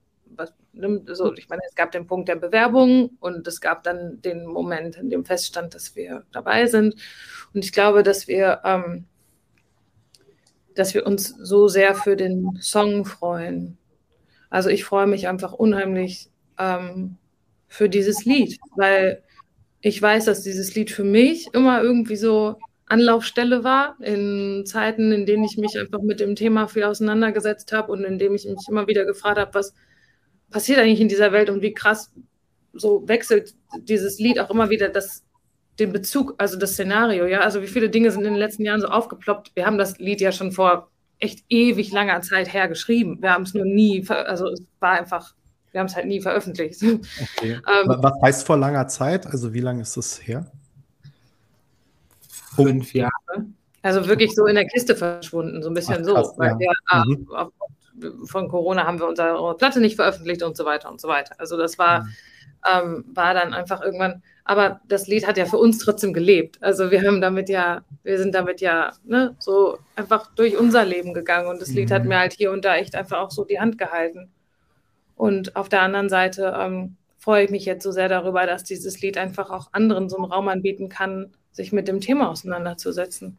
was, 0.72 1.02
so, 1.06 1.34
ich 1.34 1.48
meine, 1.48 1.62
es 1.68 1.74
gab 1.74 1.92
den 1.92 2.06
Punkt 2.06 2.28
der 2.28 2.36
Bewerbung 2.36 3.10
und 3.20 3.46
es 3.46 3.60
gab 3.60 3.82
dann 3.82 4.20
den 4.22 4.46
Moment, 4.46 4.96
in 4.96 5.10
dem 5.10 5.24
feststand, 5.24 5.74
dass 5.74 5.96
wir 5.96 6.24
dabei 6.32 6.66
sind. 6.66 6.94
Und 7.52 7.64
ich 7.64 7.72
glaube, 7.72 8.02
dass 8.02 8.28
wir 8.28 8.60
ähm, 8.64 9.06
dass 10.74 10.94
wir 10.94 11.06
uns 11.06 11.28
so 11.28 11.68
sehr 11.68 11.94
für 11.94 12.16
den 12.16 12.58
Song 12.60 13.04
freuen. 13.04 13.78
Also 14.50 14.68
ich 14.68 14.84
freue 14.84 15.06
mich 15.06 15.28
einfach 15.28 15.52
unheimlich 15.52 16.30
ähm, 16.58 17.16
für 17.68 17.88
dieses 17.88 18.24
Lied, 18.24 18.58
weil 18.76 19.22
ich 19.80 20.00
weiß, 20.00 20.26
dass 20.26 20.42
dieses 20.42 20.74
Lied 20.74 20.90
für 20.90 21.04
mich 21.04 21.48
immer 21.52 21.82
irgendwie 21.82 22.16
so 22.16 22.56
Anlaufstelle 22.86 23.64
war 23.64 23.96
in 24.00 24.64
Zeiten, 24.66 25.12
in 25.12 25.24
denen 25.24 25.44
ich 25.44 25.56
mich 25.56 25.78
einfach 25.78 26.02
mit 26.02 26.20
dem 26.20 26.36
Thema 26.36 26.68
viel 26.68 26.84
auseinandergesetzt 26.84 27.72
habe 27.72 27.90
und 27.90 28.04
in 28.04 28.18
dem 28.18 28.34
ich 28.34 28.44
mich 28.44 28.68
immer 28.68 28.86
wieder 28.86 29.04
gefragt 29.04 29.38
habe, 29.38 29.54
was 29.54 29.74
passiert 30.52 30.78
eigentlich 30.78 31.00
in 31.00 31.08
dieser 31.08 31.32
Welt 31.32 31.50
und 31.50 31.62
wie 31.62 31.74
krass 31.74 32.12
so 32.72 33.06
wechselt 33.06 33.54
dieses 33.80 34.18
Lied 34.18 34.38
auch 34.38 34.50
immer 34.50 34.70
wieder 34.70 34.88
das 34.88 35.24
den 35.78 35.92
Bezug, 35.92 36.34
also 36.38 36.58
das 36.58 36.72
Szenario, 36.72 37.26
ja, 37.26 37.40
also 37.40 37.62
wie 37.62 37.66
viele 37.66 37.88
Dinge 37.88 38.10
sind 38.10 38.24
in 38.24 38.34
den 38.34 38.38
letzten 38.38 38.64
Jahren 38.64 38.80
so 38.80 38.88
aufgeploppt. 38.88 39.52
Wir 39.54 39.64
haben 39.64 39.78
das 39.78 39.98
Lied 39.98 40.20
ja 40.20 40.30
schon 40.30 40.52
vor 40.52 40.90
echt 41.18 41.44
ewig 41.48 41.92
langer 41.92 42.20
Zeit 42.20 42.52
her 42.52 42.68
geschrieben. 42.68 43.22
Wir 43.22 43.32
haben 43.32 43.44
es 43.44 43.54
nur 43.54 43.64
nie, 43.64 44.06
also 44.08 44.48
es 44.48 44.62
war 44.80 44.92
einfach, 44.92 45.34
wir 45.70 45.80
haben 45.80 45.86
es 45.86 45.96
halt 45.96 46.06
nie 46.06 46.20
veröffentlicht. 46.20 46.82
Okay. 46.82 47.52
ähm, 47.52 47.86
Was 47.86 48.20
heißt 48.22 48.46
vor 48.46 48.58
langer 48.58 48.86
Zeit? 48.88 49.26
Also 49.26 49.54
wie 49.54 49.60
lange 49.60 49.82
ist 49.82 49.96
das 49.96 50.26
her? 50.26 50.50
Fünf 52.54 52.92
Jahre. 52.92 53.46
Also 53.80 54.06
wirklich 54.06 54.34
so 54.34 54.46
in 54.46 54.54
der 54.54 54.66
Kiste 54.66 54.94
verschwunden, 54.94 55.62
so 55.62 55.70
ein 55.70 55.74
bisschen 55.74 56.04
Ach, 56.06 56.14
krass, 56.14 56.28
so. 56.28 56.38
Weil 56.38 56.50
ja. 56.50 56.58
wir, 56.58 56.72
ah, 56.86 57.04
mhm. 57.04 57.28
auf, 57.30 57.52
von 58.24 58.48
Corona 58.48 58.86
haben 58.86 58.98
wir 58.98 59.08
unsere 59.08 59.56
Platte 59.56 59.80
nicht 59.80 59.96
veröffentlicht 59.96 60.42
und 60.42 60.56
so 60.56 60.64
weiter 60.64 60.90
und 60.90 61.00
so 61.00 61.08
weiter. 61.08 61.34
Also 61.38 61.56
das 61.56 61.78
war, 61.78 62.04
mhm. 62.04 62.08
ähm, 62.70 63.04
war 63.14 63.34
dann 63.34 63.54
einfach 63.54 63.82
irgendwann 63.82 64.22
aber 64.44 64.80
das 64.88 65.06
Lied 65.06 65.26
hat 65.26 65.36
ja 65.36 65.46
für 65.46 65.58
uns 65.58 65.78
trotzdem 65.78 66.12
gelebt. 66.12 66.58
Also 66.60 66.90
wir 66.90 67.02
haben 67.02 67.20
damit 67.20 67.48
ja, 67.48 67.84
wir 68.02 68.18
sind 68.18 68.34
damit 68.34 68.60
ja 68.60 68.92
ne, 69.04 69.36
so 69.38 69.78
einfach 69.94 70.34
durch 70.34 70.56
unser 70.58 70.84
Leben 70.84 71.14
gegangen 71.14 71.48
und 71.48 71.60
das 71.60 71.70
Lied 71.70 71.90
hat 71.90 72.02
mhm. 72.02 72.08
mir 72.08 72.18
halt 72.18 72.32
hier 72.32 72.50
und 72.50 72.64
da 72.64 72.76
echt 72.76 72.94
einfach 72.94 73.20
auch 73.20 73.30
so 73.30 73.44
die 73.44 73.60
Hand 73.60 73.78
gehalten. 73.78 74.30
Und 75.16 75.54
auf 75.54 75.68
der 75.68 75.82
anderen 75.82 76.08
Seite 76.08 76.56
ähm, 76.58 76.96
freue 77.18 77.44
ich 77.44 77.50
mich 77.50 77.64
jetzt 77.64 77.84
so 77.84 77.92
sehr 77.92 78.08
darüber, 78.08 78.44
dass 78.46 78.64
dieses 78.64 79.00
Lied 79.00 79.16
einfach 79.16 79.50
auch 79.50 79.68
anderen 79.72 80.08
so 80.08 80.16
einen 80.16 80.24
Raum 80.24 80.48
anbieten 80.48 80.88
kann, 80.88 81.32
sich 81.52 81.70
mit 81.72 81.86
dem 81.86 82.00
Thema 82.00 82.30
auseinanderzusetzen. 82.30 83.38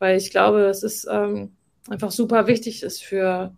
Weil 0.00 0.16
ich 0.16 0.30
glaube, 0.30 0.62
es 0.62 1.06
ähm, 1.08 1.52
einfach 1.88 2.10
super 2.10 2.48
wichtig 2.48 2.82
ist 2.82 3.04
für 3.04 3.54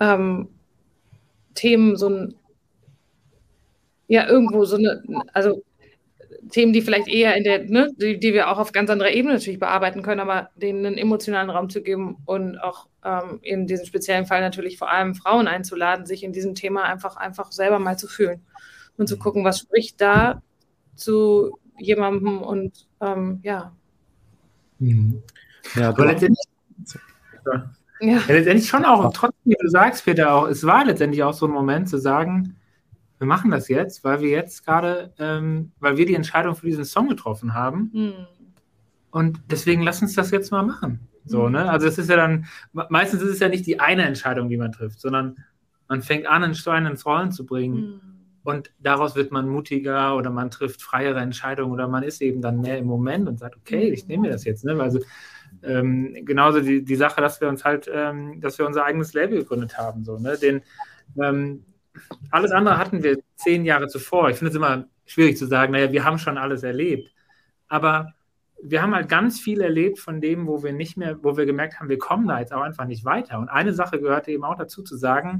ähm, 0.00 0.48
Themen 1.54 1.96
so 1.96 2.08
ein 2.08 2.34
ja 4.08 4.28
irgendwo 4.28 4.64
so 4.64 4.76
eine, 4.76 5.02
also 5.32 5.62
Themen, 6.50 6.72
die 6.72 6.82
vielleicht 6.82 7.06
eher 7.06 7.36
in 7.36 7.44
der, 7.44 7.64
ne, 7.64 7.92
die, 7.96 8.18
die 8.18 8.32
wir 8.32 8.50
auch 8.50 8.58
auf 8.58 8.72
ganz 8.72 8.90
anderer 8.90 9.10
Ebene 9.10 9.34
natürlich 9.34 9.60
bearbeiten 9.60 10.02
können, 10.02 10.20
aber 10.20 10.50
denen 10.56 10.84
einen 10.84 10.98
emotionalen 10.98 11.48
Raum 11.48 11.70
zu 11.70 11.80
geben 11.80 12.16
und 12.24 12.58
auch 12.58 12.88
ähm, 13.04 13.38
in 13.42 13.68
diesem 13.68 13.86
speziellen 13.86 14.26
Fall 14.26 14.40
natürlich 14.40 14.78
vor 14.78 14.90
allem 14.90 15.14
Frauen 15.14 15.46
einzuladen, 15.46 16.06
sich 16.06 16.24
in 16.24 16.32
diesem 16.32 16.56
Thema 16.56 16.84
einfach, 16.84 17.16
einfach 17.16 17.52
selber 17.52 17.78
mal 17.78 17.98
zu 17.98 18.08
fühlen 18.08 18.42
und 18.96 19.08
zu 19.08 19.16
mhm. 19.16 19.20
gucken, 19.20 19.44
was 19.44 19.60
spricht 19.60 20.00
da 20.00 20.42
zu 20.96 21.58
jemandem 21.78 22.42
und 22.42 22.86
ähm, 23.00 23.38
ja. 23.42 23.72
Mhm. 24.80 25.22
Ja, 25.76 25.90
aber 25.90 26.06
letztendlich, 26.06 26.46
ja. 27.46 27.70
Ja. 28.00 28.18
letztendlich 28.28 28.68
schon 28.68 28.84
auch, 28.84 29.12
trotzdem, 29.12 29.52
wie 29.52 29.56
du 29.60 29.68
sagst, 29.68 30.04
Peter, 30.04 30.34
auch, 30.34 30.48
es 30.48 30.64
war 30.64 30.84
letztendlich 30.84 31.22
auch 31.22 31.32
so 31.32 31.46
ein 31.46 31.52
Moment 31.52 31.88
zu 31.88 31.98
sagen, 31.98 32.56
wir 33.18 33.26
machen 33.26 33.50
das 33.50 33.68
jetzt, 33.68 34.02
weil 34.02 34.20
wir 34.20 34.30
jetzt 34.30 34.64
gerade, 34.64 35.12
ähm, 35.18 35.72
weil 35.78 35.98
wir 35.98 36.06
die 36.06 36.14
Entscheidung 36.14 36.54
für 36.56 36.66
diesen 36.66 36.86
Song 36.86 37.08
getroffen 37.08 37.52
haben. 37.52 37.90
Mhm. 37.92 38.26
Und 39.10 39.40
deswegen 39.50 39.82
lass 39.82 40.00
uns 40.00 40.14
das 40.14 40.30
jetzt 40.30 40.50
mal 40.50 40.62
machen. 40.62 41.00
So, 41.26 41.46
mhm. 41.46 41.52
ne? 41.52 41.70
Also 41.70 41.86
es 41.86 41.98
ist 41.98 42.08
ja 42.08 42.16
dann, 42.16 42.46
meistens 42.72 43.20
ist 43.20 43.30
es 43.30 43.38
ja 43.40 43.48
nicht 43.48 43.66
die 43.66 43.78
eine 43.78 44.04
Entscheidung, 44.04 44.48
die 44.48 44.56
man 44.56 44.72
trifft, 44.72 45.00
sondern 45.00 45.36
man 45.86 46.02
fängt 46.02 46.26
an, 46.26 46.44
einen 46.44 46.54
Stein 46.54 46.86
ins 46.86 47.04
Rollen 47.04 47.30
zu 47.30 47.44
bringen. 47.44 47.76
Mhm. 47.76 48.00
Und 48.42 48.70
daraus 48.78 49.16
wird 49.16 49.32
man 49.32 49.48
mutiger 49.48 50.16
oder 50.16 50.30
man 50.30 50.50
trifft 50.50 50.80
freiere 50.80 51.20
Entscheidungen 51.20 51.72
oder 51.72 51.88
man 51.88 52.02
ist 52.02 52.22
eben 52.22 52.40
dann 52.40 52.62
mehr 52.62 52.78
im 52.78 52.86
Moment 52.86 53.28
und 53.28 53.38
sagt, 53.38 53.56
okay, 53.56 53.90
ich 53.90 54.06
nehme 54.06 54.22
mir 54.22 54.30
das 54.30 54.44
jetzt. 54.44 54.64
Ne? 54.64 54.80
Also 54.80 55.00
ähm, 55.62 56.16
genauso 56.24 56.60
die, 56.60 56.84
die 56.84 56.96
Sache, 56.96 57.20
dass 57.20 57.40
wir 57.40 57.48
uns 57.48 57.64
halt, 57.64 57.90
ähm, 57.92 58.40
dass 58.40 58.58
wir 58.58 58.66
unser 58.66 58.84
eigenes 58.84 59.12
Label 59.12 59.38
gegründet 59.38 59.76
haben. 59.78 60.04
So, 60.04 60.18
ne? 60.18 60.36
Den, 60.36 60.62
ähm, 61.20 61.64
alles 62.30 62.50
andere 62.52 62.78
hatten 62.78 63.02
wir 63.02 63.18
zehn 63.36 63.64
Jahre 63.64 63.88
zuvor. 63.88 64.30
Ich 64.30 64.36
finde 64.36 64.50
es 64.50 64.56
immer 64.56 64.86
schwierig 65.06 65.36
zu 65.36 65.46
sagen, 65.46 65.72
naja, 65.72 65.92
wir 65.92 66.04
haben 66.04 66.18
schon 66.18 66.38
alles 66.38 66.62
erlebt. 66.62 67.12
Aber 67.68 68.14
wir 68.62 68.82
haben 68.82 68.94
halt 68.94 69.08
ganz 69.08 69.40
viel 69.40 69.60
erlebt 69.60 69.98
von 69.98 70.20
dem, 70.20 70.46
wo 70.46 70.62
wir 70.62 70.72
nicht 70.72 70.96
mehr, 70.96 71.22
wo 71.22 71.36
wir 71.36 71.46
gemerkt 71.46 71.80
haben, 71.80 71.88
wir 71.88 71.98
kommen 71.98 72.28
da 72.28 72.40
jetzt 72.40 72.52
auch 72.52 72.62
einfach 72.62 72.84
nicht 72.84 73.04
weiter. 73.04 73.38
Und 73.38 73.48
eine 73.48 73.72
Sache 73.72 74.00
gehörte 74.00 74.30
eben 74.30 74.44
auch 74.44 74.56
dazu 74.56 74.82
zu 74.82 74.96
sagen, 74.96 75.38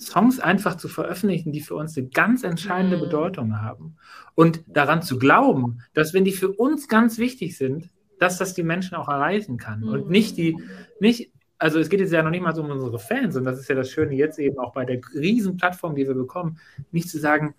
Songs 0.00 0.38
einfach 0.38 0.76
zu 0.76 0.88
veröffentlichen, 0.88 1.50
die 1.50 1.60
für 1.60 1.74
uns 1.74 1.96
eine 1.98 2.08
ganz 2.08 2.44
entscheidende 2.44 2.96
mhm. 2.96 3.02
Bedeutung 3.02 3.60
haben. 3.60 3.96
Und 4.34 4.62
daran 4.68 5.02
zu 5.02 5.18
glauben, 5.18 5.80
dass 5.92 6.14
wenn 6.14 6.24
die 6.24 6.32
für 6.32 6.52
uns 6.52 6.86
ganz 6.86 7.18
wichtig 7.18 7.56
sind, 7.56 7.90
dass 8.18 8.38
das 8.38 8.54
die 8.54 8.62
Menschen 8.62 8.94
auch 8.96 9.08
erreichen 9.08 9.56
kann. 9.56 9.84
Und 9.84 10.06
mhm. 10.06 10.10
nicht 10.10 10.36
die, 10.36 10.56
nicht 11.00 11.30
also 11.58 11.80
es 11.80 11.88
geht 11.88 12.00
jetzt 12.00 12.12
ja 12.12 12.22
noch 12.22 12.30
nicht 12.30 12.42
mal 12.42 12.54
so 12.54 12.62
um 12.62 12.70
unsere 12.70 12.98
Fans 12.98 13.36
und 13.36 13.44
das 13.44 13.58
ist 13.58 13.68
ja 13.68 13.74
das 13.74 13.90
Schöne 13.90 14.14
jetzt 14.14 14.38
eben 14.38 14.58
auch 14.58 14.72
bei 14.72 14.84
der 14.84 15.00
riesen 15.14 15.56
Plattform, 15.56 15.96
die 15.96 16.06
wir 16.06 16.14
bekommen, 16.14 16.58
nicht 16.92 17.10
zu 17.10 17.18
sagen, 17.18 17.54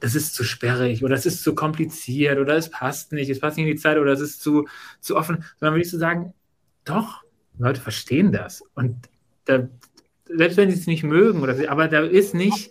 das 0.00 0.14
ist 0.14 0.34
zu 0.34 0.42
sperrig 0.42 1.04
oder 1.04 1.14
es 1.14 1.26
ist 1.26 1.42
zu 1.42 1.54
kompliziert 1.54 2.38
oder 2.38 2.56
es 2.56 2.70
passt 2.70 3.12
nicht, 3.12 3.30
es 3.30 3.40
passt 3.40 3.56
nicht 3.56 3.66
in 3.66 3.72
die 3.74 3.80
Zeit 3.80 3.98
oder 3.98 4.12
es 4.12 4.20
ist 4.20 4.42
zu, 4.42 4.66
zu 5.00 5.16
offen, 5.16 5.44
sondern 5.60 5.74
wirklich 5.74 5.90
zu 5.90 5.98
sagen, 5.98 6.34
doch, 6.84 7.22
Leute 7.58 7.80
verstehen 7.80 8.32
das 8.32 8.62
und 8.74 8.96
da, 9.44 9.68
selbst 10.24 10.56
wenn 10.56 10.70
sie 10.70 10.78
es 10.78 10.86
nicht 10.86 11.04
mögen 11.04 11.42
oder 11.42 11.70
aber 11.70 11.88
da 11.88 12.00
ist 12.00 12.34
nicht 12.34 12.70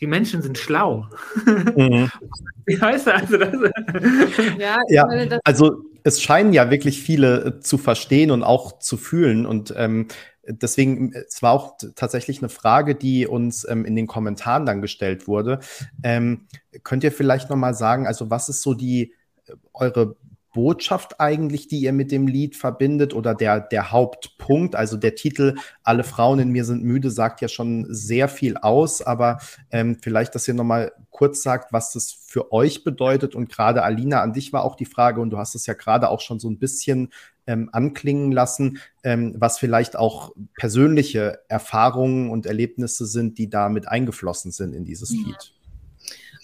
die 0.00 0.06
Menschen 0.06 0.42
sind 0.42 0.58
schlau. 0.58 1.06
Mhm. 1.44 2.10
Wie 2.66 2.80
heißt 2.80 3.06
das? 3.06 3.22
Also, 3.22 3.38
das 3.38 3.50
ja, 4.58 4.78
ja, 4.88 5.38
also 5.44 5.84
es 6.04 6.22
scheinen 6.22 6.52
ja 6.52 6.70
wirklich 6.70 7.02
viele 7.02 7.44
äh, 7.44 7.60
zu 7.60 7.78
verstehen 7.78 8.30
und 8.30 8.42
auch 8.42 8.78
zu 8.78 8.96
fühlen. 8.96 9.46
Und 9.46 9.74
ähm, 9.76 10.08
deswegen, 10.46 11.12
es 11.12 11.42
war 11.42 11.52
auch 11.52 11.76
tatsächlich 11.96 12.40
eine 12.40 12.48
Frage, 12.48 12.94
die 12.94 13.26
uns 13.26 13.66
ähm, 13.68 13.84
in 13.84 13.96
den 13.96 14.06
Kommentaren 14.06 14.66
dann 14.66 14.82
gestellt 14.82 15.26
wurde. 15.26 15.60
Ähm, 16.02 16.46
könnt 16.82 17.04
ihr 17.04 17.12
vielleicht 17.12 17.50
noch 17.50 17.56
mal 17.56 17.74
sagen, 17.74 18.06
also 18.06 18.30
was 18.30 18.48
ist 18.48 18.62
so 18.62 18.74
die 18.74 19.14
äh, 19.46 19.54
eure 19.72 20.16
Hauptbotschaft 20.58 21.20
eigentlich, 21.20 21.68
die 21.68 21.78
ihr 21.78 21.92
mit 21.92 22.10
dem 22.10 22.26
Lied 22.26 22.56
verbindet 22.56 23.14
oder 23.14 23.34
der, 23.34 23.60
der 23.60 23.92
Hauptpunkt? 23.92 24.74
Also 24.74 24.96
der 24.96 25.14
Titel 25.14 25.54
Alle 25.84 26.04
Frauen 26.04 26.40
in 26.40 26.50
mir 26.50 26.64
sind 26.64 26.82
müde 26.82 27.10
sagt 27.10 27.40
ja 27.40 27.48
schon 27.48 27.86
sehr 27.88 28.28
viel 28.28 28.56
aus, 28.56 29.00
aber 29.00 29.38
ähm, 29.70 29.98
vielleicht, 30.02 30.34
dass 30.34 30.48
ihr 30.48 30.54
nochmal 30.54 30.92
kurz 31.10 31.42
sagt, 31.42 31.72
was 31.72 31.92
das 31.92 32.10
für 32.10 32.52
euch 32.52 32.84
bedeutet. 32.84 33.34
Und 33.34 33.48
gerade 33.48 33.82
Alina, 33.84 34.20
an 34.20 34.32
dich 34.32 34.52
war 34.52 34.64
auch 34.64 34.74
die 34.74 34.84
Frage, 34.84 35.20
und 35.20 35.30
du 35.30 35.38
hast 35.38 35.54
es 35.54 35.66
ja 35.66 35.74
gerade 35.74 36.08
auch 36.08 36.20
schon 36.20 36.40
so 36.40 36.50
ein 36.50 36.58
bisschen 36.58 37.10
ähm, 37.46 37.70
anklingen 37.72 38.32
lassen, 38.32 38.78
ähm, 39.04 39.34
was 39.38 39.58
vielleicht 39.58 39.96
auch 39.96 40.32
persönliche 40.58 41.40
Erfahrungen 41.48 42.30
und 42.30 42.46
Erlebnisse 42.46 43.06
sind, 43.06 43.38
die 43.38 43.48
da 43.48 43.68
mit 43.68 43.88
eingeflossen 43.88 44.50
sind 44.50 44.74
in 44.74 44.84
dieses. 44.84 45.10
Lied. 45.10 45.54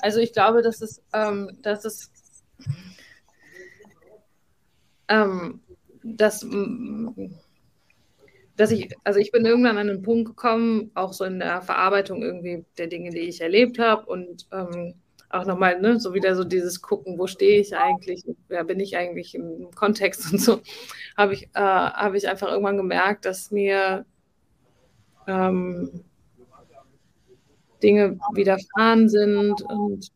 Also 0.00 0.20
ich 0.20 0.32
glaube, 0.32 0.62
dass 0.62 0.80
es, 0.82 1.02
ähm, 1.12 1.50
dass 1.62 1.84
es 1.84 2.10
ähm, 5.08 5.60
dass, 6.02 6.46
dass 8.56 8.70
ich, 8.70 8.94
also 9.04 9.18
ich 9.18 9.32
bin 9.32 9.46
irgendwann 9.46 9.78
an 9.78 9.88
einen 9.88 10.02
Punkt 10.02 10.28
gekommen, 10.28 10.90
auch 10.94 11.12
so 11.12 11.24
in 11.24 11.38
der 11.38 11.62
Verarbeitung 11.62 12.22
irgendwie 12.22 12.64
der 12.78 12.86
Dinge, 12.86 13.10
die 13.10 13.20
ich 13.20 13.40
erlebt 13.40 13.78
habe 13.78 14.06
und 14.06 14.46
ähm, 14.52 14.94
auch 15.30 15.46
nochmal, 15.46 15.80
ne, 15.80 15.98
so 15.98 16.14
wieder 16.14 16.36
so 16.36 16.44
dieses 16.44 16.80
Gucken, 16.80 17.18
wo 17.18 17.26
stehe 17.26 17.60
ich 17.60 17.76
eigentlich, 17.76 18.24
wer 18.48 18.64
bin 18.64 18.78
ich 18.78 18.96
eigentlich 18.96 19.34
im 19.34 19.70
Kontext 19.74 20.32
und 20.32 20.38
so, 20.38 20.60
habe 21.16 21.34
ich, 21.34 21.44
äh, 21.54 21.60
hab 21.60 22.14
ich 22.14 22.28
einfach 22.28 22.48
irgendwann 22.48 22.76
gemerkt, 22.76 23.24
dass 23.24 23.50
mir 23.50 24.04
ähm, 25.26 26.04
Dinge 27.82 28.18
widerfahren 28.34 29.08
sind 29.08 29.60
und 29.62 30.12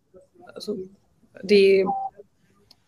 also 0.55 0.79
die 1.42 1.85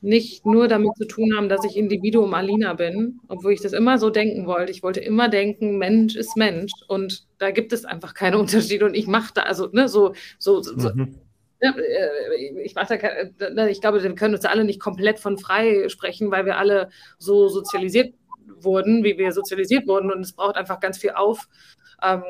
nicht 0.01 0.47
nur 0.47 0.67
damit 0.69 0.97
zu 0.97 1.07
tun 1.07 1.37
haben, 1.37 1.49
dass 1.49 1.65
ich 1.65 1.77
Individuum 1.77 2.33
Alina 2.33 2.75
bin, 2.75 3.21
obwohl 3.29 3.53
ich 3.53 3.61
das 3.61 3.73
immer 3.73 3.99
so 3.99 4.09
denken 4.11 4.47
wollte. 4.47 4.73
Ich 4.73 4.83
wollte 4.83 5.01
immer 5.01 5.29
denken, 5.29 5.77
Mensch 5.77 6.17
ist 6.17 6.37
Mensch 6.37 6.73
und 6.89 7.27
da 7.39 7.51
gibt 7.51 7.73
es 7.73 7.85
einfach 7.85 8.15
keine 8.15 8.39
Unterschiede 8.41 8.87
und 8.87 8.95
ich 8.95 9.07
mache 9.07 9.33
da, 9.35 9.43
also 9.43 9.69
ne, 9.73 9.89
so, 9.89 10.15
so, 10.39 10.63
so 10.63 10.91
mhm. 10.95 11.17
Ja, 11.63 11.75
äh, 11.77 12.63
ich, 12.63 12.75
mache 12.75 12.99
da, 13.39 13.47
äh, 13.47 13.71
ich 13.71 13.83
glaube, 13.83 14.03
wir 14.03 14.15
können 14.15 14.35
uns 14.35 14.47
alle 14.47 14.65
nicht 14.65 14.81
komplett 14.81 15.21
von 15.21 15.37
frei 15.37 15.91
sprechen, 15.91 16.31
weil 16.31 16.47
wir 16.47 16.57
alle 16.57 16.89
so 17.19 17.49
sozialisiert 17.49 18.15
wurden, 18.47 19.05
wie 19.05 19.19
wir 19.19 19.33
sozialisiert 19.33 19.87
wurden. 19.87 20.11
Und 20.11 20.21
es 20.21 20.33
braucht 20.33 20.57
einfach 20.57 20.81
ganz 20.81 20.97
viel 20.97 21.11
auf, 21.11 21.49
ähm, 22.03 22.23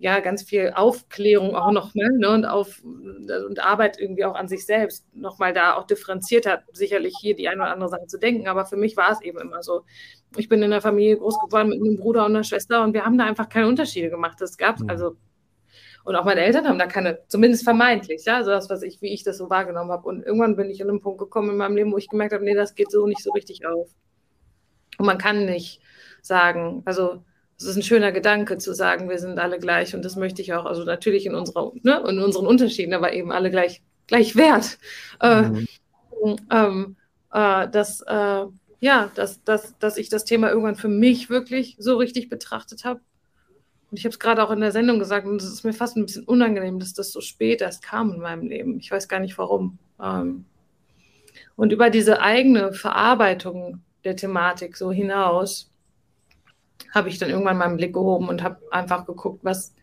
ja, 0.00 0.20
ganz 0.20 0.44
viel 0.44 0.72
Aufklärung 0.74 1.56
auch 1.56 1.72
nochmal 1.72 2.10
ne, 2.10 2.30
und, 2.30 2.44
auf, 2.44 2.82
und 2.84 3.58
Arbeit 3.58 3.98
irgendwie 3.98 4.24
auch 4.24 4.36
an 4.36 4.46
sich 4.46 4.64
selbst 4.64 5.04
nochmal 5.12 5.52
da 5.52 5.74
auch 5.74 5.86
differenziert 5.86 6.46
hat, 6.46 6.62
sicherlich 6.72 7.14
hier 7.20 7.34
die 7.34 7.48
eine 7.48 7.62
oder 7.62 7.72
andere 7.72 7.90
Sache 7.90 8.06
zu 8.06 8.18
denken. 8.18 8.46
Aber 8.46 8.64
für 8.64 8.76
mich 8.76 8.96
war 8.96 9.10
es 9.10 9.20
eben 9.22 9.38
immer 9.40 9.62
so. 9.62 9.82
Ich 10.36 10.48
bin 10.48 10.62
in 10.62 10.70
der 10.70 10.82
Familie 10.82 11.18
groß 11.18 11.40
geworden 11.40 11.70
mit 11.70 11.80
einem 11.80 11.96
Bruder 11.96 12.26
und 12.26 12.36
einer 12.36 12.44
Schwester 12.44 12.84
und 12.84 12.94
wir 12.94 13.04
haben 13.04 13.18
da 13.18 13.24
einfach 13.24 13.48
keine 13.48 13.66
Unterschiede 13.66 14.08
gemacht. 14.08 14.36
Das 14.40 14.56
gab 14.56 14.78
mhm. 14.78 14.88
also 14.88 15.16
und 16.04 16.16
auch 16.16 16.24
meine 16.24 16.40
Eltern 16.40 16.66
haben 16.66 16.78
da 16.78 16.86
keine, 16.86 17.18
zumindest 17.28 17.64
vermeintlich, 17.64 18.24
ja, 18.24 18.36
also 18.36 18.50
das, 18.50 18.70
was 18.70 18.82
ich, 18.82 19.02
wie 19.02 19.12
ich 19.12 19.24
das 19.24 19.36
so 19.36 19.50
wahrgenommen 19.50 19.90
habe. 19.90 20.08
Und 20.08 20.24
irgendwann 20.24 20.56
bin 20.56 20.70
ich 20.70 20.82
an 20.82 20.88
einen 20.88 21.02
Punkt 21.02 21.18
gekommen 21.18 21.50
in 21.50 21.56
meinem 21.58 21.76
Leben, 21.76 21.92
wo 21.92 21.98
ich 21.98 22.08
gemerkt 22.08 22.32
habe, 22.32 22.44
nee, 22.44 22.54
das 22.54 22.74
geht 22.74 22.90
so 22.90 23.06
nicht 23.06 23.22
so 23.22 23.30
richtig 23.32 23.66
auf. 23.66 23.90
Und 24.96 25.04
man 25.04 25.18
kann 25.18 25.44
nicht 25.44 25.82
sagen, 26.22 26.82
also 26.86 27.24
es 27.58 27.64
ist 27.64 27.76
ein 27.76 27.82
schöner 27.82 28.12
Gedanke 28.12 28.58
zu 28.58 28.72
sagen, 28.72 29.08
wir 29.08 29.18
sind 29.18 29.38
alle 29.38 29.58
gleich 29.58 29.94
und 29.94 30.04
das 30.04 30.16
möchte 30.16 30.42
ich 30.42 30.54
auch, 30.54 30.64
also 30.64 30.84
natürlich 30.84 31.26
in 31.26 31.34
unserer, 31.34 31.72
ne, 31.82 32.02
in 32.08 32.20
unseren 32.20 32.46
Unterschieden, 32.46 32.94
aber 32.94 33.12
eben 33.12 33.32
alle 33.32 33.50
gleich, 33.50 33.82
gleich 34.06 34.36
wert. 34.36 34.78
Äh, 35.20 35.42
mhm. 35.42 35.66
Äh, 36.24 36.36
ähm, 36.50 36.96
äh, 37.32 37.68
dass, 37.68 38.00
äh, 38.02 38.44
ja, 38.80 39.10
dass, 39.14 39.42
dass, 39.42 39.76
dass 39.78 39.98
ich 39.98 40.08
das 40.08 40.24
Thema 40.24 40.50
irgendwann 40.50 40.76
für 40.76 40.88
mich 40.88 41.30
wirklich 41.30 41.76
so 41.78 41.96
richtig 41.96 42.28
betrachtet 42.28 42.84
habe 42.84 43.00
und 43.90 43.98
ich 43.98 44.04
habe 44.04 44.12
es 44.12 44.18
gerade 44.18 44.44
auch 44.44 44.50
in 44.50 44.60
der 44.60 44.72
Sendung 44.72 44.98
gesagt, 44.98 45.26
und 45.26 45.40
es 45.40 45.48
ist 45.48 45.64
mir 45.64 45.72
fast 45.72 45.96
ein 45.96 46.04
bisschen 46.04 46.24
unangenehm, 46.24 46.78
dass 46.78 46.92
das 46.92 47.10
so 47.10 47.20
spät 47.20 47.62
erst 47.62 47.82
kam 47.82 48.12
in 48.12 48.20
meinem 48.20 48.46
Leben. 48.46 48.78
Ich 48.78 48.90
weiß 48.90 49.08
gar 49.08 49.20
nicht 49.20 49.38
warum. 49.38 49.78
Ähm, 50.02 50.44
und 51.56 51.72
über 51.72 51.88
diese 51.88 52.20
eigene 52.20 52.72
Verarbeitung 52.72 53.80
der 54.04 54.16
Thematik 54.16 54.76
so 54.76 54.92
hinaus 54.92 55.70
habe 56.94 57.08
ich 57.08 57.18
dann 57.18 57.30
irgendwann 57.30 57.58
meinen 57.58 57.76
Blick 57.76 57.92
gehoben 57.92 58.28
und 58.28 58.42
habe 58.42 58.58
einfach 58.70 59.06
geguckt, 59.06 59.40
was, 59.42 59.74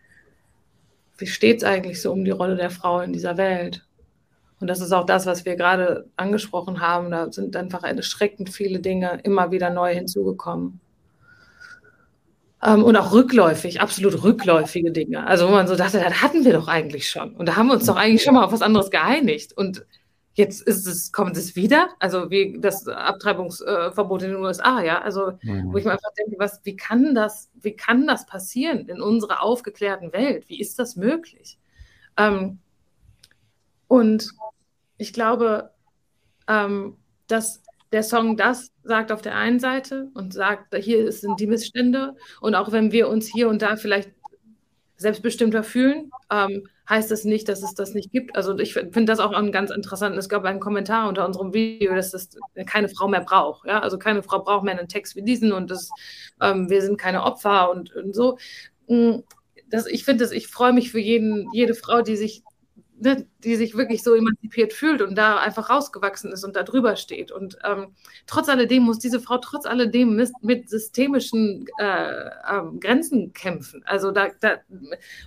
wie 1.18 1.26
steht 1.26 1.58
es 1.58 1.64
eigentlich 1.64 2.00
so 2.00 2.12
um 2.12 2.24
die 2.24 2.30
Rolle 2.30 2.56
der 2.56 2.70
Frau 2.70 3.00
in 3.00 3.12
dieser 3.12 3.36
Welt? 3.36 3.86
Und 4.60 4.68
das 4.68 4.80
ist 4.80 4.92
auch 4.92 5.04
das, 5.04 5.26
was 5.26 5.44
wir 5.44 5.56
gerade 5.56 6.08
angesprochen 6.16 6.80
haben. 6.80 7.10
Da 7.10 7.30
sind 7.30 7.56
einfach 7.56 7.82
erschreckend 7.82 8.50
viele 8.50 8.80
Dinge 8.80 9.20
immer 9.22 9.50
wieder 9.50 9.70
neu 9.70 9.94
hinzugekommen. 9.94 10.80
Ähm, 12.62 12.82
und 12.82 12.96
auch 12.96 13.12
rückläufig, 13.12 13.80
absolut 13.80 14.22
rückläufige 14.22 14.92
Dinge. 14.92 15.26
Also 15.26 15.46
wo 15.46 15.52
man 15.52 15.66
so 15.66 15.76
dachte, 15.76 16.00
das 16.00 16.22
hatten 16.22 16.44
wir 16.44 16.54
doch 16.54 16.68
eigentlich 16.68 17.10
schon. 17.10 17.34
Und 17.34 17.46
da 17.46 17.56
haben 17.56 17.66
wir 17.66 17.74
uns 17.74 17.86
doch 17.86 17.96
eigentlich 17.96 18.22
schon 18.22 18.34
mal 18.34 18.44
auf 18.44 18.52
was 18.52 18.62
anderes 18.62 18.90
geeinigt. 18.90 19.52
Und 19.52 19.84
jetzt 20.36 20.62
ist 20.62 20.86
es, 20.86 21.12
kommt 21.12 21.36
es 21.36 21.56
wieder, 21.56 21.88
also 21.98 22.30
wie 22.30 22.58
das 22.60 22.86
Abtreibungsverbot 22.86 24.22
in 24.22 24.32
den 24.32 24.44
USA, 24.44 24.82
ja. 24.82 25.00
Also 25.00 25.32
mhm. 25.42 25.72
wo 25.72 25.78
ich 25.78 25.84
mir 25.84 25.92
einfach 25.92 26.12
denke, 26.16 26.36
was, 26.38 26.60
wie 26.64 26.76
kann 26.76 27.14
das, 27.14 27.50
wie 27.54 27.74
kann 27.74 28.06
das 28.06 28.26
passieren 28.26 28.86
in 28.88 29.00
unserer 29.00 29.42
aufgeklärten 29.42 30.12
Welt? 30.12 30.48
Wie 30.48 30.60
ist 30.60 30.78
das 30.78 30.94
möglich? 30.94 31.58
Ähm, 32.18 32.58
und 33.88 34.30
ich 34.98 35.14
glaube, 35.14 35.70
ähm, 36.48 36.98
dass 37.28 37.62
der 37.92 38.02
Song 38.02 38.36
das 38.36 38.72
sagt 38.82 39.12
auf 39.12 39.22
der 39.22 39.36
einen 39.36 39.58
Seite 39.58 40.10
und 40.12 40.34
sagt, 40.34 40.74
hier 40.74 41.10
sind 41.12 41.40
die 41.40 41.46
Missstände. 41.46 42.14
Und 42.42 42.54
auch 42.54 42.72
wenn 42.72 42.92
wir 42.92 43.08
uns 43.08 43.26
hier 43.26 43.48
und 43.48 43.62
da 43.62 43.76
vielleicht 43.76 44.10
selbstbestimmter 44.98 45.62
fühlen, 45.62 46.10
ähm, 46.30 46.68
heißt 46.88 47.10
das 47.10 47.24
nicht, 47.24 47.48
dass 47.48 47.62
es 47.62 47.74
das 47.74 47.94
nicht 47.94 48.12
gibt. 48.12 48.36
Also 48.36 48.58
ich 48.58 48.74
finde 48.74 49.06
das 49.06 49.18
auch 49.18 49.32
einen 49.32 49.52
ganz 49.52 49.70
interessanten. 49.70 50.18
Es 50.18 50.28
gab 50.28 50.44
einen 50.44 50.60
Kommentar 50.60 51.08
unter 51.08 51.26
unserem 51.26 51.52
Video, 51.52 51.94
dass 51.94 52.12
das 52.12 52.30
keine 52.66 52.88
Frau 52.88 53.08
mehr 53.08 53.22
braucht. 53.22 53.66
Ja? 53.66 53.80
Also 53.80 53.98
keine 53.98 54.22
Frau 54.22 54.42
braucht 54.42 54.64
mehr 54.64 54.78
einen 54.78 54.88
Text 54.88 55.16
wie 55.16 55.22
diesen 55.22 55.52
und 55.52 55.70
das, 55.70 55.90
ähm, 56.40 56.70
wir 56.70 56.82
sind 56.82 56.98
keine 56.98 57.24
Opfer 57.24 57.70
und, 57.70 57.94
und 57.94 58.14
so. 58.14 58.38
Mm, 58.88 59.20
das, 59.68 59.86
ich 59.86 60.04
finde 60.04 60.24
das, 60.24 60.32
ich 60.32 60.46
freue 60.46 60.72
mich 60.72 60.90
für 60.92 61.00
jeden, 61.00 61.48
jede 61.52 61.74
Frau, 61.74 62.02
die 62.02 62.16
sich 62.16 62.42
ne, 62.98 63.26
die 63.44 63.56
sich 63.56 63.76
wirklich 63.76 64.02
so 64.02 64.14
emanzipiert 64.14 64.72
fühlt 64.72 65.02
und 65.02 65.16
da 65.16 65.38
einfach 65.38 65.70
rausgewachsen 65.70 66.32
ist 66.32 66.44
und 66.44 66.56
da 66.56 66.62
drüber 66.62 66.96
steht. 66.96 67.30
Und 67.30 67.58
ähm, 67.64 67.94
trotz 68.26 68.48
alledem 68.48 68.82
muss 68.82 68.98
diese 68.98 69.20
Frau 69.20 69.38
trotz 69.38 69.66
alledem 69.66 70.16
mit, 70.42 70.68
systemischen 70.68 71.66
äh, 71.78 72.26
äh, 72.26 72.62
Grenzen 72.80 73.32
kämpfen. 73.32 73.82
Also 73.86 74.10
da, 74.10 74.28
da, 74.40 74.58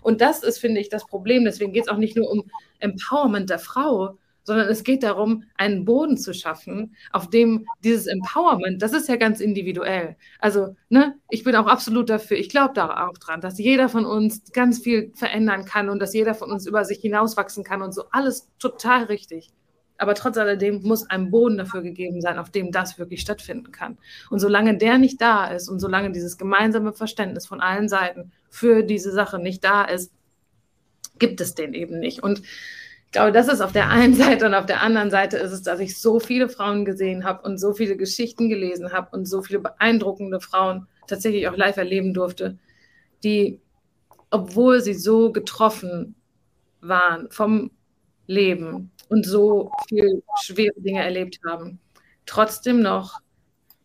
und 0.02 0.22
das 0.22 0.44
ist, 0.44 0.60
finde 0.60 0.82
ich, 0.82 0.90
das 0.90 1.06
Problem. 1.06 1.46
Deswegen 1.46 1.74
geht 1.74 1.84
es 1.84 1.90
auch 1.90 1.98
nicht 1.98 2.16
nur 2.16 2.30
um 2.30 2.50
Empowerment 2.80 3.50
der 3.50 3.60
Frau, 3.60 4.18
sondern 4.50 4.68
es 4.68 4.84
geht 4.84 5.04
darum, 5.04 5.44
einen 5.56 5.86
Boden 5.86 6.18
zu 6.18 6.34
schaffen, 6.34 6.96
auf 7.12 7.30
dem 7.30 7.68
dieses 7.84 8.08
Empowerment, 8.08 8.82
das 8.82 8.94
ist 8.94 9.08
ja 9.08 9.16
ganz 9.16 9.40
individuell. 9.40 10.16
Also, 10.40 10.76
ne, 10.90 11.16
ich 11.30 11.44
bin 11.44 11.56
auch 11.56 11.68
absolut 11.68 12.10
dafür, 12.10 12.38
ich 12.38 12.50
glaube 12.50 12.74
da 12.74 13.08
auch 13.08 13.18
dran, 13.20 13.42
dass 13.42 13.60
jeder 13.60 13.90
von 13.90 14.06
uns 14.06 14.52
ganz 14.52 14.80
viel 14.80 15.12
verändern 15.14 15.66
kann 15.66 15.90
und 15.90 16.00
dass 16.00 16.16
jeder 16.16 16.34
von 16.34 16.52
uns 16.52 16.66
über 16.66 16.84
sich 16.84 17.00
hinauswachsen 17.00 17.64
kann 17.64 17.84
und 17.84 17.94
so 17.94 18.06
alles 18.12 18.50
total 18.58 19.04
richtig. 19.04 19.52
Aber 20.00 20.16
trotz 20.16 20.38
alledem 20.38 20.82
muss 20.82 21.08
ein 21.08 21.30
Boden 21.30 21.58
dafür 21.58 21.84
gegeben 21.84 22.22
sein, 22.22 22.40
auf 22.40 22.50
dem 22.50 22.72
das 22.72 22.98
wirklich 22.98 23.22
stattfinden 23.22 23.72
kann. 23.72 23.98
Und 24.32 24.40
solange 24.40 24.78
der 24.78 24.98
nicht 24.98 25.22
da 25.22 25.46
ist 25.48 25.70
und 25.70 25.80
solange 25.80 26.12
dieses 26.12 26.38
gemeinsame 26.38 26.94
Verständnis 26.94 27.46
von 27.46 27.62
allen 27.62 27.88
Seiten 27.88 28.32
für 28.50 28.82
diese 28.82 29.12
Sache 29.12 29.38
nicht 29.38 29.64
da 29.64 29.84
ist, 29.84 30.12
gibt 31.20 31.40
es 31.42 31.54
den 31.54 31.74
eben 31.74 32.00
nicht. 32.00 32.24
Und 32.24 32.42
ich 33.10 33.14
glaube, 33.14 33.32
das 33.32 33.48
ist 33.48 33.62
auf 33.62 33.72
der 33.72 33.90
einen 33.90 34.14
Seite 34.14 34.46
und 34.46 34.54
auf 34.54 34.68
der 34.68 34.84
anderen 34.84 35.10
Seite 35.10 35.38
ist 35.38 35.52
es, 35.52 35.64
dass 35.64 35.80
ich 35.80 36.00
so 36.00 36.20
viele 36.20 36.48
Frauen 36.48 36.86
gesehen 36.86 37.24
habe 37.24 37.42
und 37.42 37.58
so 37.58 37.74
viele 37.74 37.98
Geschichten 37.98 38.50
gelesen 38.50 38.94
habe 38.94 39.18
und 39.18 39.26
so 39.26 39.42
viele 39.42 39.58
beeindruckende 39.58 40.40
Frauen 40.40 40.86
tatsächlich 41.08 41.48
auch 41.48 41.58
live 41.58 41.78
erleben 41.78 42.14
durfte, 42.14 42.60
die, 43.24 43.60
obwohl 44.30 44.82
sie 44.82 44.94
so 44.94 45.32
getroffen 45.32 46.14
waren 46.82 47.32
vom 47.32 47.72
Leben 48.28 48.92
und 49.10 49.26
so 49.26 49.72
viel 49.88 50.22
schwere 50.44 50.80
Dinge 50.80 51.04
erlebt 51.04 51.40
haben, 51.48 51.80
trotzdem 52.28 52.84
noch 52.84 53.22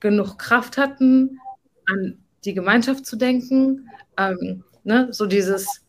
genug 0.01 0.37
Kraft 0.37 0.77
hatten, 0.77 1.39
an 1.87 2.19
die 2.45 2.53
Gemeinschaft 2.53 3.07
zu 3.07 3.17
denken, 3.17 3.89
ähm, 4.19 4.65
ne, 4.83 5.09
so 5.13 5.25
dieses 5.25 5.84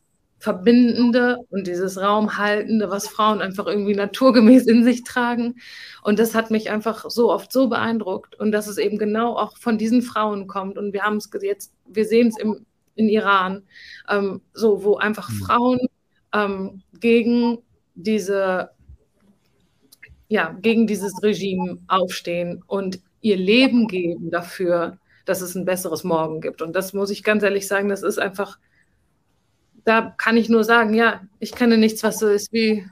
Verbindende 0.46 1.40
und 1.50 1.66
dieses 1.66 2.00
Raumhaltende, 2.00 2.92
was 2.92 3.08
Frauen 3.08 3.42
einfach 3.42 3.66
irgendwie 3.66 3.96
naturgemäß 3.96 4.68
in 4.68 4.84
sich 4.84 5.04
tragen. 5.04 5.56
Und 6.04 6.20
das 6.20 6.36
hat 6.36 6.52
mich 6.52 6.70
einfach 6.70 7.10
so 7.10 7.32
oft 7.32 7.52
so 7.52 7.68
beeindruckt. 7.68 8.40
Und 8.40 8.52
dass 8.52 8.68
es 8.68 8.78
eben 8.78 9.00
genau 9.00 9.36
auch 9.38 9.58
von 9.58 9.80
diesen 9.80 10.04
Frauen 10.04 10.46
kommt. 10.46 10.78
Und 10.78 10.94
wir 10.94 11.02
haben 11.02 11.18
es 11.18 11.32
jetzt, 11.42 11.74
wir 11.88 12.06
sehen 12.06 12.28
es 12.28 12.38
im, 12.38 12.64
in 12.94 13.10
Iran, 13.10 13.64
ähm, 14.08 14.40
so, 14.54 14.84
wo 14.84 14.98
einfach 14.98 15.32
mhm. 15.32 15.34
Frauen 15.34 15.80
ähm, 16.32 16.84
gegen 17.00 17.58
diese, 17.96 18.70
ja, 20.28 20.56
gegen 20.62 20.86
dieses 20.86 21.24
Regime 21.24 21.80
aufstehen 21.88 22.64
und 22.68 23.00
ihr 23.22 23.38
Leben 23.38 23.88
geben 23.88 24.30
dafür, 24.30 25.00
dass 25.26 25.42
es 25.42 25.56
ein 25.56 25.66
besseres 25.66 26.04
Morgen 26.04 26.40
gibt. 26.40 26.62
Und 26.62 26.76
das 26.76 26.94
muss 26.94 27.10
ich 27.10 27.24
ganz 27.24 27.42
ehrlich 27.42 27.68
sagen, 27.68 27.90
das 27.90 28.04
ist 28.04 28.20
einfach, 28.20 28.60
da 29.86 30.14
kann 30.18 30.36
ich 30.36 30.50
nur 30.50 30.64
sagen, 30.64 30.94
ja, 30.94 31.22
ich 31.40 31.54
kenne 31.54 31.78
nichts, 31.78 32.04
was 32.04 32.20
so 32.20 32.28
ist 32.28 32.52
wie, 32.52 32.86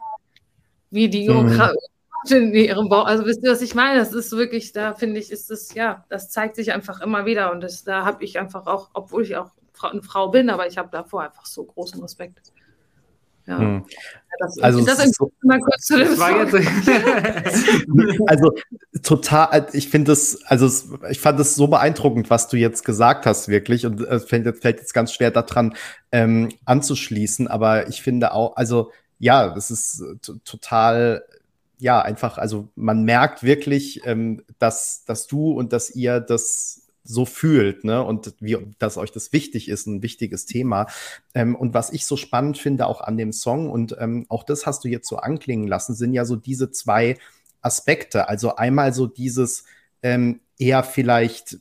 wie 0.92 1.10
die 1.10 1.28
mhm. 1.28 1.60
in 2.30 2.54
ihrem 2.54 2.88
Bauch. 2.88 3.06
Also 3.06 3.26
wisst 3.26 3.44
ihr, 3.44 3.52
was 3.52 3.62
ich 3.62 3.76
meine? 3.76 4.00
Das 4.00 4.14
ist 4.14 4.32
wirklich, 4.32 4.72
da 4.72 4.94
finde 4.94 5.20
ich, 5.20 5.32
ist 5.32 5.52
es, 5.52 5.74
ja, 5.74 6.06
das 6.10 6.30
zeigt 6.30 6.56
sich 6.56 6.72
einfach 6.72 7.02
immer 7.02 7.26
wieder. 7.26 7.52
Und 7.52 7.62
das, 7.62 7.84
da 7.84 8.06
habe 8.06 8.24
ich 8.24 8.40
einfach 8.40 8.68
auch, 8.68 8.92
obwohl 8.94 9.24
ich 9.24 9.36
auch 9.36 9.52
eine 9.82 10.04
Frau 10.04 10.30
bin, 10.30 10.50
aber 10.50 10.68
ich 10.68 10.78
habe 10.78 10.90
davor 10.92 11.24
einfach 11.24 11.46
so 11.46 11.66
großen 11.66 12.02
Respekt. 12.02 12.53
Ja. 13.46 13.60
Hm. 13.60 13.86
Das, 14.40 14.58
also, 14.60 14.84
das 14.84 14.98
so, 15.16 15.32
mal 15.44 15.60
kurz 15.60 15.86
zu 15.86 15.98
dem 15.98 16.20
also 18.28 18.52
total, 19.04 19.68
ich 19.74 19.90
finde 19.90 20.12
es, 20.12 20.44
also 20.46 20.98
ich 21.10 21.20
fand 21.20 21.40
es 21.40 21.54
so 21.54 21.68
beeindruckend, 21.68 22.32
was 22.32 22.48
du 22.48 22.58
jetzt 22.58 22.84
gesagt 22.84 23.28
hast, 23.28 23.48
wirklich. 23.48 23.86
Und 23.86 24.02
es 24.02 24.26
fällt, 24.26 24.58
fällt 24.58 24.80
jetzt 24.80 24.94
ganz 24.94 25.14
schwer 25.14 25.30
daran 25.30 25.76
ähm, 26.12 26.50
anzuschließen, 26.66 27.48
aber 27.48 27.88
ich 27.88 28.02
finde 28.02 28.34
auch, 28.34 28.56
also 28.56 28.92
ja, 29.20 29.56
es 29.56 29.70
ist 29.70 30.04
total 30.44 31.24
ja, 31.84 32.02
einfach, 32.02 32.38
also 32.38 32.70
man 32.76 33.04
merkt 33.04 33.44
wirklich, 33.44 34.00
ähm, 34.06 34.42
dass, 34.58 35.04
dass 35.06 35.28
du 35.28 35.52
und 35.52 35.74
dass 35.74 35.94
ihr 35.94 36.22
das 36.22 36.83
so 37.04 37.26
fühlt, 37.26 37.84
ne? 37.84 38.04
Und 38.04 38.34
wie, 38.40 38.58
dass 38.80 38.98
euch 38.98 39.12
das 39.12 39.34
wichtig 39.34 39.68
ist, 39.68 39.88
ein 39.88 40.02
wichtiges 40.02 40.46
Thema. 40.46 40.88
Ähm, 41.34 41.56
und 41.56 41.74
was 41.74 41.92
ich 41.92 42.06
so 42.06 42.16
spannend 42.16 42.58
finde, 42.58 42.88
auch 42.88 43.02
an 43.02 43.18
dem 43.18 43.34
Song, 43.34 43.70
und 43.70 43.96
ähm, 44.00 44.26
auch 44.30 44.44
das 44.44 44.66
hast 44.66 44.84
du 44.84 44.88
jetzt 44.88 45.08
so 45.08 45.18
anklingen 45.18 45.68
lassen, 45.68 45.96
sind 45.96 46.14
ja 46.14 46.26
so 46.26 46.36
diese 46.36 46.72
zwei 46.72 47.18
Aspekte. 47.62 48.30
Also 48.30 48.56
einmal 48.56 48.94
so 48.94 49.08
dieses 49.08 49.66
ähm, 50.02 50.40
eher 50.58 50.84
vielleicht 50.84 51.58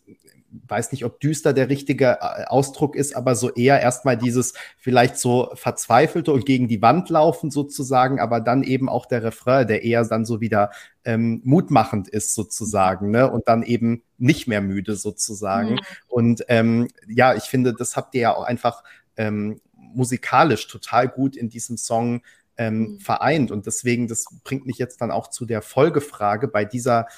weiß 0.68 0.92
nicht, 0.92 1.04
ob 1.04 1.20
düster 1.20 1.52
der 1.52 1.68
richtige 1.68 2.18
äh, 2.20 2.44
Ausdruck 2.46 2.96
ist, 2.96 3.16
aber 3.16 3.34
so 3.34 3.50
eher 3.50 3.80
erstmal 3.80 4.16
dieses 4.16 4.54
vielleicht 4.78 5.16
so 5.16 5.50
verzweifelte 5.54 6.32
und 6.32 6.46
gegen 6.46 6.68
die 6.68 6.82
Wand 6.82 7.08
laufen 7.08 7.50
sozusagen, 7.50 8.20
aber 8.20 8.40
dann 8.40 8.62
eben 8.62 8.88
auch 8.88 9.06
der 9.06 9.22
Refrain, 9.22 9.66
der 9.66 9.82
eher 9.84 10.04
dann 10.04 10.24
so 10.24 10.40
wieder 10.40 10.70
ähm, 11.04 11.40
mutmachend 11.44 12.08
ist 12.08 12.34
sozusagen, 12.34 13.10
ne? 13.10 13.30
Und 13.30 13.48
dann 13.48 13.62
eben 13.62 14.02
nicht 14.18 14.46
mehr 14.46 14.60
müde 14.60 14.94
sozusagen. 14.94 15.74
Mhm. 15.74 15.80
Und 16.08 16.44
ähm, 16.48 16.88
ja, 17.08 17.34
ich 17.34 17.44
finde, 17.44 17.74
das 17.74 17.96
habt 17.96 18.14
ihr 18.14 18.20
ja 18.20 18.36
auch 18.36 18.44
einfach 18.44 18.84
ähm, 19.16 19.60
musikalisch 19.74 20.68
total 20.68 21.08
gut 21.08 21.36
in 21.36 21.48
diesem 21.48 21.76
Song 21.76 22.22
ähm, 22.56 22.78
mhm. 22.78 23.00
vereint. 23.00 23.50
Und 23.50 23.66
deswegen, 23.66 24.08
das 24.08 24.26
bringt 24.44 24.66
mich 24.66 24.78
jetzt 24.78 25.00
dann 25.00 25.10
auch 25.10 25.28
zu 25.28 25.46
der 25.46 25.62
Folgefrage 25.62 26.48
bei 26.48 26.64
dieser 26.64 27.08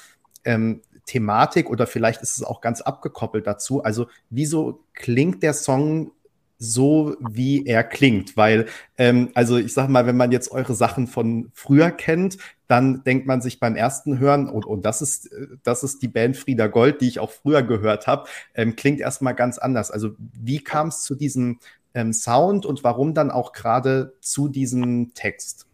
ähm, 0.43 0.81
Thematik 1.05 1.69
oder 1.69 1.87
vielleicht 1.87 2.21
ist 2.21 2.37
es 2.37 2.43
auch 2.43 2.61
ganz 2.61 2.81
abgekoppelt 2.81 3.45
dazu. 3.47 3.83
Also 3.83 4.07
wieso 4.29 4.83
klingt 4.93 5.43
der 5.43 5.53
Song 5.53 6.11
so, 6.57 7.15
wie 7.19 7.65
er 7.65 7.83
klingt? 7.83 8.37
Weil, 8.37 8.67
ähm, 8.97 9.29
also 9.33 9.57
ich 9.57 9.73
sag 9.73 9.89
mal, 9.89 10.07
wenn 10.07 10.17
man 10.17 10.31
jetzt 10.31 10.51
eure 10.51 10.73
Sachen 10.73 11.07
von 11.07 11.51
früher 11.53 11.91
kennt, 11.91 12.37
dann 12.67 13.03
denkt 13.03 13.27
man 13.27 13.41
sich 13.41 13.59
beim 13.59 13.75
ersten 13.75 14.19
Hören, 14.19 14.49
und, 14.49 14.65
und 14.65 14.85
das 14.85 15.01
ist, 15.01 15.29
das 15.63 15.83
ist 15.83 16.01
die 16.01 16.07
Band 16.07 16.37
Frieda 16.37 16.67
Gold, 16.67 17.01
die 17.01 17.07
ich 17.07 17.19
auch 17.19 17.31
früher 17.31 17.61
gehört 17.61 18.07
habe, 18.07 18.27
ähm, 18.53 18.75
klingt 18.75 18.99
erstmal 18.99 19.35
ganz 19.35 19.57
anders. 19.57 19.91
Also 19.91 20.11
wie 20.17 20.63
kam 20.63 20.87
es 20.87 21.03
zu 21.03 21.15
diesem 21.15 21.59
ähm, 21.93 22.13
Sound 22.13 22.65
und 22.65 22.83
warum 22.83 23.13
dann 23.13 23.31
auch 23.31 23.51
gerade 23.51 24.13
zu 24.21 24.47
diesem 24.47 25.13
Text? 25.13 25.67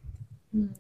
Hm. 0.52 0.74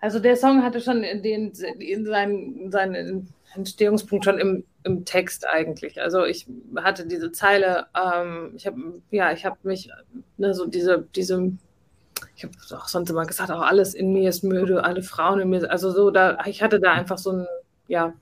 Also 0.00 0.18
der 0.18 0.36
Song 0.36 0.62
hatte 0.62 0.80
schon 0.80 1.02
den, 1.02 1.52
in 1.78 2.06
seinen, 2.06 2.70
seinen 2.70 3.28
Entstehungspunkt 3.54 4.24
schon 4.24 4.38
im, 4.38 4.64
im 4.84 5.04
Text 5.04 5.46
eigentlich. 5.46 6.00
Also 6.00 6.24
ich 6.24 6.46
hatte 6.76 7.06
diese 7.06 7.32
Zeile, 7.32 7.86
ähm, 7.94 8.52
ich 8.56 8.66
habe 8.66 9.02
ja, 9.10 9.32
ich 9.32 9.44
habe 9.44 9.58
mich 9.62 9.90
ne, 10.38 10.54
so 10.54 10.66
diese 10.66 11.06
diese 11.14 11.52
ich 12.36 12.44
habe 12.44 12.54
auch 12.72 12.88
sonst 12.88 13.10
immer 13.10 13.26
gesagt, 13.26 13.50
auch 13.50 13.62
alles 13.62 13.94
in 13.94 14.12
mir 14.12 14.30
ist 14.30 14.44
müde, 14.44 14.84
alle 14.84 15.02
Frauen 15.02 15.40
in 15.40 15.50
mir, 15.50 15.70
also 15.70 15.90
so 15.90 16.10
da 16.10 16.38
ich 16.46 16.62
hatte 16.62 16.80
da 16.80 16.92
einfach 16.92 17.18
so 17.18 17.32
ein 17.32 17.46
ja 17.88 18.14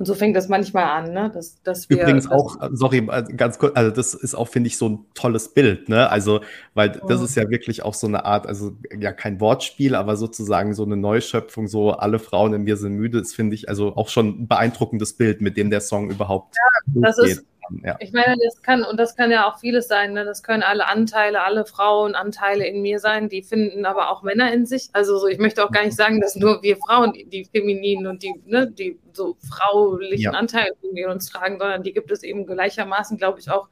und 0.00 0.06
so 0.06 0.14
fängt 0.14 0.34
das 0.34 0.48
manchmal 0.48 0.84
an, 0.84 1.12
ne? 1.12 1.30
Dass, 1.30 1.62
dass 1.62 1.90
wir, 1.90 2.00
Übrigens 2.00 2.26
auch, 2.30 2.56
sorry, 2.72 3.06
ganz 3.36 3.58
kurz, 3.58 3.76
also 3.76 3.90
das 3.90 4.14
ist 4.14 4.34
auch, 4.34 4.48
finde 4.48 4.68
ich, 4.68 4.78
so 4.78 4.88
ein 4.88 5.04
tolles 5.12 5.52
Bild, 5.52 5.90
ne? 5.90 6.08
Also, 6.08 6.40
weil 6.72 6.98
oh. 7.02 7.06
das 7.06 7.20
ist 7.20 7.34
ja 7.34 7.50
wirklich 7.50 7.82
auch 7.82 7.92
so 7.92 8.06
eine 8.06 8.24
Art, 8.24 8.46
also 8.46 8.72
ja 8.98 9.12
kein 9.12 9.42
Wortspiel, 9.42 9.94
aber 9.94 10.16
sozusagen 10.16 10.72
so 10.72 10.84
eine 10.84 10.96
Neuschöpfung, 10.96 11.68
so 11.68 11.90
alle 11.90 12.18
Frauen 12.18 12.54
in 12.54 12.62
mir 12.62 12.78
sind 12.78 12.94
müde, 12.94 13.18
das 13.18 13.34
finde 13.34 13.54
ich 13.54 13.68
also 13.68 13.94
auch 13.94 14.08
schon 14.08 14.28
ein 14.28 14.48
beeindruckendes 14.48 15.18
Bild, 15.18 15.42
mit 15.42 15.58
dem 15.58 15.68
der 15.68 15.82
Song 15.82 16.10
überhaupt. 16.10 16.56
Ja, 16.56 17.02
das 17.02 17.18
ist, 17.18 17.44
ja. 17.84 17.96
Ich 18.00 18.12
meine, 18.12 18.36
das 18.42 18.62
kann, 18.62 18.84
und 18.84 18.98
das 18.98 19.16
kann 19.16 19.30
ja 19.30 19.48
auch 19.48 19.58
vieles 19.58 19.88
sein, 19.88 20.12
ne? 20.12 20.24
das 20.24 20.42
können 20.42 20.62
alle 20.62 20.86
Anteile, 20.86 21.42
alle 21.42 21.64
Frauenanteile 21.64 22.66
in 22.66 22.82
mir 22.82 22.98
sein, 22.98 23.28
die 23.28 23.42
finden 23.42 23.84
aber 23.86 24.10
auch 24.10 24.22
Männer 24.22 24.52
in 24.52 24.66
sich. 24.66 24.90
Also 24.92 25.18
so, 25.18 25.26
ich 25.26 25.38
möchte 25.38 25.64
auch 25.64 25.70
gar 25.70 25.84
nicht 25.84 25.96
sagen, 25.96 26.20
dass 26.20 26.36
nur 26.36 26.62
wir 26.62 26.76
Frauen 26.76 27.12
die, 27.12 27.24
die 27.24 27.44
femininen 27.44 28.06
und 28.06 28.22
die, 28.22 28.34
ne, 28.46 28.70
die 28.70 28.98
so 29.12 29.36
fraulichen 29.48 30.18
ja. 30.18 30.30
Anteile 30.32 30.72
in 30.82 31.08
uns 31.08 31.30
tragen, 31.30 31.58
sondern 31.58 31.82
die 31.82 31.92
gibt 31.92 32.10
es 32.10 32.22
eben 32.22 32.46
gleichermaßen, 32.46 33.16
glaube 33.18 33.40
ich, 33.40 33.50
auch 33.50 33.68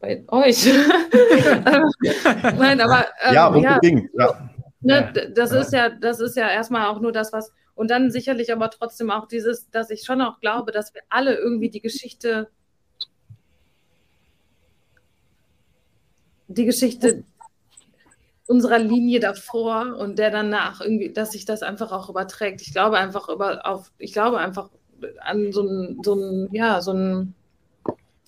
bei 0.00 0.22
euch. 0.28 0.66
Nein, 2.58 2.80
aber 2.80 3.06
ähm, 3.24 3.34
ja, 3.34 3.46
unbedingt. 3.48 4.10
Ja. 4.18 4.50
Ne, 4.80 5.32
das 5.34 5.52
ist 5.52 5.72
ja, 5.72 5.88
das 5.88 6.20
ist 6.20 6.36
ja 6.36 6.48
erstmal 6.48 6.86
auch 6.86 7.00
nur 7.00 7.12
das, 7.12 7.32
was 7.32 7.52
und 7.76 7.90
dann 7.90 8.10
sicherlich 8.10 8.52
aber 8.52 8.70
trotzdem 8.70 9.10
auch 9.10 9.28
dieses, 9.28 9.70
dass 9.70 9.90
ich 9.90 10.02
schon 10.02 10.20
auch 10.22 10.40
glaube, 10.40 10.72
dass 10.72 10.94
wir 10.94 11.02
alle 11.10 11.36
irgendwie 11.36 11.70
die 11.70 11.82
Geschichte, 11.82 12.48
die 16.48 16.64
Geschichte 16.64 17.22
unserer 18.46 18.78
Linie 18.78 19.20
davor 19.20 19.96
und 19.98 20.18
der 20.18 20.30
danach 20.30 20.80
irgendwie, 20.80 21.12
dass 21.12 21.32
sich 21.32 21.44
das 21.44 21.62
einfach 21.62 21.92
auch 21.92 22.08
überträgt. 22.08 22.62
Ich 22.62 22.72
glaube 22.72 22.96
einfach 22.96 23.28
über 23.28 23.66
auf, 23.66 23.92
ich 23.98 24.12
glaube 24.12 24.38
einfach 24.38 24.70
an 25.20 25.52
so 25.52 25.62
ein, 25.62 26.00
so 26.02 26.14
ein, 26.14 26.48
ja, 26.52 26.80
so 26.80 26.92
ein 26.92 27.34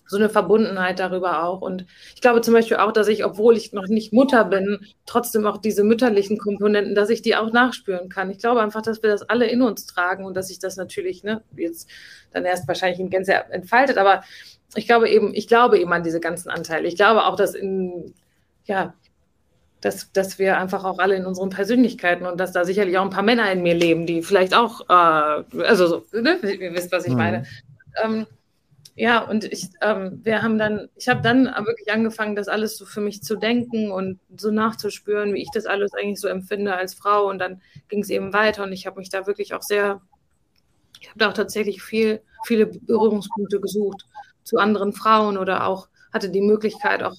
so 0.08 0.16
eine 0.16 0.30
Verbundenheit 0.30 0.98
darüber 0.98 1.44
auch. 1.44 1.60
Und 1.60 1.84
ich 2.14 2.20
glaube 2.20 2.40
zum 2.40 2.54
Beispiel 2.54 2.78
auch, 2.78 2.92
dass 2.92 3.08
ich, 3.08 3.24
obwohl 3.24 3.56
ich 3.56 3.72
noch 3.72 3.86
nicht 3.88 4.12
Mutter 4.12 4.44
bin, 4.44 4.80
trotzdem 5.06 5.46
auch 5.46 5.58
diese 5.58 5.84
mütterlichen 5.84 6.38
Komponenten, 6.38 6.94
dass 6.94 7.10
ich 7.10 7.22
die 7.22 7.36
auch 7.36 7.52
nachspüren 7.52 8.08
kann. 8.08 8.30
Ich 8.30 8.38
glaube 8.38 8.62
einfach, 8.62 8.82
dass 8.82 9.02
wir 9.02 9.10
das 9.10 9.22
alle 9.22 9.46
in 9.46 9.60
uns 9.62 9.86
tragen 9.86 10.24
und 10.24 10.34
dass 10.34 10.48
sich 10.48 10.58
das 10.58 10.76
natürlich 10.76 11.22
ne, 11.24 11.42
jetzt 11.54 11.88
dann 12.32 12.46
erst 12.46 12.66
wahrscheinlich 12.66 13.00
in 13.00 13.10
Gänze 13.10 13.34
entfaltet. 13.50 13.98
Aber 13.98 14.22
ich 14.74 14.86
glaube 14.86 15.10
eben, 15.10 15.34
ich 15.34 15.46
glaube 15.46 15.78
eben 15.78 15.92
an 15.92 16.02
diese 16.02 16.20
ganzen 16.20 16.48
Anteile. 16.48 16.88
Ich 16.88 16.96
glaube 16.96 17.26
auch, 17.26 17.36
dass 17.36 17.54
in, 17.54 18.14
ja, 18.64 18.94
dass, 19.82 20.10
dass 20.12 20.38
wir 20.38 20.58
einfach 20.58 20.84
auch 20.84 20.98
alle 20.98 21.16
in 21.16 21.26
unseren 21.26 21.50
Persönlichkeiten 21.50 22.26
und 22.26 22.40
dass 22.40 22.52
da 22.52 22.64
sicherlich 22.64 22.96
auch 22.96 23.04
ein 23.04 23.10
paar 23.10 23.22
Männer 23.22 23.52
in 23.52 23.62
mir 23.62 23.74
leben, 23.74 24.06
die 24.06 24.22
vielleicht 24.22 24.54
auch, 24.54 24.88
äh, 24.88 25.62
also 25.62 25.86
so, 25.86 26.04
ne, 26.12 26.38
ihr 26.42 26.72
wisst, 26.72 26.92
was 26.92 27.04
ich 27.04 27.12
mhm. 27.12 27.18
meine. 27.18 27.46
Ähm, 28.02 28.26
ja, 28.98 29.20
und 29.20 29.44
ich, 29.44 29.68
ähm, 29.80 30.18
wir 30.24 30.42
haben 30.42 30.58
dann, 30.58 30.88
ich 30.96 31.08
habe 31.08 31.22
dann 31.22 31.44
wirklich 31.44 31.92
angefangen, 31.92 32.34
das 32.34 32.48
alles 32.48 32.76
so 32.76 32.84
für 32.84 33.00
mich 33.00 33.22
zu 33.22 33.36
denken 33.36 33.92
und 33.92 34.18
so 34.36 34.50
nachzuspüren, 34.50 35.34
wie 35.34 35.42
ich 35.42 35.50
das 35.54 35.66
alles 35.66 35.94
eigentlich 35.94 36.18
so 36.20 36.26
empfinde 36.26 36.74
als 36.74 36.94
Frau. 36.94 37.28
Und 37.28 37.38
dann 37.38 37.62
ging 37.88 38.00
es 38.00 38.10
eben 38.10 38.32
weiter 38.32 38.64
und 38.64 38.72
ich 38.72 38.86
habe 38.86 38.98
mich 38.98 39.08
da 39.08 39.28
wirklich 39.28 39.54
auch 39.54 39.62
sehr, 39.62 40.00
ich 41.00 41.08
habe 41.08 41.18
da 41.20 41.28
auch 41.28 41.32
tatsächlich 41.32 41.80
viel, 41.80 42.22
viele 42.44 42.66
Berührungspunkte 42.66 43.60
gesucht 43.60 44.04
zu 44.42 44.58
anderen 44.58 44.92
Frauen 44.92 45.38
oder 45.38 45.68
auch 45.68 45.88
hatte 46.12 46.30
die 46.30 46.40
Möglichkeit 46.40 47.04
auch 47.04 47.14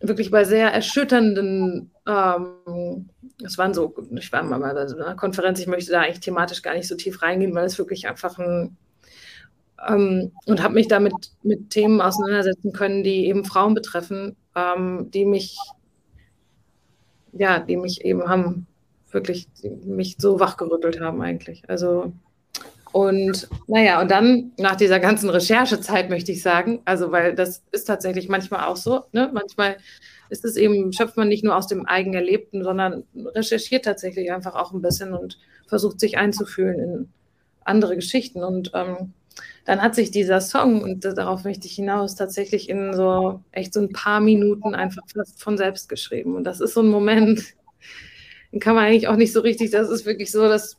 wirklich 0.00 0.30
bei 0.30 0.44
sehr 0.44 0.70
erschütternden, 0.70 1.92
ähm, 2.06 3.08
es 3.42 3.56
waren 3.56 3.72
so, 3.72 3.94
ich 4.18 4.30
war 4.32 4.42
mal 4.42 4.58
bei 4.58 4.86
so 4.86 4.96
einer 4.96 5.14
Konferenz, 5.14 5.60
ich 5.60 5.66
möchte 5.66 5.92
da 5.92 6.02
eigentlich 6.02 6.20
thematisch 6.20 6.60
gar 6.60 6.74
nicht 6.74 6.88
so 6.88 6.94
tief 6.94 7.22
reingehen, 7.22 7.54
weil 7.54 7.64
es 7.64 7.78
wirklich 7.78 8.06
einfach 8.06 8.38
ein 8.38 8.76
ähm, 9.88 10.32
und 10.46 10.62
habe 10.62 10.74
mich 10.74 10.88
damit 10.88 11.14
mit 11.42 11.70
Themen 11.70 12.00
auseinandersetzen 12.00 12.72
können, 12.72 13.02
die 13.02 13.26
eben 13.26 13.44
Frauen 13.44 13.74
betreffen, 13.74 14.36
ähm, 14.54 15.10
die 15.10 15.24
mich, 15.24 15.56
ja, 17.32 17.58
die 17.58 17.76
mich 17.76 18.04
eben 18.04 18.28
haben, 18.28 18.66
wirklich 19.10 19.48
mich 19.84 20.16
so 20.18 20.40
wachgerüttelt 20.40 21.00
haben 21.00 21.20
eigentlich. 21.20 21.62
Also 21.68 22.12
und 22.92 23.48
naja, 23.68 24.02
und 24.02 24.10
dann 24.10 24.52
nach 24.58 24.76
dieser 24.76 25.00
ganzen 25.00 25.30
Recherchezeit 25.30 26.10
möchte 26.10 26.30
ich 26.30 26.42
sagen, 26.42 26.82
also 26.84 27.10
weil 27.10 27.34
das 27.34 27.62
ist 27.72 27.84
tatsächlich 27.84 28.28
manchmal 28.28 28.66
auch 28.66 28.76
so, 28.76 29.04
ne? 29.12 29.30
Manchmal 29.32 29.78
ist 30.28 30.44
es 30.44 30.56
eben, 30.56 30.92
schöpft 30.92 31.16
man 31.16 31.28
nicht 31.28 31.42
nur 31.42 31.56
aus 31.56 31.66
dem 31.66 31.86
eigen 31.86 32.12
Erlebten, 32.12 32.62
sondern 32.62 33.04
recherchiert 33.14 33.86
tatsächlich 33.86 34.30
einfach 34.30 34.54
auch 34.54 34.72
ein 34.72 34.82
bisschen 34.82 35.14
und 35.14 35.38
versucht 35.66 36.00
sich 36.00 36.18
einzufühlen 36.18 36.78
in 36.80 37.08
andere 37.64 37.96
Geschichten. 37.96 38.44
Und 38.44 38.72
ähm, 38.74 39.14
dann 39.64 39.80
hat 39.80 39.94
sich 39.94 40.10
dieser 40.10 40.40
Song, 40.40 40.82
und 40.82 41.04
darauf 41.04 41.44
möchte 41.44 41.66
ich 41.66 41.74
hinaus, 41.74 42.14
tatsächlich 42.14 42.68
in 42.68 42.94
so 42.94 43.40
echt 43.52 43.74
so 43.74 43.80
ein 43.80 43.92
paar 43.92 44.20
Minuten 44.20 44.74
einfach 44.74 45.02
fast 45.14 45.42
von 45.42 45.56
selbst 45.56 45.88
geschrieben. 45.88 46.34
Und 46.34 46.44
das 46.44 46.60
ist 46.60 46.74
so 46.74 46.80
ein 46.80 46.88
Moment, 46.88 47.54
den 48.52 48.60
kann 48.60 48.74
man 48.74 48.84
eigentlich 48.84 49.08
auch 49.08 49.16
nicht 49.16 49.32
so 49.32 49.40
richtig, 49.40 49.70
das 49.70 49.88
ist 49.88 50.04
wirklich 50.04 50.30
so, 50.30 50.48
das 50.48 50.76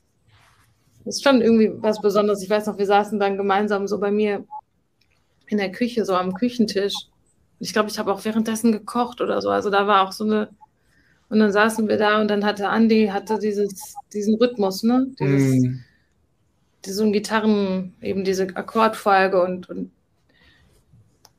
ist 1.06 1.24
schon 1.24 1.42
irgendwie 1.42 1.72
was 1.76 2.02
Besonderes. 2.02 2.44
Ich 2.44 2.50
weiß 2.50 2.68
noch, 2.68 2.78
wir 2.78 2.86
saßen 2.86 3.20
dann 3.20 3.38
gemeinsam 3.38 3.88
so 3.88 4.00
bei 4.00 4.12
mir 4.12 4.46
in 5.48 5.58
der 5.58 5.72
Küche, 5.72 6.06
so 6.06 6.16
am 6.16 6.34
Küchentisch. 6.34 6.94
Ich 7.60 7.74
glaube, 7.74 7.90
ich 7.90 8.00
habe 8.00 8.12
auch 8.12 8.26
währenddessen 8.26 8.72
gekocht 8.72 9.22
oder 9.22 9.42
so. 9.42 9.50
Also 9.50 9.70
da 9.70 9.88
war 9.88 10.08
auch 10.08 10.12
so 10.12 10.26
eine, 10.26 10.50
und 11.30 11.40
dann 11.40 11.52
saßen 11.52 11.88
wir 11.88 11.98
da 11.98 12.22
und 12.22 12.30
dann 12.30 12.46
hatte 12.46 12.70
Andi 12.70 13.08
hatte 13.08 13.40
dieses, 13.40 13.96
diesen 14.14 14.36
Rhythmus, 14.36 14.84
ne? 14.84 15.08
Dieses, 15.20 15.64
mm. 15.64 15.80
Diesen 16.86 17.14
Gitarren, 17.14 17.96
eben 18.02 18.24
diese 18.24 18.48
Akkordfolge 18.56 19.42
und, 19.42 19.70
und 19.70 19.92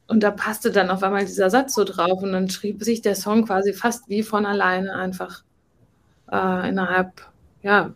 und 0.07 0.23
da 0.23 0.31
passte 0.31 0.71
dann 0.71 0.91
auf 0.91 1.03
einmal 1.03 1.25
dieser 1.25 1.51
Satz 1.51 1.75
so 1.75 1.85
drauf 1.85 2.23
und 2.23 2.33
dann 2.33 2.51
schrieb 2.51 2.83
sich 2.83 3.01
der 3.01 3.15
Song 3.15 3.47
quasi 3.47 3.73
fast 3.73 4.09
wie 4.09 4.23
von 4.23 4.45
alleine 4.45 4.95
einfach 4.95 5.43
äh, 6.31 6.69
innerhalb, 6.69 7.23
ja, 7.63 7.95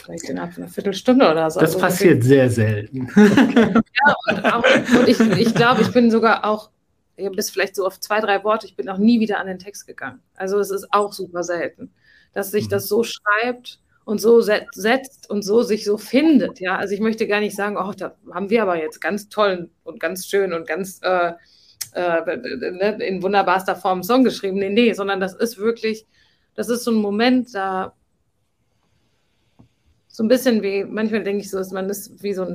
vielleicht 0.00 0.28
innerhalb 0.28 0.56
einer 0.56 0.68
Viertelstunde 0.68 1.28
oder 1.28 1.50
so. 1.50 1.60
Das 1.60 1.70
also 1.70 1.80
passiert 1.80 2.22
sehr 2.22 2.48
selten. 2.50 3.08
ja, 3.16 4.14
und, 4.28 4.44
auch, 4.44 4.64
und 4.98 5.08
ich, 5.08 5.18
ich 5.20 5.54
glaube, 5.54 5.82
ich 5.82 5.92
bin 5.92 6.10
sogar 6.10 6.44
auch, 6.44 6.70
bis 7.16 7.50
vielleicht 7.50 7.76
so 7.76 7.86
auf 7.86 7.98
zwei, 7.98 8.20
drei 8.20 8.44
Worte, 8.44 8.66
ich 8.66 8.76
bin 8.76 8.88
auch 8.88 8.98
nie 8.98 9.18
wieder 9.18 9.40
an 9.40 9.46
den 9.46 9.58
Text 9.58 9.86
gegangen. 9.86 10.20
Also 10.36 10.58
es 10.58 10.70
ist 10.70 10.92
auch 10.92 11.12
super 11.12 11.42
selten, 11.42 11.90
dass 12.32 12.52
sich 12.52 12.66
mhm. 12.66 12.70
das 12.70 12.88
so 12.88 13.02
schreibt 13.02 13.80
und 14.04 14.20
so 14.20 14.40
setzt 14.40 15.30
und 15.30 15.42
so 15.42 15.62
sich 15.62 15.84
so 15.84 15.96
findet. 15.96 16.60
Ja, 16.60 16.76
also 16.76 16.94
ich 16.94 17.00
möchte 17.00 17.26
gar 17.26 17.40
nicht 17.40 17.56
sagen, 17.56 17.76
oh, 17.76 17.92
da 17.96 18.14
haben 18.32 18.50
wir 18.50 18.62
aber 18.62 18.76
jetzt 18.76 19.00
ganz 19.00 19.28
toll 19.28 19.70
und 19.82 20.00
ganz 20.00 20.26
schön 20.26 20.52
und 20.52 20.66
ganz 20.66 21.00
äh, 21.02 21.32
äh, 21.94 22.36
ne, 22.70 22.98
in 23.06 23.22
wunderbarster 23.22 23.76
Form 23.76 23.98
einen 23.98 24.02
Song 24.02 24.24
geschrieben. 24.24 24.58
Nee, 24.58 24.70
nee, 24.70 24.92
sondern 24.92 25.20
das 25.20 25.34
ist 25.34 25.58
wirklich, 25.58 26.06
das 26.54 26.68
ist 26.68 26.84
so 26.84 26.90
ein 26.90 26.96
Moment, 26.96 27.54
da 27.54 27.94
so 30.08 30.22
ein 30.22 30.28
bisschen 30.28 30.62
wie, 30.62 30.84
manchmal 30.84 31.24
denke 31.24 31.42
ich 31.42 31.50
so, 31.50 31.58
dass 31.58 31.72
man 31.72 31.88
ist 31.88 32.22
wie 32.22 32.34
so 32.34 32.44
ein, 32.44 32.54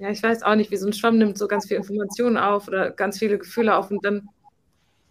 ja, 0.00 0.10
ich 0.10 0.22
weiß 0.22 0.42
auch 0.42 0.56
nicht, 0.56 0.70
wie 0.70 0.76
so 0.76 0.86
ein 0.86 0.92
Schwamm 0.92 1.18
nimmt 1.18 1.38
so 1.38 1.46
ganz 1.46 1.66
viele 1.66 1.78
Informationen 1.78 2.38
auf 2.38 2.66
oder 2.66 2.90
ganz 2.90 3.18
viele 3.18 3.38
Gefühle 3.38 3.76
auf 3.76 3.90
und 3.90 4.04
dann 4.04 4.28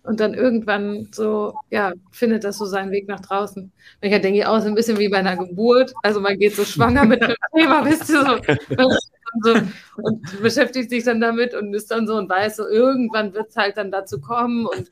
und 0.04 0.20
dann 0.20 0.34
irgendwann 0.34 1.08
so, 1.12 1.56
ja, 1.70 1.94
findet 2.12 2.44
das 2.44 2.58
so 2.58 2.66
seinen 2.66 2.92
Weg 2.92 3.08
nach 3.08 3.22
draußen. 3.22 3.72
Manchmal 4.02 4.22
denke 4.22 4.40
ich 4.40 4.46
auch 4.46 4.60
so 4.60 4.68
ein 4.68 4.76
bisschen 4.76 5.00
wie 5.00 5.08
bei 5.08 5.18
einer 5.18 5.38
Geburt. 5.38 5.94
Also 6.04 6.20
man 6.20 6.38
geht 6.38 6.56
so 6.56 6.66
schwanger 6.66 7.06
mit 7.06 7.24
einem 7.24 7.36
Thema, 7.56 7.86
wisst 7.86 8.10
ihr 8.10 8.26
so. 8.26 8.34
Und, 8.36 9.44
so, 9.44 9.56
und 10.04 10.42
beschäftigt 10.42 10.90
sich 10.90 11.06
dann 11.06 11.22
damit 11.22 11.56
und 11.56 11.74
ist 11.74 11.90
dann 11.90 12.06
so 12.06 12.16
und 12.16 12.30
weiß 12.30 12.58
so, 12.58 12.68
irgendwann 12.68 13.34
wird 13.34 13.50
es 13.50 13.56
halt 13.56 13.78
dann 13.78 13.92
dazu 13.92 14.20
kommen 14.20 14.68
und 14.68 14.90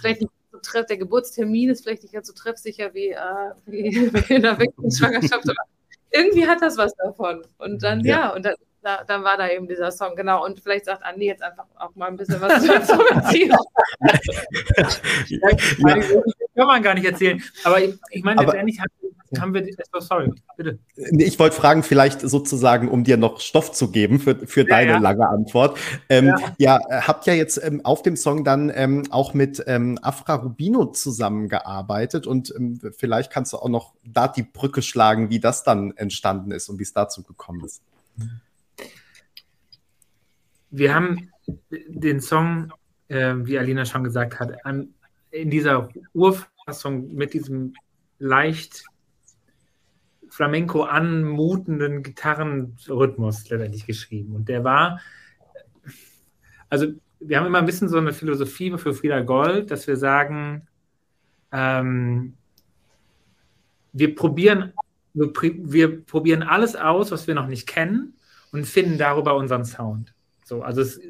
vielleicht 0.00 0.22
nicht 0.22 0.32
so 0.50 0.58
treff, 0.58 0.86
der 0.86 0.98
Geburtstermin 0.98 1.70
ist 1.70 1.84
vielleicht 1.84 2.02
nicht 2.02 2.12
ganz 2.12 2.26
so 2.26 2.34
treffsicher 2.34 2.92
wie, 2.94 3.10
äh, 3.10 3.50
wie 3.66 4.10
in 4.28 4.42
der 4.42 4.58
Schwangerschaft, 4.90 5.48
aber 5.48 5.62
irgendwie 6.10 6.46
hat 6.46 6.60
das 6.60 6.76
was 6.76 6.94
davon. 6.96 7.42
Und 7.58 7.82
dann, 7.82 8.00
ja, 8.00 8.16
ja 8.16 8.34
und 8.34 8.44
dann 8.44 8.54
da, 8.82 9.02
dann 9.04 9.24
war 9.24 9.36
da 9.36 9.48
eben 9.48 9.66
dieser 9.66 9.90
Song, 9.90 10.14
genau. 10.14 10.44
Und 10.44 10.60
vielleicht 10.60 10.84
sagt 10.84 11.02
Andi 11.02 11.26
jetzt 11.26 11.42
einfach 11.42 11.64
auch 11.76 11.94
mal 11.96 12.06
ein 12.06 12.16
bisschen 12.16 12.40
was 12.40 12.64
zur 12.86 13.10
Erziehung. 13.10 13.58
ja, 15.28 15.98
kann 16.56 16.66
man 16.66 16.82
gar 16.82 16.94
nicht 16.94 17.06
erzählen. 17.06 17.42
Aber 17.64 17.82
ich, 17.82 17.94
ich 18.10 18.22
meine, 18.22 18.42
letztendlich 18.42 18.78
haben, 18.78 19.40
haben 19.40 19.54
wir, 19.54 19.66
oh, 19.92 20.00
sorry, 20.00 20.32
bitte. 20.56 20.78
Ich 20.94 21.38
wollte 21.38 21.56
fragen, 21.56 21.82
vielleicht 21.82 22.20
sozusagen, 22.20 22.88
um 22.88 23.02
dir 23.02 23.16
noch 23.16 23.40
Stoff 23.40 23.72
zu 23.72 23.90
geben 23.90 24.20
für, 24.20 24.46
für 24.46 24.60
ja, 24.60 24.66
deine 24.66 24.92
ja. 24.92 24.98
lange 24.98 25.28
Antwort. 25.28 25.76
Ähm, 26.08 26.34
ja. 26.58 26.78
habt 26.88 27.26
ja 27.26 27.34
jetzt 27.34 27.62
ähm, 27.62 27.84
auf 27.84 28.02
dem 28.02 28.16
Song 28.16 28.44
dann 28.44 28.72
ähm, 28.74 29.04
auch 29.10 29.34
mit 29.34 29.62
ähm, 29.66 29.98
Afra 30.02 30.36
Rubino 30.36 30.86
zusammengearbeitet 30.86 32.26
und 32.28 32.54
ähm, 32.56 32.80
vielleicht 32.96 33.32
kannst 33.32 33.52
du 33.52 33.58
auch 33.58 33.68
noch 33.68 33.94
da 34.04 34.28
die 34.28 34.44
Brücke 34.44 34.82
schlagen, 34.82 35.30
wie 35.30 35.40
das 35.40 35.64
dann 35.64 35.96
entstanden 35.96 36.52
ist 36.52 36.68
und 36.68 36.78
wie 36.78 36.84
es 36.84 36.92
dazu 36.92 37.24
gekommen 37.24 37.64
ist. 37.64 37.82
Mhm 38.16 38.40
wir 40.70 40.94
haben 40.94 41.30
den 41.68 42.20
Song, 42.20 42.72
äh, 43.08 43.34
wie 43.38 43.58
Alina 43.58 43.84
schon 43.84 44.04
gesagt 44.04 44.38
hat, 44.38 44.64
an, 44.64 44.94
in 45.30 45.50
dieser 45.50 45.88
Urfassung 46.12 47.14
mit 47.14 47.34
diesem 47.34 47.74
leicht 48.18 48.84
Flamenco 50.28 50.82
anmutenden 50.82 52.02
Gitarrenrhythmus 52.02 53.48
letztendlich 53.48 53.86
geschrieben. 53.86 54.34
Und 54.34 54.48
der 54.48 54.62
war, 54.64 55.00
also 56.68 56.88
wir 57.20 57.38
haben 57.38 57.46
immer 57.46 57.58
ein 57.58 57.66
bisschen 57.66 57.88
so 57.88 57.98
eine 57.98 58.12
Philosophie 58.12 58.76
für 58.76 58.94
Frieda 58.94 59.20
Gold, 59.20 59.70
dass 59.70 59.86
wir 59.86 59.96
sagen, 59.96 60.66
ähm, 61.50 62.34
wir 63.92 64.14
probieren, 64.14 64.74
wir, 65.14 65.32
wir 65.34 66.04
probieren 66.04 66.42
alles 66.42 66.76
aus, 66.76 67.10
was 67.10 67.26
wir 67.26 67.34
noch 67.34 67.48
nicht 67.48 67.66
kennen 67.66 68.14
und 68.52 68.66
finden 68.66 68.98
darüber 68.98 69.34
unseren 69.34 69.64
Sound. 69.64 70.14
So, 70.48 70.62
also 70.62 70.80
es, 70.80 71.00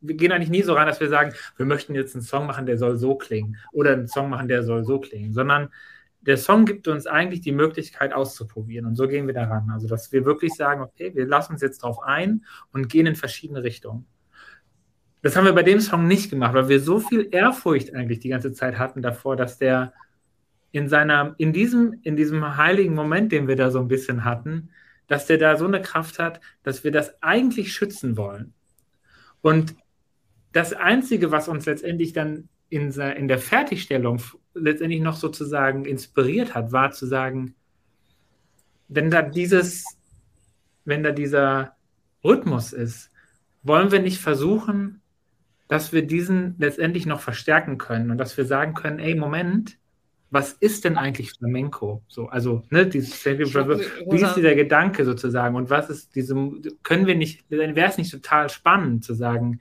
wir 0.00 0.16
gehen 0.16 0.32
eigentlich 0.32 0.50
nie 0.50 0.62
so 0.62 0.74
rein, 0.74 0.86
dass 0.86 1.00
wir 1.00 1.08
sagen, 1.08 1.32
wir 1.56 1.66
möchten 1.66 1.94
jetzt 1.94 2.14
einen 2.14 2.22
Song 2.22 2.46
machen, 2.46 2.66
der 2.66 2.78
soll 2.78 2.96
so 2.96 3.14
klingen 3.14 3.56
oder 3.72 3.92
einen 3.92 4.08
Song 4.08 4.30
machen, 4.30 4.48
der 4.48 4.62
soll 4.62 4.84
so 4.84 5.00
klingen, 5.00 5.32
sondern 5.32 5.70
der 6.20 6.36
Song 6.36 6.66
gibt 6.66 6.86
uns 6.86 7.06
eigentlich 7.06 7.40
die 7.40 7.52
Möglichkeit 7.52 8.12
auszuprobieren 8.12 8.86
und 8.86 8.94
so 8.94 9.08
gehen 9.08 9.26
wir 9.26 9.34
daran. 9.34 9.70
Also, 9.70 9.88
dass 9.88 10.12
wir 10.12 10.24
wirklich 10.24 10.54
sagen, 10.54 10.80
okay, 10.80 11.12
wir 11.14 11.26
lassen 11.26 11.54
uns 11.54 11.62
jetzt 11.62 11.82
drauf 11.82 12.00
ein 12.02 12.44
und 12.72 12.88
gehen 12.88 13.06
in 13.06 13.16
verschiedene 13.16 13.64
Richtungen. 13.64 14.06
Das 15.22 15.36
haben 15.36 15.44
wir 15.44 15.52
bei 15.52 15.62
dem 15.62 15.80
Song 15.80 16.06
nicht 16.06 16.30
gemacht, 16.30 16.54
weil 16.54 16.68
wir 16.68 16.80
so 16.80 16.98
viel 16.98 17.28
Ehrfurcht 17.30 17.94
eigentlich 17.94 18.20
die 18.20 18.28
ganze 18.28 18.52
Zeit 18.52 18.78
hatten 18.78 19.02
davor, 19.02 19.36
dass 19.36 19.58
der 19.58 19.92
in 20.72 20.88
seiner, 20.88 21.34
in 21.38 21.52
diesem, 21.52 22.00
in 22.02 22.16
diesem 22.16 22.56
heiligen 22.56 22.94
Moment, 22.94 23.30
den 23.30 23.46
wir 23.46 23.56
da 23.56 23.70
so 23.70 23.78
ein 23.78 23.88
bisschen 23.88 24.24
hatten, 24.24 24.70
dass 25.06 25.26
der 25.26 25.38
da 25.38 25.56
so 25.56 25.66
eine 25.66 25.82
Kraft 25.82 26.18
hat, 26.18 26.40
dass 26.62 26.82
wir 26.82 26.90
das 26.90 27.22
eigentlich 27.22 27.72
schützen 27.72 28.16
wollen. 28.16 28.54
Und 29.42 29.76
das 30.52 30.72
Einzige, 30.72 31.30
was 31.30 31.48
uns 31.48 31.66
letztendlich 31.66 32.12
dann 32.12 32.48
in, 32.68 32.90
in 32.90 33.28
der 33.28 33.38
Fertigstellung 33.38 34.22
letztendlich 34.54 35.00
noch 35.00 35.16
sozusagen 35.16 35.84
inspiriert 35.84 36.54
hat, 36.54 36.72
war 36.72 36.92
zu 36.92 37.06
sagen, 37.06 37.54
wenn 38.88 39.10
da 39.10 39.22
dieses, 39.22 39.84
wenn 40.84 41.02
da 41.02 41.12
dieser 41.12 41.76
Rhythmus 42.24 42.72
ist, 42.72 43.10
wollen 43.62 43.90
wir 43.90 44.00
nicht 44.00 44.18
versuchen, 44.18 45.00
dass 45.68 45.92
wir 45.92 46.06
diesen 46.06 46.54
letztendlich 46.58 47.06
noch 47.06 47.20
verstärken 47.20 47.78
können 47.78 48.10
und 48.10 48.18
dass 48.18 48.36
wir 48.36 48.44
sagen 48.44 48.74
können, 48.74 48.98
ey, 48.98 49.14
Moment, 49.14 49.78
was 50.32 50.54
ist 50.54 50.86
denn 50.86 50.96
eigentlich 50.96 51.32
Flamenco? 51.32 52.02
So, 52.08 52.26
also, 52.26 52.62
ne, 52.70 52.86
dieses, 52.86 53.24
wie 53.26 54.16
ist 54.16 54.34
dieser 54.34 54.54
Gedanke 54.54 55.04
sozusagen 55.04 55.54
und 55.56 55.68
was 55.68 55.90
ist 55.90 56.14
diese, 56.14 56.34
können 56.82 57.06
wir 57.06 57.16
nicht, 57.16 57.44
wäre 57.50 57.84
es 57.84 57.98
nicht 57.98 58.10
total 58.10 58.48
spannend 58.48 59.04
zu 59.04 59.12
sagen, 59.12 59.60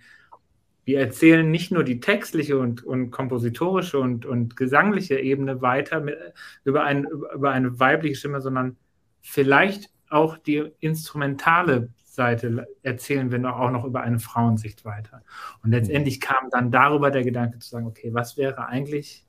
wir 0.85 0.99
erzählen 0.99 1.51
nicht 1.51 1.73
nur 1.73 1.83
die 1.83 1.99
textliche 1.99 2.57
und, 2.57 2.85
und 2.85 3.11
kompositorische 3.11 3.99
und, 3.99 4.25
und 4.25 4.55
gesangliche 4.55 5.19
Ebene 5.19 5.61
weiter 5.61 5.99
mit, 5.99 6.17
über, 6.63 6.85
ein, 6.85 7.05
über 7.35 7.51
eine 7.51 7.77
weibliche 7.77 8.15
Stimme, 8.15 8.39
sondern 8.39 8.77
vielleicht 9.19 9.91
auch 10.09 10.37
die 10.37 10.71
instrumentale 10.79 11.89
Seite 12.05 12.65
erzählen 12.81 13.29
wir 13.29 13.55
auch 13.55 13.71
noch 13.71 13.83
über 13.83 14.01
eine 14.01 14.19
Frauensicht 14.19 14.85
weiter. 14.85 15.21
Und 15.63 15.71
letztendlich 15.71 16.21
kam 16.21 16.49
dann 16.49 16.71
darüber 16.71 17.11
der 17.11 17.23
Gedanke 17.23 17.59
zu 17.59 17.69
sagen, 17.69 17.87
okay, 17.87 18.13
was 18.13 18.37
wäre 18.37 18.67
eigentlich 18.67 19.25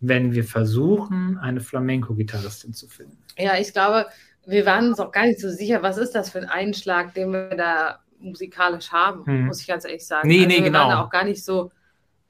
wenn 0.00 0.32
wir 0.32 0.44
versuchen, 0.44 1.38
eine 1.38 1.60
Flamenco-Gitarristin 1.60 2.72
zu 2.72 2.88
finden? 2.88 3.18
Ja, 3.36 3.58
ich 3.58 3.72
glaube, 3.72 4.06
wir 4.46 4.64
waren 4.66 4.88
uns 4.88 5.00
auch 5.00 5.12
gar 5.12 5.26
nicht 5.26 5.40
so 5.40 5.50
sicher, 5.50 5.82
was 5.82 5.98
ist 5.98 6.14
das 6.14 6.30
für 6.30 6.38
ein 6.38 6.48
Einschlag, 6.48 7.14
den 7.14 7.32
wir 7.32 7.50
da 7.50 7.98
musikalisch 8.20 8.90
haben, 8.90 9.26
hm. 9.26 9.46
muss 9.46 9.60
ich 9.60 9.66
ganz 9.66 9.84
ehrlich 9.84 10.06
sagen. 10.06 10.28
Nee, 10.28 10.38
also 10.38 10.48
nee, 10.48 10.56
wir 10.56 10.64
genau. 10.64 10.78
waren 10.80 10.90
da 10.90 11.04
auch 11.04 11.10
gar 11.10 11.24
nicht 11.24 11.44
so 11.44 11.70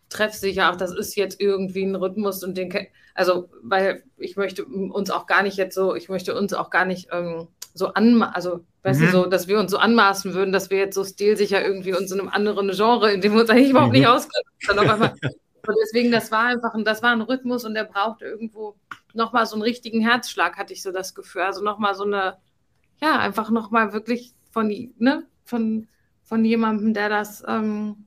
treffsicher, 0.09 0.65
ach, 0.65 0.77
das 0.77 0.95
ist 0.95 1.17
jetzt 1.17 1.41
irgendwie 1.41 1.85
ein 1.85 1.95
Rhythmus 1.95 2.43
und 2.43 2.57
den, 2.57 2.73
also, 3.15 3.51
weil 3.63 4.03
ich 4.17 4.37
möchte 4.37 4.65
uns 4.65 5.11
auch 5.11 5.27
gar 5.27 5.43
nicht 5.43 5.57
jetzt 5.57 5.75
so, 5.75 5.95
ich 5.95 6.09
möchte 6.09 6.35
uns 6.35 6.55
auch 6.55 6.71
gar 6.71 6.87
nicht 6.87 7.09
ähm, 7.13 7.49
so 7.75 7.89
anmaßen, 7.89 8.35
also, 8.35 8.65
weißt 8.83 9.01
mhm. 9.01 9.05
du, 9.05 9.11
so, 9.11 9.27
dass 9.27 9.49
wir 9.49 9.59
uns 9.59 9.71
so 9.71 9.79
anmaßen 9.79 10.35
würden, 10.35 10.53
dass 10.53 10.71
wir 10.71 10.79
jetzt 10.79 10.95
so 10.95 11.05
stilsicher 11.05 11.65
irgendwie 11.65 11.95
uns 11.95 12.11
in 12.11 12.21
einem 12.21 12.31
anderen 12.31 12.71
Genre, 12.71 13.13
in 13.13 13.21
dem 13.21 13.35
wir 13.35 13.43
uns 13.43 13.51
eigentlich 13.51 13.71
überhaupt 13.71 13.93
nicht 13.93 14.07
auskennen, 14.09 14.45
dann 14.67 14.79
auf 14.79 14.89
einmal 14.89 15.15
und 15.69 15.77
deswegen, 15.83 16.11
das 16.11 16.31
war 16.31 16.45
einfach 16.45 16.75
ein, 16.75 16.85
das 16.85 17.03
war 17.03 17.13
ein 17.13 17.21
Rhythmus 17.21 17.65
und 17.65 17.75
der 17.75 17.85
brauchte 17.85 18.25
irgendwo 18.25 18.77
nochmal 19.15 19.47
so 19.47 19.55
einen 19.55 19.63
richtigen 19.63 20.01
Herzschlag, 20.01 20.57
hatte 20.57 20.73
ich 20.73 20.83
so 20.83 20.93
das 20.93 21.15
Gefühl. 21.15 21.43
Also 21.43 21.63
nochmal 21.63 21.95
so 21.95 22.05
eine, 22.05 22.39
ja, 23.01 23.19
einfach 23.19 23.51
nochmal 23.51 23.93
wirklich 23.93 24.35
von, 24.51 24.69
ne, 24.99 25.27
von, 25.45 25.89
von 26.25 26.45
jemandem, 26.45 26.95
der 26.95 27.09
das, 27.09 27.43
ähm, 27.47 28.07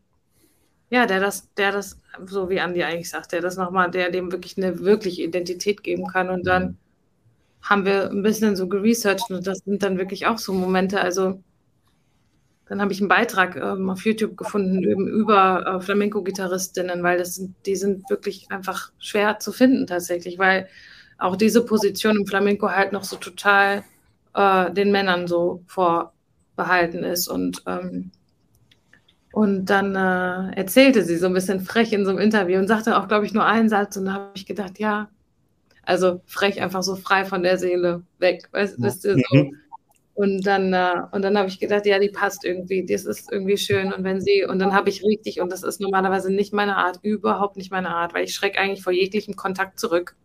ja, 0.90 1.06
der 1.06 1.20
das, 1.20 1.54
der 1.54 1.72
das, 1.72 2.00
so 2.26 2.50
wie 2.50 2.60
Andi 2.60 2.84
eigentlich 2.84 3.10
sagt, 3.10 3.32
der 3.32 3.42
das 3.42 3.58
nochmal, 3.58 3.92
der 3.92 4.12
dem 4.12 4.32
wirklich 4.32 4.58
eine 4.58 4.80
wirkliche 4.80 5.24
Identität 5.24 5.84
geben 5.84 6.08
kann. 6.08 6.30
Und 6.30 6.46
dann 6.48 6.78
haben 7.62 7.86
wir 7.86 8.10
ein 8.10 8.24
bisschen 8.24 8.56
so 8.56 8.68
geresearched 8.68 9.30
und 9.30 9.46
das 9.48 9.60
sind 9.60 9.84
dann 9.84 9.98
wirklich 9.98 10.26
auch 10.28 10.38
so 10.38 10.54
Momente, 10.54 11.00
also 11.00 11.42
dann 12.72 12.80
habe 12.80 12.94
ich 12.94 13.02
einen 13.02 13.10
Beitrag 13.10 13.58
ähm, 13.58 13.90
auf 13.90 14.06
YouTube 14.06 14.38
gefunden 14.38 14.82
über 14.82 15.66
äh, 15.68 15.82
Flamenco-Gitarristinnen, 15.82 17.04
weil 17.04 17.18
das 17.18 17.36
sind, 17.36 17.54
die 17.66 17.76
sind 17.76 18.10
wirklich 18.10 18.50
einfach 18.50 18.94
schwer 18.98 19.40
zu 19.40 19.52
finden 19.52 19.88
tatsächlich, 19.88 20.40
weil 20.40 20.70
auch 21.18 21.36
diese 21.36 21.66
Position 21.66 22.16
im 22.16 22.26
Flamenco 22.26 22.70
halt 22.70 22.94
noch 22.94 23.04
so 23.04 23.18
total 23.18 23.84
äh, 24.36 24.72
den 24.72 24.94
Männern 24.94 25.28
so 25.28 25.62
vorbehalten 25.68 27.04
ist. 27.04 27.28
Und, 27.28 27.62
ähm, 27.68 28.12
und 29.34 29.66
dann 29.66 29.94
äh, 29.98 30.56
erzählte 30.56 31.04
sie 31.04 31.18
so 31.18 31.26
ein 31.26 31.34
bisschen 31.34 31.60
frech 31.60 31.92
in 31.92 32.06
so 32.06 32.12
einem 32.12 32.20
Interview 32.20 32.58
und 32.58 32.70
sagte 32.70 32.98
auch, 32.98 33.10
glaube 33.10 33.26
ich, 33.26 33.34
nur 33.34 33.46
einen 33.46 33.68
Satz. 33.68 33.98
Und 33.98 34.06
da 34.06 34.14
habe 34.14 34.32
ich 34.36 34.46
gedacht, 34.46 34.80
ja, 34.80 35.10
also 35.84 36.22
frech, 36.26 36.62
einfach 36.62 36.84
so 36.84 36.96
frei 36.96 37.26
von 37.26 37.44
der 37.44 37.58
Seele 37.58 38.04
weg. 38.20 38.48
Weißt, 38.54 38.82
wisst 38.82 39.04
ihr, 39.04 39.16
so. 39.16 39.38
Mhm. 39.38 39.58
Und 40.22 40.46
dann, 40.46 40.72
äh, 40.72 41.02
und 41.14 41.24
dann 41.24 41.36
habe 41.36 41.50
ich 41.50 41.60
gedacht, 41.60 41.88
ja, 41.88 41.98
die 41.98 42.10
passt 42.10 42.46
irgendwie, 42.46 42.86
das 42.86 43.06
ist 43.06 43.32
irgendwie 43.32 43.58
schön. 43.58 43.92
Und 43.92 44.04
wenn 44.04 44.22
sie, 44.22 44.46
und 44.48 44.60
dann 44.60 44.72
habe 44.72 44.88
ich 44.92 45.04
richtig, 45.04 45.42
und 45.42 45.52
das 45.52 45.64
ist 45.64 45.82
normalerweise 45.82 46.32
nicht 46.32 46.54
meine 46.54 46.78
Art, 46.78 47.00
überhaupt 47.02 47.58
nicht 47.58 47.72
meine 47.72 47.90
Art, 47.90 48.14
weil 48.14 48.26
ich 48.26 48.36
schrecke 48.36 48.60
eigentlich 48.60 48.84
vor 48.84 48.94
jeglichem 48.94 49.36
Kontakt 49.36 49.80
zurück. 49.80 50.16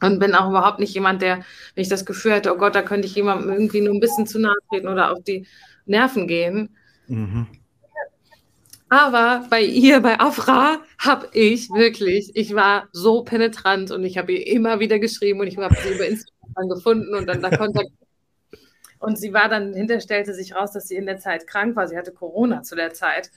Und 0.00 0.20
bin 0.20 0.32
auch 0.36 0.48
überhaupt 0.48 0.78
nicht 0.78 0.94
jemand, 0.94 1.22
der, 1.22 1.38
wenn 1.74 1.82
ich 1.82 1.88
das 1.88 2.06
Gefühl 2.06 2.34
hätte, 2.34 2.54
oh 2.54 2.56
Gott, 2.56 2.76
da 2.76 2.82
könnte 2.82 3.08
ich 3.08 3.16
jemandem 3.16 3.50
irgendwie 3.50 3.80
nur 3.80 3.92
ein 3.92 3.98
bisschen 3.98 4.28
zu 4.28 4.38
nahe 4.38 4.54
treten 4.68 4.86
oder 4.86 5.10
auf 5.10 5.24
die 5.24 5.44
Nerven 5.86 6.28
gehen. 6.28 6.76
Mhm. 7.08 7.48
Aber 8.90 9.44
bei 9.50 9.62
ihr, 9.64 9.98
bei 10.02 10.20
Afra, 10.20 10.82
habe 10.98 11.28
ich 11.32 11.68
wirklich, 11.70 12.30
ich 12.34 12.54
war 12.54 12.88
so 12.92 13.24
penetrant 13.24 13.90
und 13.90 14.04
ich 14.04 14.18
habe 14.18 14.34
ihr 14.34 14.46
immer 14.46 14.78
wieder 14.78 15.00
geschrieben 15.00 15.40
und 15.40 15.48
ich 15.48 15.56
habe 15.56 15.74
sie 15.74 15.94
über 15.94 16.06
Instagram 16.06 16.68
gefunden 16.68 17.12
und 17.16 17.26
dann 17.26 17.42
da 17.42 17.50
Kontakt. 17.50 17.90
Und 19.00 19.18
sie 19.18 19.32
war 19.32 19.48
dann, 19.48 19.72
hinterher 19.72 20.02
stellte 20.02 20.34
sich 20.34 20.54
raus, 20.54 20.72
dass 20.72 20.86
sie 20.86 20.96
in 20.96 21.06
der 21.06 21.18
Zeit 21.18 21.46
krank 21.46 21.74
war. 21.74 21.88
Sie 21.88 21.96
hatte 21.96 22.12
Corona 22.12 22.62
zu 22.62 22.76
der 22.76 22.92
Zeit. 22.92 23.30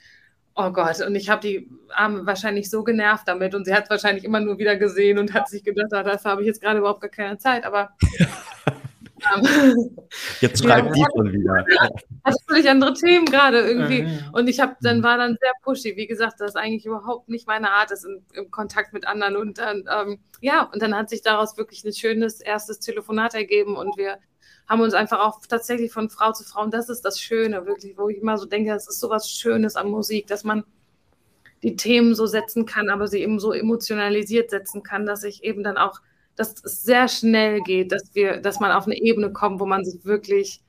Oh 0.56 0.70
Gott, 0.72 1.02
und 1.02 1.16
ich 1.16 1.30
habe 1.30 1.42
die 1.42 1.68
Arme 1.90 2.28
wahrscheinlich 2.28 2.70
so 2.70 2.84
genervt 2.84 3.28
damit 3.28 3.56
und 3.56 3.66
sie 3.66 3.74
hat 3.74 3.90
wahrscheinlich 3.90 4.24
immer 4.24 4.40
nur 4.40 4.60
wieder 4.60 4.76
gesehen 4.76 5.18
und 5.18 5.34
hat 5.34 5.48
sich 5.48 5.64
gedacht, 5.64 5.92
ah, 5.94 6.04
dafür 6.04 6.32
habe 6.32 6.42
ich 6.42 6.48
jetzt 6.48 6.62
gerade 6.62 6.80
überhaupt 6.80 7.02
gar 7.02 7.10
keine 7.10 7.40
Zeit, 7.40 7.64
aber. 7.64 7.90
ähm, 9.36 9.98
jetzt 10.42 10.64
schreibt 10.64 10.88
ja, 10.88 10.94
die 10.94 11.06
schon 11.16 11.32
wieder. 11.32 11.66
Hat 12.24 12.36
völlig 12.48 12.70
andere 12.70 12.94
Themen 12.94 13.26
gerade 13.26 13.60
irgendwie. 13.62 14.08
Und 14.32 14.48
ich 14.48 14.60
habe 14.60 14.76
dann 14.82 15.00
mhm. 15.00 15.04
war 15.04 15.18
dann 15.18 15.38
sehr 15.42 15.52
pushy. 15.62 15.96
Wie 15.98 16.08
gesagt, 16.08 16.40
das 16.40 16.52
ist 16.52 16.56
eigentlich 16.56 16.86
überhaupt 16.86 17.30
nicht 17.30 17.48
meine 17.48 17.72
Art, 17.72 17.92
ist 17.92 18.06
im, 18.06 18.24
im 18.34 18.52
Kontakt 18.52 18.94
mit 18.94 19.08
anderen. 19.08 19.36
Und 19.36 19.58
dann, 19.58 19.84
ähm, 19.92 20.20
ja, 20.40 20.70
und 20.72 20.82
dann 20.82 20.96
hat 20.96 21.10
sich 21.10 21.22
daraus 21.22 21.58
wirklich 21.58 21.84
ein 21.84 21.94
schönes 21.94 22.40
erstes 22.42 22.80
Telefonat 22.80 23.34
ergeben 23.34 23.76
und 23.76 23.98
wir 23.98 24.20
haben 24.68 24.82
uns 24.82 24.94
einfach 24.94 25.20
auch 25.20 25.42
tatsächlich 25.48 25.92
von 25.92 26.10
Frau 26.10 26.32
zu 26.32 26.44
Frau, 26.44 26.64
und 26.64 26.74
das 26.74 26.90
ist 26.90 27.02
das 27.02 27.20
Schöne, 27.20 27.66
wirklich, 27.66 27.98
wo 27.98 28.10
ich 28.10 28.18
immer 28.18 28.38
so 28.38 28.46
denke, 28.46 28.72
das 28.72 28.88
ist 28.88 29.00
so 29.00 29.10
was 29.10 29.30
Schönes 29.30 29.76
an 29.76 29.90
Musik, 29.90 30.28
dass 30.28 30.44
man 30.44 30.64
die 31.64 31.76
Themen 31.76 32.14
so 32.14 32.28
setzen 32.28 32.66
kann, 32.66 32.90
aber 32.90 33.08
sie 33.08 33.22
eben 33.22 33.40
so 33.40 33.54
emotionalisiert 33.54 34.52
setzen 34.52 34.84
kann, 34.84 35.06
dass 35.06 35.24
ich 35.24 35.44
eben 35.44 35.64
dann 35.64 35.78
auch, 35.78 36.02
dass 36.36 36.56
es 36.64 36.84
sehr 36.84 37.08
schnell 37.08 37.62
geht, 37.62 37.92
dass 37.92 38.14
wir, 38.14 38.38
dass 38.38 38.60
man 38.60 38.72
auf 38.72 38.86
eine 38.86 38.98
Ebene 38.98 39.32
kommt, 39.32 39.60
wo 39.60 39.66
man 39.66 39.86
sich 39.86 40.04
wirklich, 40.04 40.62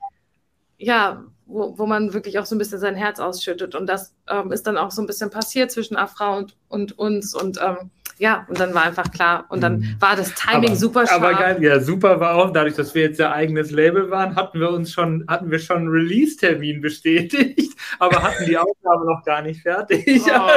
ja, 0.77 1.25
wo, 1.45 1.77
wo 1.77 1.85
man 1.85 2.13
wirklich 2.13 2.39
auch 2.39 2.45
so 2.45 2.55
ein 2.55 2.59
bisschen 2.59 2.79
sein 2.79 2.95
Herz 2.95 3.19
ausschüttet. 3.19 3.75
Und 3.75 3.87
das 3.87 4.13
ähm, 4.29 4.51
ist 4.51 4.65
dann 4.67 4.77
auch 4.77 4.91
so 4.91 5.01
ein 5.01 5.07
bisschen 5.07 5.29
passiert 5.29 5.71
zwischen 5.71 5.97
Afra 5.97 6.37
und, 6.37 6.55
und 6.69 6.97
uns. 6.97 7.35
Und 7.35 7.59
ähm, 7.61 7.91
ja, 8.17 8.45
und 8.47 8.59
dann 8.59 8.73
war 8.73 8.83
einfach 8.83 9.11
klar. 9.11 9.45
Und 9.49 9.61
dann 9.61 9.79
mhm. 9.79 9.95
war 9.99 10.15
das 10.15 10.33
Timing 10.33 10.69
aber, 10.69 10.75
super 10.75 11.07
scharf. 11.07 11.21
Aber 11.21 11.33
geil, 11.33 11.61
ja, 11.61 11.79
super 11.79 12.19
war 12.19 12.35
auch, 12.35 12.51
dadurch, 12.51 12.75
dass 12.75 12.95
wir 12.95 13.03
jetzt 13.03 13.19
ja 13.19 13.31
eigenes 13.31 13.71
Label 13.71 14.09
waren, 14.09 14.35
hatten 14.35 14.59
wir 14.59 14.69
uns 14.69 14.91
schon, 14.91 15.25
hatten 15.27 15.51
wir 15.51 15.59
schon 15.59 15.87
Release-Termin 15.87 16.81
bestätigt, 16.81 17.77
aber 17.99 18.23
hatten 18.23 18.45
die 18.45 18.57
Aufgabe 18.57 19.05
noch 19.05 19.23
gar 19.25 19.41
nicht 19.41 19.61
fertig. 19.61 20.05
Oh. 20.07 20.49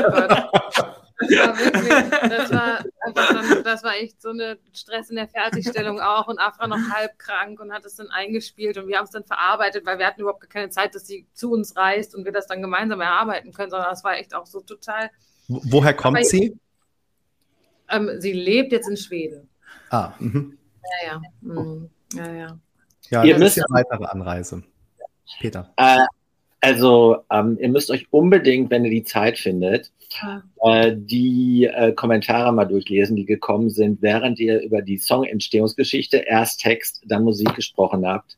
Das 1.20 1.30
war 1.30 1.58
wirklich, 1.58 2.10
das 2.30 2.52
war 2.52 2.78
dann, 3.14 3.64
das 3.64 3.82
war 3.82 3.96
echt 3.96 4.22
so 4.22 4.30
eine 4.30 4.56
Stress 4.72 5.10
in 5.10 5.16
der 5.16 5.26
Fertigstellung 5.26 6.00
auch 6.00 6.28
und 6.28 6.38
Afra 6.38 6.68
noch 6.68 6.78
halb 6.92 7.18
krank 7.18 7.58
und 7.58 7.72
hat 7.72 7.84
es 7.84 7.96
dann 7.96 8.08
eingespielt 8.08 8.78
und 8.78 8.86
wir 8.86 8.98
haben 8.98 9.04
es 9.04 9.10
dann 9.10 9.24
verarbeitet, 9.24 9.84
weil 9.84 9.98
wir 9.98 10.06
hatten 10.06 10.20
überhaupt 10.20 10.48
keine 10.48 10.70
Zeit, 10.70 10.94
dass 10.94 11.08
sie 11.08 11.26
zu 11.32 11.50
uns 11.50 11.76
reist 11.76 12.14
und 12.14 12.24
wir 12.24 12.30
das 12.30 12.46
dann 12.46 12.62
gemeinsam 12.62 13.00
erarbeiten 13.00 13.52
können, 13.52 13.70
sondern 13.70 13.90
das 13.90 14.04
war 14.04 14.16
echt 14.16 14.32
auch 14.32 14.46
so 14.46 14.60
total. 14.60 15.10
Woher 15.48 15.94
kommt 15.94 16.24
sie? 16.24 16.56
Ähm, 17.90 18.10
sie 18.18 18.32
lebt 18.32 18.72
jetzt 18.72 18.88
in 18.88 18.96
Schweden. 18.96 19.48
Ah, 19.90 20.12
mhm. 20.18 20.58
Ja, 21.02 21.12
ja. 21.12 21.22
Mhm. 21.40 21.90
Ja, 22.14 22.32
ja. 22.32 22.58
Ja, 23.10 23.24
Ihr 23.24 23.34
das 23.34 23.40
müsst, 23.40 23.56
ist 23.58 23.64
ja 23.68 23.74
weitere 23.74 24.04
Anreise. 24.04 24.62
Peter. 25.40 25.72
Äh, 25.76 26.04
also, 26.60 27.18
ähm, 27.30 27.56
ihr 27.60 27.68
müsst 27.68 27.90
euch 27.90 28.06
unbedingt, 28.10 28.70
wenn 28.70 28.84
ihr 28.84 28.90
die 28.90 29.04
Zeit 29.04 29.38
findet, 29.38 29.92
äh, 30.62 30.92
die 30.94 31.64
äh, 31.64 31.92
Kommentare 31.92 32.52
mal 32.52 32.64
durchlesen, 32.64 33.16
die 33.16 33.24
gekommen 33.24 33.70
sind, 33.70 34.02
während 34.02 34.38
ihr 34.38 34.60
über 34.60 34.82
die 34.82 34.98
Songentstehungsgeschichte 34.98 36.18
erst 36.18 36.60
Text, 36.60 37.02
dann 37.06 37.24
Musik 37.24 37.54
gesprochen 37.54 38.06
habt. 38.06 38.36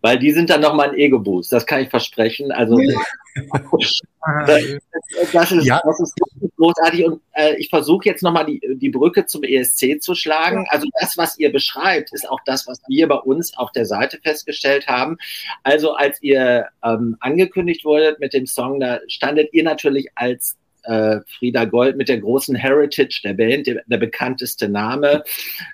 Weil 0.00 0.18
die 0.18 0.32
sind 0.32 0.50
dann 0.50 0.60
nochmal 0.60 0.90
ein 0.90 0.96
Ego-Boost, 0.96 1.52
das 1.52 1.66
kann 1.66 1.82
ich 1.82 1.88
versprechen. 1.88 2.52
Also 2.52 2.78
das, 2.78 2.92
das, 5.32 5.52
ist, 5.52 5.66
ja. 5.66 5.80
das 5.84 6.00
ist 6.00 6.14
großartig 6.56 7.04
und 7.06 7.20
äh, 7.32 7.56
ich 7.56 7.70
versuche 7.70 8.04
jetzt 8.04 8.22
nochmal 8.22 8.46
die, 8.46 8.60
die 8.76 8.90
Brücke 8.90 9.26
zum 9.26 9.42
ESC 9.42 10.00
zu 10.00 10.14
schlagen. 10.14 10.66
Also 10.68 10.86
das, 11.00 11.16
was 11.16 11.38
ihr 11.38 11.50
beschreibt, 11.50 12.12
ist 12.12 12.28
auch 12.28 12.40
das, 12.44 12.66
was 12.66 12.80
wir 12.88 13.08
bei 13.08 13.16
uns 13.16 13.56
auf 13.56 13.72
der 13.72 13.86
Seite 13.86 14.18
festgestellt 14.22 14.86
haben. 14.86 15.16
Also 15.62 15.94
als 15.94 16.22
ihr 16.22 16.68
ähm, 16.84 17.16
angekündigt 17.20 17.84
wurdet 17.84 18.20
mit 18.20 18.34
dem 18.34 18.46
Song, 18.46 18.80
da 18.80 19.00
standet 19.08 19.52
ihr 19.52 19.64
natürlich 19.64 20.08
als 20.14 20.56
äh, 20.84 21.20
Frieda 21.38 21.64
Gold 21.64 21.96
mit 21.96 22.08
der 22.08 22.18
großen 22.18 22.54
Heritage 22.54 23.20
der 23.24 23.34
Band, 23.34 23.66
der, 23.66 23.82
der 23.86 23.98
bekannteste 23.98 24.68
Name 24.68 25.22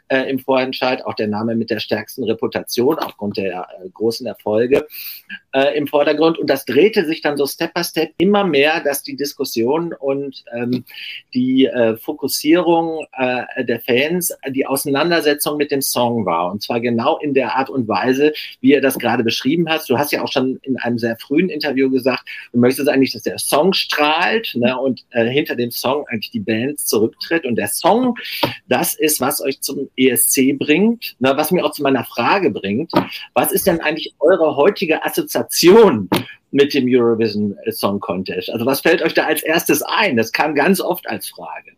äh, 0.08 0.30
im 0.30 0.38
Vorentscheid, 0.38 1.04
auch 1.04 1.14
der 1.14 1.28
Name 1.28 1.54
mit 1.54 1.70
der 1.70 1.80
stärksten 1.80 2.24
Reputation 2.24 2.98
aufgrund 2.98 3.36
der 3.36 3.66
äh, 3.82 3.88
großen 3.90 4.26
Erfolge 4.26 4.86
äh, 5.58 5.76
im 5.76 5.86
Vordergrund. 5.86 6.38
Und 6.38 6.48
das 6.48 6.64
drehte 6.64 7.04
sich 7.04 7.20
dann 7.20 7.36
so 7.36 7.46
Step 7.46 7.74
by 7.74 7.82
Step 7.82 8.12
immer 8.18 8.44
mehr, 8.44 8.80
dass 8.80 9.02
die 9.02 9.16
Diskussion 9.16 9.92
und 9.92 10.44
ähm, 10.54 10.84
die 11.34 11.66
äh, 11.66 11.96
Fokussierung 11.96 13.06
äh, 13.12 13.64
der 13.64 13.80
Fans 13.80 14.36
die 14.48 14.66
Auseinandersetzung 14.66 15.56
mit 15.56 15.70
dem 15.70 15.82
Song 15.82 16.26
war. 16.26 16.50
Und 16.50 16.62
zwar 16.62 16.80
genau 16.80 17.18
in 17.18 17.34
der 17.34 17.56
Art 17.56 17.70
und 17.70 17.88
Weise, 17.88 18.32
wie 18.60 18.72
er 18.72 18.80
das 18.80 18.98
gerade 18.98 19.24
beschrieben 19.24 19.68
hast. 19.68 19.90
Du 19.90 19.98
hast 19.98 20.12
ja 20.12 20.22
auch 20.22 20.30
schon 20.30 20.58
in 20.62 20.76
einem 20.78 20.98
sehr 20.98 21.16
frühen 21.16 21.48
Interview 21.48 21.90
gesagt, 21.90 22.24
du 22.52 22.58
möchtest 22.58 22.88
eigentlich, 22.88 23.12
dass 23.12 23.22
der 23.22 23.38
Song 23.38 23.72
strahlt 23.72 24.52
ne, 24.54 24.78
und 24.78 25.04
äh, 25.10 25.26
hinter 25.26 25.56
dem 25.56 25.70
Song 25.70 26.06
eigentlich 26.08 26.30
die 26.30 26.40
Band 26.40 26.78
zurücktritt. 26.78 27.44
Und 27.46 27.56
der 27.56 27.68
Song, 27.68 28.16
das 28.68 28.94
ist, 28.94 29.20
was 29.20 29.40
euch 29.40 29.60
zum 29.60 29.88
ESC 29.96 30.58
bringt, 30.58 31.16
ne, 31.18 31.32
was 31.36 31.50
mir 31.50 31.64
auch 31.64 31.72
zu 31.72 31.82
meiner 31.82 32.04
Frage 32.04 32.50
bringt. 32.50 32.92
Was 33.34 33.52
ist 33.52 33.66
denn 33.66 33.80
eigentlich 33.80 34.14
eure 34.20 34.56
heutige 34.56 35.04
Assoziation 35.04 35.47
mit 36.50 36.74
dem 36.74 36.86
Eurovision 36.88 37.56
Song 37.70 38.00
Contest? 38.00 38.50
Also 38.50 38.66
was 38.66 38.80
fällt 38.80 39.02
euch 39.02 39.14
da 39.14 39.26
als 39.26 39.42
erstes 39.42 39.82
ein? 39.82 40.16
Das 40.16 40.32
kam 40.32 40.54
ganz 40.54 40.80
oft 40.80 41.08
als 41.08 41.28
Frage. 41.28 41.72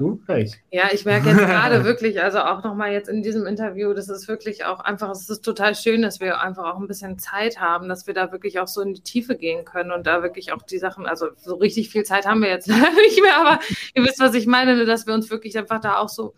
Du? 0.00 0.18
Recht. 0.28 0.54
Ja, 0.70 0.88
ich 0.92 1.04
merke 1.04 1.28
jetzt 1.28 1.38
gerade 1.46 1.84
wirklich, 1.84 2.22
also 2.22 2.38
auch 2.38 2.64
nochmal 2.64 2.90
jetzt 2.90 3.10
in 3.10 3.22
diesem 3.22 3.44
Interview, 3.44 3.92
das 3.92 4.08
ist 4.08 4.28
wirklich 4.28 4.64
auch 4.64 4.80
einfach, 4.80 5.10
es 5.10 5.28
ist 5.28 5.44
total 5.44 5.74
schön, 5.74 6.00
dass 6.00 6.20
wir 6.20 6.40
einfach 6.40 6.64
auch 6.64 6.80
ein 6.80 6.86
bisschen 6.86 7.18
Zeit 7.18 7.60
haben, 7.60 7.86
dass 7.86 8.06
wir 8.06 8.14
da 8.14 8.32
wirklich 8.32 8.60
auch 8.60 8.66
so 8.66 8.80
in 8.80 8.94
die 8.94 9.02
Tiefe 9.02 9.36
gehen 9.36 9.66
können 9.66 9.92
und 9.92 10.06
da 10.06 10.22
wirklich 10.22 10.52
auch 10.52 10.62
die 10.62 10.78
Sachen, 10.78 11.04
also 11.04 11.26
so 11.36 11.56
richtig 11.56 11.90
viel 11.90 12.04
Zeit 12.04 12.24
haben 12.24 12.40
wir 12.40 12.48
jetzt 12.48 12.66
nicht 12.68 13.20
mehr, 13.22 13.36
aber 13.36 13.60
ihr 13.94 14.02
wisst, 14.02 14.20
was 14.20 14.32
ich 14.32 14.46
meine, 14.46 14.86
dass 14.86 15.06
wir 15.06 15.12
uns 15.12 15.30
wirklich 15.30 15.58
einfach 15.58 15.82
da 15.82 15.98
auch 15.98 16.08
so, 16.08 16.32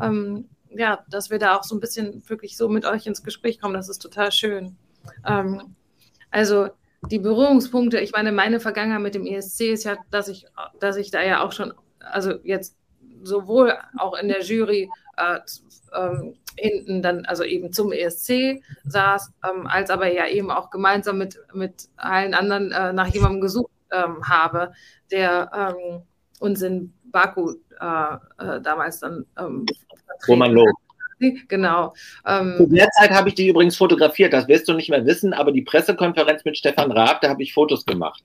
ähm, 0.00 0.48
ja, 0.70 1.04
dass 1.08 1.30
wir 1.30 1.38
da 1.38 1.56
auch 1.56 1.64
so 1.64 1.74
ein 1.74 1.80
bisschen 1.80 2.22
wirklich 2.28 2.56
so 2.56 2.68
mit 2.68 2.84
euch 2.84 3.06
ins 3.06 3.22
Gespräch 3.22 3.60
kommen, 3.60 3.74
das 3.74 3.88
ist 3.88 3.98
total 3.98 4.32
schön. 4.32 4.76
Ähm, 5.26 5.74
also 6.30 6.68
die 7.10 7.18
Berührungspunkte, 7.18 7.98
ich 7.98 8.12
meine, 8.12 8.32
meine 8.32 8.60
Vergangenheit 8.60 9.00
mit 9.00 9.14
dem 9.14 9.26
ESC 9.26 9.72
ist 9.72 9.84
ja, 9.84 9.96
dass 10.10 10.28
ich, 10.28 10.46
dass 10.78 10.96
ich 10.96 11.10
da 11.10 11.22
ja 11.22 11.42
auch 11.42 11.52
schon, 11.52 11.72
also 11.98 12.32
jetzt 12.42 12.76
sowohl 13.22 13.76
auch 13.96 14.16
in 14.18 14.28
der 14.28 14.42
Jury 14.42 14.88
äh, 15.16 15.40
ähm, 15.94 16.34
hinten 16.58 17.02
dann, 17.02 17.24
also 17.26 17.44
eben 17.44 17.72
zum 17.72 17.92
ESC 17.92 18.62
saß, 18.84 19.32
ähm, 19.48 19.66
als 19.66 19.90
aber 19.90 20.12
ja 20.12 20.26
eben 20.26 20.50
auch 20.50 20.70
gemeinsam 20.70 21.18
mit, 21.18 21.38
mit 21.54 21.88
allen 21.96 22.34
anderen 22.34 22.72
äh, 22.72 22.92
nach 22.92 23.08
jemandem 23.08 23.40
gesucht 23.40 23.70
ähm, 23.90 24.28
habe, 24.28 24.72
der 25.10 25.50
ähm, 25.54 26.02
uns 26.38 26.62
in 26.62 26.92
Baku 27.04 27.54
äh, 27.80 28.14
äh 28.38 28.60
damals 28.60 29.00
dann 29.00 29.26
ähm, 29.38 29.66
Roman 30.28 30.52
Loh. 30.52 30.66
Genau. 31.48 31.92
Ähm, 32.26 32.54
Zu 32.56 32.66
der 32.68 32.88
Zeit 32.90 33.10
habe 33.10 33.28
ich 33.28 33.34
die 33.34 33.48
übrigens 33.48 33.76
fotografiert, 33.76 34.32
das 34.32 34.48
wirst 34.48 34.68
du 34.68 34.72
nicht 34.72 34.88
mehr 34.88 35.04
wissen, 35.04 35.34
aber 35.34 35.52
die 35.52 35.60
Pressekonferenz 35.60 36.46
mit 36.46 36.56
Stefan 36.56 36.90
Raab, 36.92 37.20
da 37.20 37.28
habe 37.28 37.42
ich 37.42 37.52
Fotos 37.52 37.84
gemacht 37.84 38.22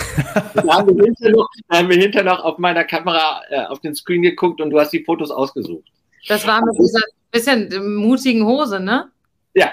da 0.54 0.76
haben 0.76 0.96
wir 0.96 1.04
hinterher 1.04 1.32
noch, 1.32 1.48
hinterher 1.70 2.24
noch 2.24 2.44
auf 2.44 2.58
meiner 2.58 2.84
Kamera 2.84 3.42
äh, 3.50 3.64
auf 3.66 3.80
den 3.80 3.94
Screen 3.94 4.22
geguckt 4.22 4.60
und 4.60 4.70
du 4.70 4.78
hast 4.78 4.90
die 4.90 5.04
Fotos 5.04 5.30
ausgesucht. 5.30 5.84
Das 6.28 6.46
war 6.46 6.64
mit 6.64 6.78
dieser 6.78 7.00
bisschen 7.30 7.96
mutigen 7.96 8.44
Hose, 8.44 8.80
ne? 8.80 9.10
Ja. 9.54 9.72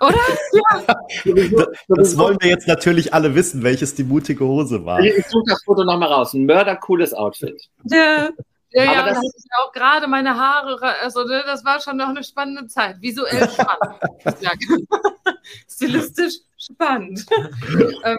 Oder? 0.00 0.14
Ja. 0.52 1.34
das, 1.34 1.68
das 1.88 2.18
wollen 2.18 2.36
wir 2.40 2.50
jetzt 2.50 2.68
natürlich 2.68 3.12
alle 3.12 3.34
wissen, 3.34 3.62
welches 3.62 3.94
die 3.94 4.04
mutige 4.04 4.44
Hose 4.44 4.84
war. 4.84 5.00
Ich 5.00 5.26
suche 5.26 5.44
das 5.48 5.62
Foto 5.64 5.84
nochmal 5.84 6.12
raus. 6.12 6.32
Ein 6.34 6.46
mördercooles 6.46 7.12
Outfit. 7.12 7.68
Ja. 7.84 8.30
Ja, 8.70 8.84
ja, 8.84 9.00
aber 9.00 9.10
das 9.10 9.24
ist 9.24 9.48
ja 9.50 9.64
auch 9.64 9.72
gerade 9.72 10.06
meine 10.08 10.36
Haare, 10.36 10.78
also 11.02 11.24
ne, 11.24 11.42
das 11.46 11.64
war 11.64 11.80
schon 11.80 11.96
noch 11.96 12.08
eine 12.08 12.24
spannende 12.24 12.66
Zeit. 12.66 13.00
Visuell 13.00 13.48
spannend. 13.50 14.00
Stilistisch 15.70 16.40
spannend. 16.58 17.24
ähm, 18.04 18.16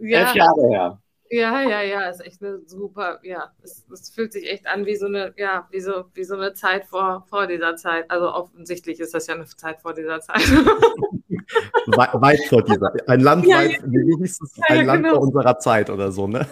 ja. 0.00 0.20
Elf 0.20 0.34
Jahre 0.34 0.68
her. 0.68 0.98
Ja, 1.28 1.60
ja, 1.60 1.82
ja, 1.82 2.08
ist 2.08 2.24
echt 2.24 2.40
eine 2.42 2.60
super, 2.66 3.18
ja, 3.22 3.50
es, 3.62 3.84
es, 3.92 4.10
fühlt 4.10 4.32
sich 4.32 4.48
echt 4.48 4.66
an 4.68 4.86
wie 4.86 4.94
so 4.94 5.06
eine, 5.06 5.34
ja, 5.36 5.66
wie 5.70 5.80
so, 5.80 6.04
wie 6.14 6.22
so 6.22 6.34
eine 6.34 6.52
Zeit 6.52 6.86
vor, 6.86 7.26
vor 7.28 7.48
dieser 7.48 7.74
Zeit. 7.74 8.08
Also 8.10 8.32
offensichtlich 8.32 9.00
ist 9.00 9.12
das 9.12 9.26
ja 9.26 9.34
eine 9.34 9.46
Zeit 9.46 9.80
vor 9.80 9.92
dieser 9.92 10.20
Zeit. 10.20 10.42
weit, 11.86 12.44
vor 12.48 12.62
dieser, 12.62 12.92
ein 13.08 13.20
Land 13.20 13.44
ja, 13.46 13.58
weit, 13.58 13.82
es, 14.22 14.40
ein 14.68 14.76
ja, 14.76 14.82
Land 14.82 15.04
genau. 15.04 15.16
vor 15.16 15.22
unserer 15.24 15.58
Zeit 15.58 15.90
oder 15.90 16.12
so, 16.12 16.28
ne? 16.28 16.46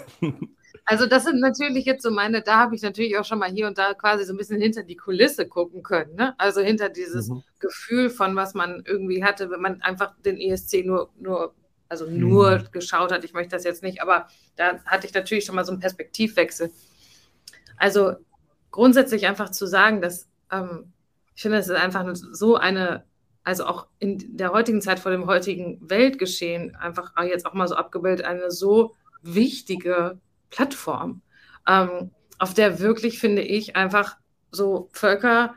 Also 0.87 1.07
das 1.07 1.25
sind 1.25 1.41
natürlich 1.41 1.87
jetzt 1.87 2.03
so 2.03 2.11
meine, 2.11 2.43
da 2.43 2.59
habe 2.59 2.75
ich 2.75 2.83
natürlich 2.83 3.17
auch 3.19 3.25
schon 3.25 3.39
mal 3.39 3.51
hier 3.51 3.67
und 3.67 3.79
da 3.79 3.95
quasi 3.95 4.25
so 4.25 4.35
ein 4.35 4.37
bisschen 4.37 4.61
hinter 4.61 4.83
die 4.83 4.97
Kulisse 4.97 5.49
gucken 5.49 5.83
können. 5.83 6.15
Ne? 6.15 6.35
Also 6.39 6.61
hinter 6.61 6.91
dieses 6.91 7.29
mhm. 7.29 7.43
Gefühl 7.59 8.11
von, 8.11 8.37
was 8.37 8.53
man 8.53 8.83
irgendwie 8.87 9.25
hatte, 9.25 9.51
wenn 9.51 9.63
man 9.63 9.81
einfach 9.81 10.15
den 10.25 10.39
ESC 10.39 10.85
nur, 10.85 11.11
nur 11.19 11.55
also 11.89 12.07
nur 12.11 12.59
mhm. 12.59 12.65
geschaut 12.73 13.13
hat. 13.13 13.25
Ich 13.25 13.33
möchte 13.33 13.57
das 13.57 13.65
jetzt 13.65 13.83
nicht, 13.83 14.03
aber 14.03 14.29
da 14.57 14.79
hatte 14.85 15.07
ich 15.07 15.15
natürlich 15.15 15.45
schon 15.45 15.55
mal 15.55 15.65
so 15.65 15.73
einen 15.73 15.81
Perspektivwechsel. 15.81 16.71
Also 17.77 18.15
grundsätzlich 18.71 19.27
einfach 19.27 19.51
zu 19.51 19.67
sagen, 19.67 20.03
dass 20.03 20.29
ähm, 20.53 20.93
ich 21.35 21.43
finde, 21.43 21.59
es 21.59 21.69
ist 21.69 21.77
einfach 21.77 22.05
so 22.15 22.57
eine, 22.57 23.05
also 23.43 23.67
auch 23.67 23.87
in 23.99 24.37
der 24.37 24.53
heutigen 24.53 24.81
Zeit 24.81 24.99
vor 24.99 25.13
dem 25.13 25.27
heutigen 25.27 25.79
Weltgeschehen 25.81 26.75
einfach 26.77 27.13
jetzt 27.25 27.47
auch 27.47 27.55
mal 27.55 27.69
so 27.69 27.75
abgebildet, 27.75 28.25
eine 28.27 28.51
so 28.51 28.95
wichtige 29.23 30.19
Plattform, 30.55 31.23
ähm, 31.69 32.11
auf 32.39 32.55
der 32.55 32.79
wirklich, 32.79 33.19
finde 33.19 33.43
ich, 33.43 33.77
einfach 33.77 34.17
so 34.51 34.89
Völker 34.93 35.55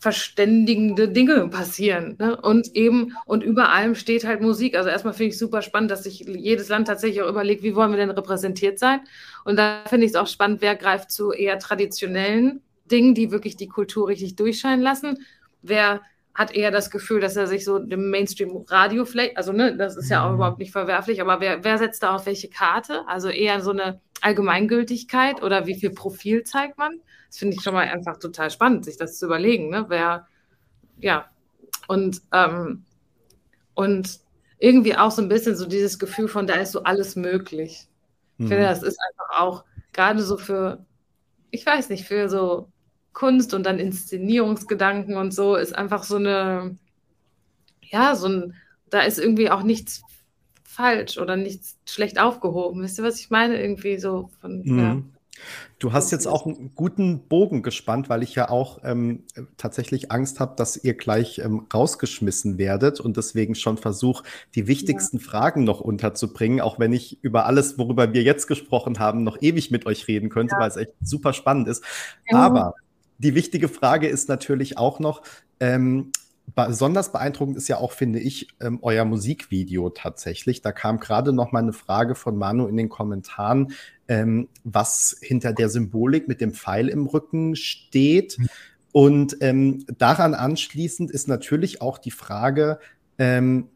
verständigende 0.00 1.08
Dinge 1.08 1.48
passieren. 1.48 2.16
Ne? 2.18 2.36
Und 2.38 2.74
eben, 2.74 3.16
und 3.24 3.42
über 3.42 3.70
allem 3.70 3.94
steht 3.94 4.26
halt 4.26 4.42
Musik. 4.42 4.76
Also 4.76 4.90
erstmal 4.90 5.14
finde 5.14 5.30
ich 5.30 5.38
super 5.38 5.62
spannend, 5.62 5.90
dass 5.90 6.02
sich 6.02 6.20
jedes 6.20 6.68
Land 6.68 6.88
tatsächlich 6.88 7.22
auch 7.22 7.30
überlegt, 7.30 7.62
wie 7.62 7.74
wollen 7.74 7.90
wir 7.90 7.96
denn 7.96 8.10
repräsentiert 8.10 8.78
sein. 8.78 9.00
Und 9.44 9.56
da 9.58 9.82
finde 9.86 10.04
ich 10.04 10.12
es 10.12 10.16
auch 10.16 10.26
spannend, 10.26 10.60
wer 10.60 10.76
greift 10.76 11.10
zu 11.10 11.32
eher 11.32 11.58
traditionellen 11.58 12.60
Dingen, 12.84 13.14
die 13.14 13.30
wirklich 13.30 13.56
die 13.56 13.68
Kultur 13.68 14.08
richtig 14.08 14.36
durchscheinen 14.36 14.82
lassen. 14.82 15.24
Wer 15.62 16.02
hat 16.34 16.52
eher 16.52 16.72
das 16.72 16.90
Gefühl, 16.90 17.20
dass 17.20 17.36
er 17.36 17.46
sich 17.46 17.64
so 17.64 17.78
dem 17.78 18.10
Mainstream-Radio 18.10 19.04
vielleicht, 19.04 19.36
also 19.36 19.52
ne, 19.52 19.76
das 19.76 19.96
ist 19.96 20.10
ja 20.10 20.24
auch 20.24 20.30
mhm. 20.30 20.36
überhaupt 20.36 20.58
nicht 20.58 20.72
verwerflich, 20.72 21.20
aber 21.20 21.40
wer, 21.40 21.62
wer 21.62 21.78
setzt 21.78 22.02
da 22.02 22.16
auf 22.16 22.26
welche 22.26 22.48
Karte? 22.48 23.06
Also 23.06 23.28
eher 23.28 23.60
so 23.60 23.70
eine 23.70 24.00
Allgemeingültigkeit 24.20 25.42
oder 25.42 25.66
wie 25.66 25.78
viel 25.78 25.90
Profil 25.90 26.42
zeigt 26.42 26.76
man? 26.76 27.00
Das 27.28 27.38
finde 27.38 27.56
ich 27.56 27.62
schon 27.62 27.74
mal 27.74 27.86
einfach 27.86 28.18
total 28.18 28.50
spannend, 28.50 28.84
sich 28.84 28.96
das 28.96 29.18
zu 29.18 29.26
überlegen, 29.26 29.70
ne? 29.70 29.86
Wer, 29.88 30.26
ja, 30.98 31.28
und, 31.86 32.20
ähm, 32.32 32.84
und 33.74 34.18
irgendwie 34.58 34.96
auch 34.96 35.10
so 35.10 35.22
ein 35.22 35.28
bisschen 35.28 35.56
so 35.56 35.66
dieses 35.66 35.98
Gefühl 35.98 36.26
von, 36.26 36.46
da 36.46 36.54
ist 36.54 36.72
so 36.72 36.82
alles 36.82 37.14
möglich. 37.16 37.86
Ich 38.38 38.48
finde, 38.48 38.64
mhm. 38.64 38.68
das 38.68 38.82
ist 38.82 38.98
einfach 39.08 39.40
auch 39.40 39.64
gerade 39.92 40.22
so 40.22 40.36
für, 40.36 40.84
ich 41.50 41.64
weiß 41.64 41.90
nicht, 41.90 42.06
für 42.06 42.28
so 42.28 42.72
Kunst 43.14 43.54
und 43.54 43.64
dann 43.64 43.78
Inszenierungsgedanken 43.78 45.16
und 45.16 45.32
so 45.32 45.56
ist 45.56 45.74
einfach 45.74 46.02
so 46.02 46.16
eine, 46.16 46.76
ja, 47.80 48.14
so 48.16 48.28
ein, 48.28 48.54
da 48.90 49.00
ist 49.00 49.18
irgendwie 49.18 49.50
auch 49.50 49.62
nichts 49.62 50.02
falsch 50.64 51.18
oder 51.18 51.36
nichts 51.36 51.78
schlecht 51.86 52.18
aufgehoben. 52.18 52.82
Wisst 52.82 52.98
ihr, 52.98 53.04
was 53.04 53.20
ich 53.20 53.30
meine? 53.30 53.60
Irgendwie 53.60 53.98
so 53.98 54.30
von, 54.40 54.62
mhm. 54.64 54.78
ja. 54.78 55.02
Du 55.80 55.92
hast 55.92 56.12
jetzt 56.12 56.26
auch 56.26 56.46
einen 56.46 56.74
guten 56.74 57.26
Bogen 57.28 57.62
gespannt, 57.62 58.08
weil 58.08 58.22
ich 58.22 58.34
ja 58.34 58.48
auch 58.48 58.80
ähm, 58.84 59.24
tatsächlich 59.56 60.12
Angst 60.12 60.38
habe, 60.38 60.54
dass 60.56 60.82
ihr 60.82 60.94
gleich 60.94 61.38
ähm, 61.38 61.66
rausgeschmissen 61.72 62.56
werdet 62.56 63.00
und 63.00 63.16
deswegen 63.16 63.54
schon 63.54 63.76
versuche, 63.76 64.24
die 64.54 64.66
wichtigsten 64.66 65.18
ja. 65.18 65.24
Fragen 65.24 65.64
noch 65.64 65.80
unterzubringen, 65.80 66.60
auch 66.60 66.78
wenn 66.78 66.92
ich 66.92 67.22
über 67.22 67.46
alles, 67.46 67.78
worüber 67.78 68.12
wir 68.12 68.22
jetzt 68.22 68.46
gesprochen 68.46 68.98
haben, 69.00 69.24
noch 69.24 69.36
ewig 69.40 69.70
mit 69.70 69.86
euch 69.86 70.06
reden 70.08 70.30
könnte, 70.30 70.54
ja. 70.54 70.60
weil 70.60 70.68
es 70.68 70.76
echt 70.76 70.92
super 71.02 71.32
spannend 71.32 71.68
ist. 71.68 71.84
Ja. 72.30 72.38
Aber 72.38 72.74
die 73.18 73.34
wichtige 73.34 73.68
Frage 73.68 74.08
ist 74.08 74.28
natürlich 74.28 74.78
auch 74.78 74.98
noch, 75.00 75.22
ähm, 75.60 76.12
besonders 76.54 77.10
beeindruckend 77.12 77.56
ist 77.56 77.68
ja 77.68 77.78
auch, 77.78 77.92
finde 77.92 78.20
ich, 78.20 78.48
ähm, 78.60 78.78
euer 78.82 79.04
Musikvideo 79.04 79.90
tatsächlich. 79.90 80.62
Da 80.62 80.72
kam 80.72 81.00
gerade 81.00 81.32
noch 81.32 81.52
mal 81.52 81.60
eine 81.60 81.72
Frage 81.72 82.14
von 82.14 82.36
Manu 82.36 82.66
in 82.66 82.76
den 82.76 82.88
Kommentaren, 82.88 83.72
ähm, 84.08 84.48
was 84.62 85.16
hinter 85.20 85.52
der 85.52 85.68
Symbolik 85.68 86.28
mit 86.28 86.40
dem 86.40 86.52
Pfeil 86.52 86.88
im 86.88 87.06
Rücken 87.06 87.56
steht. 87.56 88.38
Mhm. 88.38 88.48
Und 88.92 89.36
ähm, 89.40 89.84
daran 89.98 90.34
anschließend 90.34 91.10
ist 91.10 91.26
natürlich 91.26 91.80
auch 91.80 91.98
die 91.98 92.12
Frage, 92.12 92.78
ähm, 93.18 93.68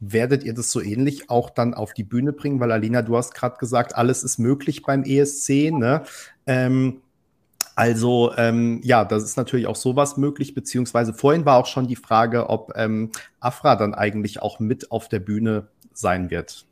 werdet 0.00 0.44
ihr 0.44 0.54
das 0.54 0.70
so 0.70 0.80
ähnlich 0.80 1.28
auch 1.28 1.50
dann 1.50 1.74
auf 1.74 1.92
die 1.92 2.04
Bühne 2.04 2.32
bringen? 2.32 2.60
Weil 2.60 2.72
Alina, 2.72 3.02
du 3.02 3.16
hast 3.16 3.34
gerade 3.34 3.58
gesagt, 3.58 3.94
alles 3.94 4.24
ist 4.24 4.38
möglich 4.38 4.82
beim 4.82 5.04
ESC. 5.04 5.70
Ne? 5.70 6.02
Ähm, 6.46 7.02
also 7.74 8.32
ähm, 8.36 8.80
ja, 8.82 9.04
das 9.04 9.22
ist 9.22 9.36
natürlich 9.36 9.68
auch 9.68 9.76
sowas 9.76 10.16
möglich, 10.16 10.54
beziehungsweise 10.54 11.14
vorhin 11.14 11.44
war 11.44 11.58
auch 11.58 11.66
schon 11.66 11.86
die 11.86 11.96
Frage, 11.96 12.50
ob 12.50 12.72
ähm, 12.74 13.12
Afra 13.38 13.76
dann 13.76 13.94
eigentlich 13.94 14.42
auch 14.42 14.58
mit 14.58 14.90
auf 14.90 15.08
der 15.08 15.20
Bühne 15.20 15.68
sein 15.92 16.30
wird. 16.30 16.66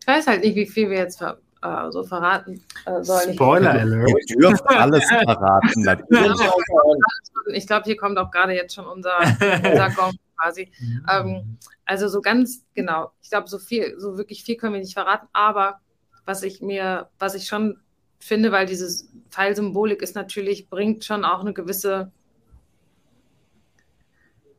Ich 0.00 0.06
weiß 0.06 0.26
halt 0.26 0.42
nicht, 0.42 0.56
wie 0.56 0.66
viel 0.66 0.88
wir 0.88 0.98
jetzt 0.98 1.18
ver 1.18 1.38
äh, 1.62 1.90
so 1.90 2.02
verraten 2.02 2.62
äh, 2.86 3.02
sollen. 3.02 3.34
Spoiler 3.34 3.72
Alert. 3.72 4.08
Ihr 4.28 4.36
dürft 4.36 4.66
alles 4.66 5.04
verraten. 5.04 5.86
ich 7.52 7.66
glaube, 7.66 7.84
hier 7.84 7.96
kommt 7.96 8.18
auch 8.18 8.30
gerade 8.30 8.54
jetzt 8.54 8.74
schon 8.74 8.86
unser, 8.86 9.18
unser 9.20 9.90
Gong 9.96 10.12
quasi. 10.36 10.72
Ähm, 11.10 11.58
also 11.84 12.08
so 12.08 12.20
ganz 12.20 12.64
genau. 12.74 13.12
Ich 13.22 13.30
glaube, 13.30 13.48
so 13.48 13.58
viel, 13.58 13.94
so 13.98 14.16
wirklich 14.16 14.44
viel 14.44 14.56
können 14.56 14.72
wir 14.72 14.80
nicht 14.80 14.94
verraten, 14.94 15.28
aber 15.32 15.78
was 16.24 16.42
ich 16.42 16.62
mir, 16.62 17.08
was 17.18 17.34
ich 17.34 17.46
schon 17.46 17.78
finde, 18.22 18.52
weil 18.52 18.66
diese 18.66 19.06
Pfeilsymbolik 19.30 20.00
ist 20.00 20.14
natürlich, 20.14 20.68
bringt 20.68 21.04
schon 21.04 21.24
auch 21.24 21.40
eine 21.40 21.52
gewisse, 21.52 22.12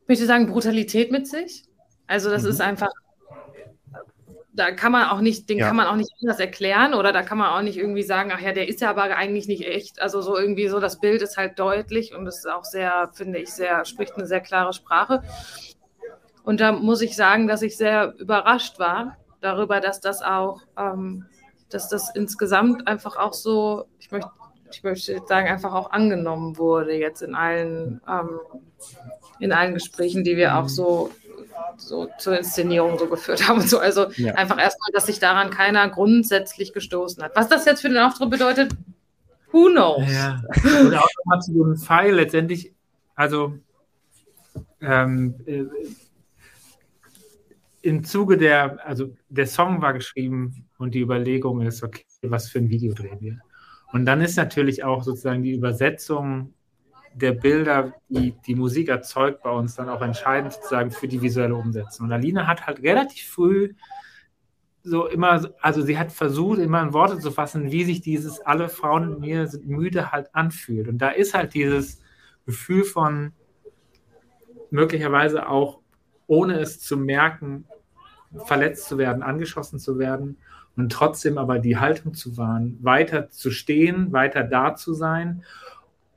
ich 0.01 0.07
möchte 0.07 0.25
sagen, 0.25 0.47
Brutalität 0.47 1.11
mit 1.11 1.27
sich. 1.27 1.63
Also 2.05 2.29
das 2.29 2.43
mhm. 2.43 2.49
ist 2.49 2.61
einfach, 2.61 2.91
da 4.51 4.71
kann 4.71 4.91
man 4.91 5.07
auch 5.09 5.21
nicht, 5.21 5.49
den 5.49 5.59
ja. 5.59 5.67
kann 5.67 5.77
man 5.77 5.87
auch 5.87 5.95
nicht 5.95 6.11
anders 6.21 6.39
erklären 6.39 6.93
oder 6.93 7.13
da 7.13 7.23
kann 7.23 7.37
man 7.37 7.49
auch 7.49 7.61
nicht 7.61 7.77
irgendwie 7.77 8.03
sagen, 8.03 8.31
ach 8.33 8.41
ja, 8.41 8.51
der 8.51 8.67
ist 8.67 8.81
ja 8.81 8.89
aber 8.89 9.03
eigentlich 9.03 9.47
nicht 9.47 9.65
echt. 9.65 10.01
Also 10.01 10.21
so 10.21 10.37
irgendwie 10.37 10.67
so, 10.67 10.81
das 10.81 10.99
Bild 10.99 11.21
ist 11.21 11.37
halt 11.37 11.57
deutlich 11.57 12.13
und 12.13 12.27
es 12.27 12.39
ist 12.39 12.49
auch 12.49 12.65
sehr, 12.65 13.11
finde 13.13 13.39
ich, 13.39 13.49
sehr, 13.49 13.85
spricht 13.85 14.15
eine 14.15 14.27
sehr 14.27 14.41
klare 14.41 14.73
Sprache. 14.73 15.23
Und 16.43 16.59
da 16.59 16.73
muss 16.73 17.01
ich 17.01 17.15
sagen, 17.15 17.47
dass 17.47 17.61
ich 17.61 17.77
sehr 17.77 18.13
überrascht 18.17 18.77
war 18.77 19.17
darüber, 19.39 19.79
dass 19.79 20.01
das 20.01 20.21
auch 20.21 20.61
ähm, 20.77 21.25
dass 21.73 21.89
das 21.89 22.09
insgesamt 22.15 22.87
einfach 22.87 23.17
auch 23.17 23.33
so, 23.33 23.85
ich 23.99 24.11
möchte, 24.11 24.29
ich 24.71 24.83
möchte 24.83 25.21
sagen, 25.27 25.47
einfach 25.47 25.73
auch 25.73 25.91
angenommen 25.91 26.57
wurde 26.57 26.93
jetzt 26.93 27.21
in 27.21 27.35
allen, 27.35 28.01
ähm, 28.07 28.39
in 29.39 29.51
allen 29.51 29.73
Gesprächen, 29.73 30.23
die 30.23 30.37
wir 30.37 30.57
auch 30.57 30.69
so, 30.69 31.11
so 31.77 32.09
zur 32.17 32.37
Inszenierung 32.37 32.97
so 32.97 33.07
geführt 33.07 33.47
haben 33.47 33.61
und 33.61 33.69
so. 33.69 33.79
Also 33.79 34.11
ja. 34.13 34.33
einfach 34.35 34.59
erstmal, 34.59 34.91
dass 34.93 35.05
sich 35.05 35.19
daran 35.19 35.49
keiner 35.49 35.87
grundsätzlich 35.89 36.73
gestoßen 36.73 37.23
hat. 37.23 37.35
Was 37.35 37.49
das 37.49 37.65
jetzt 37.65 37.81
für 37.81 37.89
den 37.89 37.97
Auftritt 37.97 38.29
bedeutet, 38.29 38.73
who 39.51 39.69
knows? 39.69 40.11
Ja. 40.11 40.41
Oder 40.85 41.03
auch 41.03 41.09
nochmal 41.19 41.41
zu 41.41 41.53
so 41.53 41.63
einem 41.63 41.77
Pfeil 41.77 42.15
letztendlich, 42.15 42.73
also 43.15 43.53
ähm, 44.81 45.35
äh, 45.45 45.63
im 47.83 48.05
Zuge 48.05 48.37
der, 48.37 48.85
also 48.87 49.13
der 49.27 49.45
Song 49.45 49.81
war 49.81 49.93
geschrieben 49.93 50.65
und 50.77 50.95
die 50.95 51.01
Überlegung 51.01 51.61
ist, 51.61 51.83
okay, 51.83 52.05
was 52.21 52.49
für 52.49 52.59
ein 52.59 52.69
Video 52.69 52.93
drehen 52.93 53.19
wir? 53.19 53.39
Und 53.91 54.05
dann 54.05 54.21
ist 54.21 54.37
natürlich 54.37 54.85
auch 54.85 55.03
sozusagen 55.03 55.43
die 55.43 55.51
Übersetzung 55.51 56.53
der 57.13 57.33
Bilder, 57.33 57.93
die 58.07 58.33
die 58.47 58.55
Musik 58.55 58.87
erzeugt, 58.87 59.43
bei 59.43 59.51
uns 59.51 59.75
dann 59.75 59.89
auch 59.89 60.01
entscheidend 60.01 60.53
sozusagen 60.53 60.91
für 60.91 61.09
die 61.09 61.21
visuelle 61.21 61.55
Umsetzung. 61.55 62.07
Und 62.07 62.13
Alina 62.13 62.47
hat 62.47 62.65
halt 62.65 62.81
relativ 62.81 63.27
früh 63.27 63.73
so 64.81 65.07
immer, 65.07 65.51
also 65.61 65.81
sie 65.81 65.97
hat 65.97 66.11
versucht, 66.11 66.59
immer 66.59 66.81
in 66.81 66.93
Worte 66.93 67.19
zu 67.19 67.31
fassen, 67.31 67.71
wie 67.71 67.83
sich 67.83 68.01
dieses 68.01 68.39
alle 68.41 68.69
Frauen 68.69 69.15
in 69.15 69.19
mir 69.19 69.47
sind 69.47 69.67
müde 69.67 70.11
halt 70.11 70.33
anfühlt. 70.33 70.87
Und 70.87 70.99
da 70.99 71.09
ist 71.09 71.33
halt 71.33 71.53
dieses 71.53 72.01
Gefühl 72.45 72.85
von 72.85 73.33
möglicherweise 74.71 75.47
auch, 75.47 75.82
ohne 76.27 76.59
es 76.59 76.79
zu 76.79 76.97
merken, 76.97 77.65
verletzt 78.45 78.87
zu 78.87 78.97
werden, 78.97 79.23
angeschossen 79.23 79.79
zu 79.79 79.99
werden 79.99 80.37
und 80.75 80.91
trotzdem 80.91 81.37
aber 81.37 81.59
die 81.59 81.77
Haltung 81.77 82.13
zu 82.13 82.37
wahren, 82.37 82.77
weiter 82.81 83.29
zu 83.29 83.51
stehen, 83.51 84.11
weiter 84.11 84.43
da 84.43 84.75
zu 84.75 84.93
sein. 84.93 85.43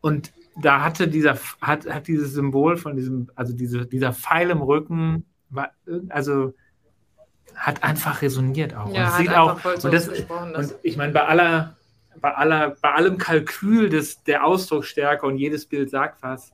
Und 0.01 0.33
da 0.61 0.83
hatte 0.83 1.09
dieser, 1.09 1.37
hat, 1.61 1.87
hat 1.87 2.07
dieses 2.07 2.33
Symbol 2.33 2.77
von 2.79 2.97
diesem, 2.97 3.31
also 3.35 3.53
diese, 3.53 3.87
dieser 3.87 4.13
Pfeil 4.13 4.51
im 4.51 4.63
Rücken, 4.63 5.27
war, 5.51 5.71
also 6.09 6.55
hat 7.55 7.83
einfach 7.83 8.23
resoniert 8.23 8.75
auch. 8.75 8.93
Ja, 8.93 9.11
und 9.11 9.17
sieht 9.17 9.35
auch, 9.35 9.65
und, 9.65 9.93
das, 9.93 10.09
und 10.09 10.75
ich 10.83 10.97
meine, 10.97 11.13
bei 11.13 11.25
aller 11.25 11.77
bei, 12.21 12.35
aller, 12.35 12.77
bei 12.81 12.93
allem 12.93 13.19
Kalkül 13.19 13.89
des, 13.89 14.23
der 14.25 14.45
Ausdrucksstärke 14.45 15.27
und 15.27 15.39
jedes 15.39 15.67
Bild 15.67 15.91
sagt 15.91 16.23
was, 16.23 16.53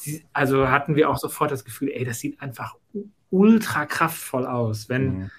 sie, 0.00 0.24
also 0.32 0.68
hatten 0.68 0.96
wir 0.96 1.10
auch 1.10 1.18
sofort 1.18 1.50
das 1.50 1.64
Gefühl, 1.64 1.90
ey, 1.92 2.04
das 2.04 2.20
sieht 2.20 2.40
einfach 2.40 2.76
ultra 3.30 3.86
kraftvoll 3.86 4.46
aus, 4.46 4.88
wenn 4.88 5.18
mhm. 5.18 5.30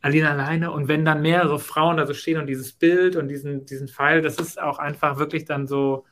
Alina 0.00 0.30
alleine 0.30 0.72
und 0.72 0.88
wenn 0.88 1.04
dann 1.04 1.22
mehrere 1.22 1.58
Frauen 1.58 1.96
da 1.96 2.06
so 2.06 2.14
stehen 2.14 2.40
und 2.40 2.46
dieses 2.46 2.72
Bild 2.72 3.16
und 3.16 3.28
diesen, 3.28 3.64
diesen 3.66 3.88
Pfeil, 3.88 4.20
das 4.20 4.36
ist 4.36 4.60
auch 4.60 4.78
einfach 4.78 5.18
wirklich 5.18 5.44
dann 5.44 5.66
so, 5.66 6.04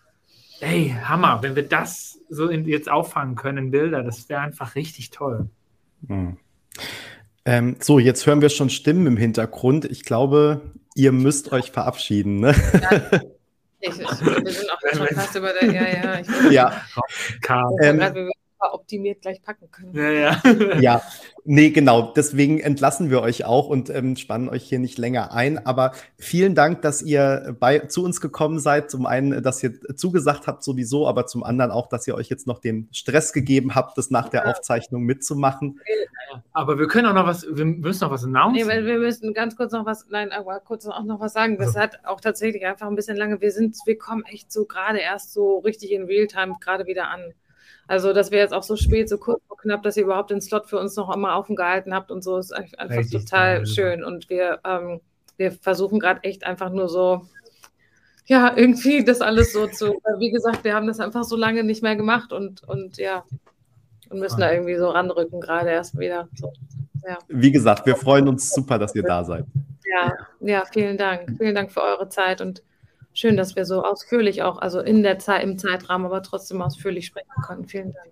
ey, 0.60 0.94
Hammer, 1.04 1.42
wenn 1.42 1.56
wir 1.56 1.66
das 1.66 2.20
so 2.28 2.48
in, 2.48 2.66
jetzt 2.66 2.90
auffangen 2.90 3.34
können 3.34 3.58
in 3.58 3.70
Bilder, 3.72 4.02
das 4.02 4.28
wäre 4.28 4.40
einfach 4.40 4.76
richtig 4.76 5.10
toll. 5.10 5.50
Mhm. 6.02 6.36
Ähm, 7.44 7.76
so, 7.80 7.98
jetzt 7.98 8.26
hören 8.26 8.42
wir 8.42 8.48
schon 8.48 8.70
Stimmen 8.70 9.06
im 9.06 9.16
Hintergrund. 9.16 9.86
Ich 9.86 10.04
glaube, 10.04 10.60
ihr 10.94 11.10
müsst 11.10 11.50
euch 11.52 11.72
verabschieden. 11.72 12.40
Ne? 12.40 12.54
Ja. 12.80 13.20
Ich, 13.80 13.98
wir 13.98 14.52
sind 14.52 14.70
auch 14.70 14.80
schon 14.92 15.08
fast 15.08 15.34
über 15.34 15.52
der. 15.52 15.72
Ja, 15.72 15.88
ja. 15.88 16.20
Ich, 16.20 16.28
ja. 16.52 16.82
Ähm, 17.80 18.30
optimiert 18.60 19.22
gleich 19.22 19.42
packen 19.42 19.70
können. 19.70 19.94
Ja, 19.94 20.10
ja. 20.10 20.42
ja, 20.80 21.02
nee, 21.44 21.70
genau. 21.70 22.12
Deswegen 22.14 22.60
entlassen 22.60 23.10
wir 23.10 23.22
euch 23.22 23.44
auch 23.44 23.68
und 23.68 23.90
ähm, 23.90 24.16
spannen 24.16 24.48
euch 24.48 24.64
hier 24.64 24.78
nicht 24.78 24.98
länger 24.98 25.32
ein. 25.32 25.64
Aber 25.66 25.92
vielen 26.18 26.54
Dank, 26.54 26.82
dass 26.82 27.02
ihr 27.02 27.56
bei, 27.58 27.80
zu 27.80 28.04
uns 28.04 28.20
gekommen 28.20 28.58
seid. 28.58 28.90
Zum 28.90 29.06
einen, 29.06 29.42
dass 29.42 29.62
ihr 29.62 29.80
zugesagt 29.96 30.46
habt 30.46 30.62
sowieso, 30.62 31.08
aber 31.08 31.26
zum 31.26 31.42
anderen 31.42 31.70
auch, 31.70 31.88
dass 31.88 32.06
ihr 32.06 32.14
euch 32.14 32.28
jetzt 32.28 32.46
noch 32.46 32.58
den 32.58 32.88
Stress 32.92 33.32
gegeben 33.32 33.74
habt, 33.74 33.96
das 33.98 34.10
nach 34.10 34.28
der 34.28 34.44
ja. 34.44 34.50
Aufzeichnung 34.50 35.02
mitzumachen. 35.02 35.80
Aber 36.52 36.78
wir 36.78 36.86
können 36.86 37.06
auch 37.06 37.14
noch 37.14 37.26
was, 37.26 37.46
wir 37.50 37.64
müssen 37.64 38.04
noch 38.04 38.10
was 38.10 38.24
announcen. 38.24 38.54
Nee, 38.54 38.66
weil 38.66 38.84
wir 38.84 38.98
müssen 38.98 39.34
ganz 39.34 39.56
kurz 39.56 39.72
noch 39.72 39.86
was, 39.86 40.06
nein, 40.08 40.32
aber 40.32 40.60
kurz 40.60 40.86
auch 40.86 41.02
noch 41.04 41.20
was 41.20 41.32
sagen. 41.32 41.58
Das 41.58 41.76
hat 41.76 42.00
auch 42.04 42.20
tatsächlich 42.20 42.64
einfach 42.66 42.86
ein 42.86 42.94
bisschen 42.94 43.16
lange, 43.16 43.40
wir 43.40 43.52
sind, 43.52 43.76
wir 43.84 43.98
kommen 43.98 44.24
echt 44.24 44.52
so 44.52 44.64
gerade 44.64 44.98
erst 44.98 45.32
so 45.32 45.58
richtig 45.58 45.92
in 45.92 46.04
Realtime 46.04 46.56
gerade 46.60 46.86
wieder 46.86 47.08
an. 47.08 47.32
Also, 47.90 48.12
dass 48.12 48.30
wir 48.30 48.38
jetzt 48.38 48.54
auch 48.54 48.62
so 48.62 48.76
spät, 48.76 49.08
so 49.08 49.18
kurz 49.18 49.42
vor 49.48 49.56
knapp, 49.56 49.82
dass 49.82 49.96
ihr 49.96 50.04
überhaupt 50.04 50.30
den 50.30 50.40
Slot 50.40 50.66
für 50.66 50.78
uns 50.78 50.94
noch 50.94 51.12
immer 51.12 51.36
offen 51.36 51.56
gehalten 51.56 51.92
habt 51.92 52.12
und 52.12 52.22
so, 52.22 52.38
ist 52.38 52.52
einfach 52.52 52.88
Richtig 52.88 53.24
total 53.24 53.56
geil. 53.56 53.66
schön. 53.66 54.04
Und 54.04 54.30
wir, 54.30 54.60
ähm, 54.64 55.00
wir 55.38 55.50
versuchen 55.50 55.98
gerade 55.98 56.22
echt 56.22 56.46
einfach 56.46 56.70
nur 56.70 56.88
so, 56.88 57.22
ja, 58.26 58.56
irgendwie 58.56 59.02
das 59.02 59.20
alles 59.20 59.52
so 59.52 59.66
zu, 59.66 60.00
wie 60.18 60.30
gesagt, 60.30 60.62
wir 60.62 60.72
haben 60.72 60.86
das 60.86 61.00
einfach 61.00 61.24
so 61.24 61.34
lange 61.34 61.64
nicht 61.64 61.82
mehr 61.82 61.96
gemacht 61.96 62.32
und, 62.32 62.62
und 62.62 62.96
ja, 62.96 63.24
und 64.08 64.20
müssen 64.20 64.38
da 64.38 64.52
irgendwie 64.52 64.76
so 64.76 64.90
ranrücken, 64.90 65.40
gerade 65.40 65.70
erst 65.70 65.98
wieder. 65.98 66.28
So, 66.36 66.52
ja. 67.04 67.18
Wie 67.26 67.50
gesagt, 67.50 67.86
wir 67.86 67.96
freuen 67.96 68.28
uns 68.28 68.50
super, 68.50 68.78
dass 68.78 68.94
ihr 68.94 69.02
da 69.02 69.24
seid. 69.24 69.46
Ja, 69.84 70.12
ja, 70.38 70.64
vielen 70.72 70.96
Dank. 70.96 71.36
Vielen 71.38 71.56
Dank 71.56 71.72
für 71.72 71.82
eure 71.82 72.08
Zeit 72.08 72.40
und 72.40 72.62
schön, 73.14 73.36
dass 73.36 73.56
wir 73.56 73.64
so 73.64 73.82
ausführlich 73.82 74.42
auch, 74.42 74.58
also 74.58 74.80
in 74.80 75.02
der 75.02 75.18
Zeit, 75.18 75.42
im 75.42 75.58
Zeitrahmen, 75.58 76.06
aber 76.06 76.22
trotzdem 76.22 76.62
ausführlich 76.62 77.06
sprechen 77.06 77.28
konnten. 77.46 77.68
Vielen 77.68 77.92
Dank. 77.92 78.08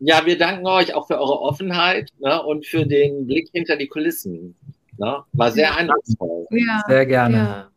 Ja, 0.00 0.24
wir 0.24 0.38
danken 0.38 0.66
euch 0.66 0.94
auch 0.94 1.08
für 1.08 1.18
eure 1.18 1.40
Offenheit 1.40 2.10
ne, 2.20 2.40
und 2.42 2.66
für 2.66 2.86
den 2.86 3.26
Blick 3.26 3.48
hinter 3.52 3.76
die 3.76 3.88
Kulissen. 3.88 4.54
Ne? 4.96 5.24
War 5.32 5.50
sehr 5.50 5.70
ja. 5.70 5.76
eindrucksvoll. 5.76 6.46
Ja, 6.50 6.82
sehr 6.86 7.06
gerne. 7.06 7.36
Ja. 7.36 7.68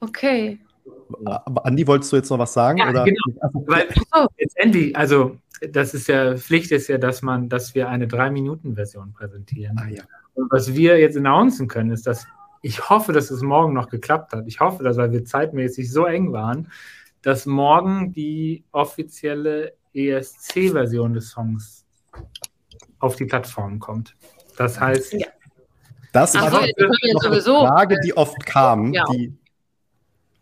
Okay. 0.00 0.58
Aber 1.24 1.66
Andi, 1.66 1.86
wolltest 1.86 2.12
du 2.12 2.16
jetzt 2.16 2.30
noch 2.30 2.38
was 2.38 2.52
sagen? 2.52 2.78
Ja, 2.78 2.90
oder? 2.90 3.04
genau. 3.04 3.50
Weil 3.66 3.88
letztendlich, 4.38 4.96
also 4.96 5.36
das 5.72 5.92
ist 5.92 6.06
ja, 6.08 6.36
Pflicht 6.36 6.70
ist 6.70 6.88
ja, 6.88 6.98
dass 6.98 7.22
man, 7.22 7.48
dass 7.48 7.74
wir 7.74 7.88
eine 7.88 8.06
Drei-Minuten-Version 8.06 9.12
präsentieren. 9.12 9.76
Ah, 9.78 9.88
ja. 9.88 10.02
Und 10.34 10.50
was 10.52 10.74
wir 10.74 10.98
jetzt 10.98 11.16
announcen 11.16 11.66
können, 11.68 11.90
ist, 11.90 12.06
dass 12.06 12.26
ich 12.62 12.90
hoffe, 12.90 13.12
dass 13.12 13.30
es 13.30 13.42
morgen 13.42 13.72
noch 13.72 13.88
geklappt 13.88 14.32
hat. 14.32 14.46
Ich 14.46 14.60
hoffe, 14.60 14.82
dass, 14.82 14.96
weil 14.96 15.12
wir 15.12 15.24
zeitmäßig 15.24 15.90
so 15.90 16.04
eng 16.04 16.32
waren, 16.32 16.70
dass 17.22 17.46
morgen 17.46 18.12
die 18.12 18.64
offizielle 18.72 19.74
ESC-Version 19.94 21.14
des 21.14 21.30
Songs 21.30 21.84
auf 22.98 23.16
die 23.16 23.24
Plattform 23.24 23.78
kommt. 23.78 24.14
Das 24.56 24.78
heißt, 24.80 25.14
ja. 25.14 25.28
das 26.12 26.34
war 26.34 26.52
Ach, 26.52 26.62
eine 26.62 27.42
Frage, 27.42 27.98
die 28.04 28.16
oft 28.16 28.44
kam. 28.44 28.92
Ja. 28.92 29.04
Die 29.12 29.34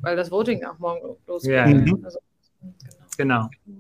weil 0.01 0.17
das 0.17 0.31
Voting 0.31 0.65
auch 0.65 0.79
morgen 0.79 1.17
losgeht. 1.27 1.53
Ja. 1.53 1.67
Mhm. 1.67 2.01
Also, 2.05 2.19
genau. 3.17 3.49
genau. 3.65 3.79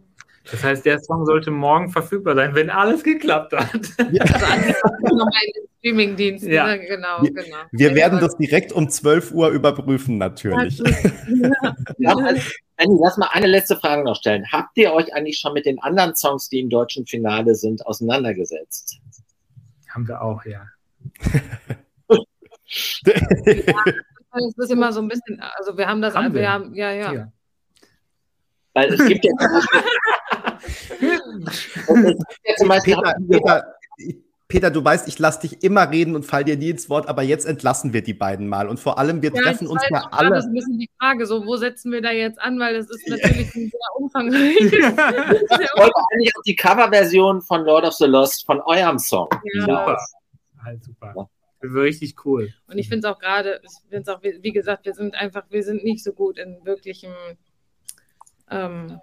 Das 0.50 0.64
heißt, 0.64 0.86
der 0.86 0.98
Song 1.00 1.26
sollte 1.26 1.50
morgen 1.50 1.90
verfügbar 1.90 2.34
sein, 2.34 2.54
wenn 2.54 2.70
alles 2.70 3.04
geklappt 3.04 3.52
hat. 3.52 3.80
Ja. 4.12 4.24
Also 4.24 5.16
nochmal 5.16 5.42
in 5.44 5.52
den 5.52 5.68
Streamingdienst. 5.78 6.46
Ja. 6.46 6.66
Ne? 6.66 6.78
Genau, 6.80 7.22
wir, 7.22 7.32
genau. 7.32 7.56
Wir 7.72 7.94
werden 7.94 8.20
das 8.20 8.36
direkt 8.36 8.72
um 8.72 8.88
12 8.88 9.32
Uhr 9.32 9.50
überprüfen, 9.50 10.18
natürlich. 10.18 10.78
Ja, 11.98 12.16
also, 12.16 12.40
Annie, 12.76 12.98
lass 13.02 13.16
mal 13.16 13.28
eine 13.32 13.46
letzte 13.46 13.76
Frage 13.76 14.04
noch 14.04 14.16
stellen. 14.16 14.44
Habt 14.50 14.76
ihr 14.76 14.92
euch 14.92 15.12
eigentlich 15.14 15.38
schon 15.38 15.52
mit 15.52 15.66
den 15.66 15.78
anderen 15.80 16.14
Songs, 16.14 16.48
die 16.48 16.60
im 16.60 16.70
deutschen 16.70 17.06
Finale 17.06 17.54
sind, 17.54 17.86
auseinandergesetzt? 17.86 18.98
Haben 19.88 20.08
wir 20.08 20.22
auch, 20.22 20.44
ja. 20.44 20.66
ja 23.04 23.14
das 24.30 24.58
ist 24.58 24.70
immer 24.70 24.92
so 24.92 25.00
ein 25.00 25.08
bisschen, 25.08 25.40
also 25.56 25.76
wir 25.76 25.88
haben 25.88 26.02
das, 26.02 26.14
haben 26.14 26.34
wir? 26.34 26.40
wir 26.40 26.52
haben, 26.52 26.74
ja, 26.74 26.92
ja. 26.92 27.32
Weil 28.78 28.92
es 28.92 29.06
gibt 29.06 29.24
ja 29.24 29.32
Peter, 32.84 33.14
Peter, 33.28 33.74
Peter, 34.46 34.70
du 34.70 34.84
weißt, 34.84 35.08
ich 35.08 35.18
lasse 35.18 35.40
dich 35.40 35.62
immer 35.62 35.90
reden 35.90 36.14
und 36.14 36.24
fall 36.24 36.44
dir 36.44 36.56
nie 36.56 36.70
ins 36.70 36.88
Wort, 36.88 37.08
aber 37.08 37.22
jetzt 37.22 37.44
entlassen 37.44 37.92
wir 37.92 38.02
die 38.02 38.14
beiden 38.14 38.48
mal. 38.48 38.68
Und 38.68 38.78
vor 38.78 38.98
allem, 38.98 39.20
wir 39.20 39.32
ja, 39.34 39.42
treffen 39.42 39.66
uns 39.66 39.82
ja 39.90 40.06
alle. 40.12 40.30
Das 40.30 40.44
ist 40.44 40.50
ein 40.50 40.54
bisschen 40.54 40.78
die 40.78 40.88
Frage, 40.98 41.26
so, 41.26 41.44
wo 41.44 41.56
setzen 41.56 41.90
wir 41.90 42.00
da 42.00 42.12
jetzt 42.12 42.40
an? 42.40 42.58
Weil 42.58 42.76
das 42.76 42.88
ist 42.88 43.08
natürlich 43.08 43.54
ein 43.54 43.70
sehr 43.70 43.80
umfangreiches. 43.96 44.72
ich 44.72 44.80
wollte 44.80 46.00
eigentlich 46.12 46.36
auch 46.36 46.42
die 46.46 46.56
Coverversion 46.56 47.42
von 47.42 47.64
Lord 47.64 47.84
of 47.84 47.94
the 47.94 48.06
Lost 48.06 48.46
von 48.46 48.60
eurem 48.60 48.98
Song. 48.98 49.28
Ja. 49.54 49.62
Super. 49.62 49.98
Halt 50.64 50.84
super. 50.84 51.28
Richtig 51.62 52.24
cool. 52.24 52.54
Und 52.68 52.78
ich 52.78 52.88
finde 52.88 53.08
es 53.08 53.12
auch 53.12 53.18
gerade, 53.18 53.60
ich 53.64 53.70
finde 53.90 54.02
es 54.02 54.08
auch, 54.08 54.22
wie 54.22 54.52
gesagt, 54.52 54.86
wir 54.86 54.94
sind 54.94 55.16
einfach, 55.16 55.44
wir 55.50 55.64
sind 55.64 55.82
nicht 55.82 56.04
so 56.04 56.12
gut 56.12 56.38
in 56.38 56.64
wirklichem 56.64 57.10
ähm, 58.50 59.00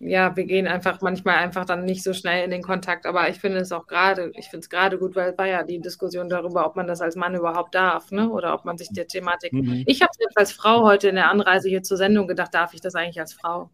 ja, 0.00 0.36
wir 0.36 0.44
gehen 0.44 0.68
einfach 0.68 1.00
manchmal 1.00 1.36
einfach 1.36 1.64
dann 1.64 1.84
nicht 1.84 2.04
so 2.04 2.12
schnell 2.12 2.44
in 2.44 2.50
den 2.50 2.62
Kontakt. 2.62 3.04
Aber 3.04 3.28
ich 3.28 3.40
finde 3.40 3.58
es 3.58 3.72
auch 3.72 3.86
gerade, 3.86 4.30
ich 4.36 4.46
finde 4.46 4.60
es 4.60 4.70
gerade 4.70 4.98
gut, 4.98 5.16
weil 5.16 5.32
es 5.32 5.38
war 5.38 5.46
ja 5.46 5.64
die 5.64 5.80
Diskussion 5.80 6.28
darüber, 6.28 6.66
ob 6.66 6.76
man 6.76 6.86
das 6.86 7.00
als 7.00 7.16
Mann 7.16 7.34
überhaupt 7.34 7.74
darf, 7.74 8.12
ne? 8.12 8.30
Oder 8.30 8.54
ob 8.54 8.64
man 8.64 8.78
sich 8.78 8.88
der 8.90 9.08
Thematik. 9.08 9.52
Mhm. 9.52 9.82
Ich 9.86 10.00
habe 10.00 10.12
jetzt 10.20 10.38
als 10.38 10.52
Frau 10.52 10.84
heute 10.84 11.08
in 11.08 11.16
der 11.16 11.30
Anreise 11.30 11.68
hier 11.68 11.82
zur 11.82 11.96
Sendung 11.96 12.28
gedacht, 12.28 12.54
darf 12.54 12.74
ich 12.74 12.80
das 12.80 12.94
eigentlich 12.94 13.18
als 13.18 13.32
Frau? 13.32 13.70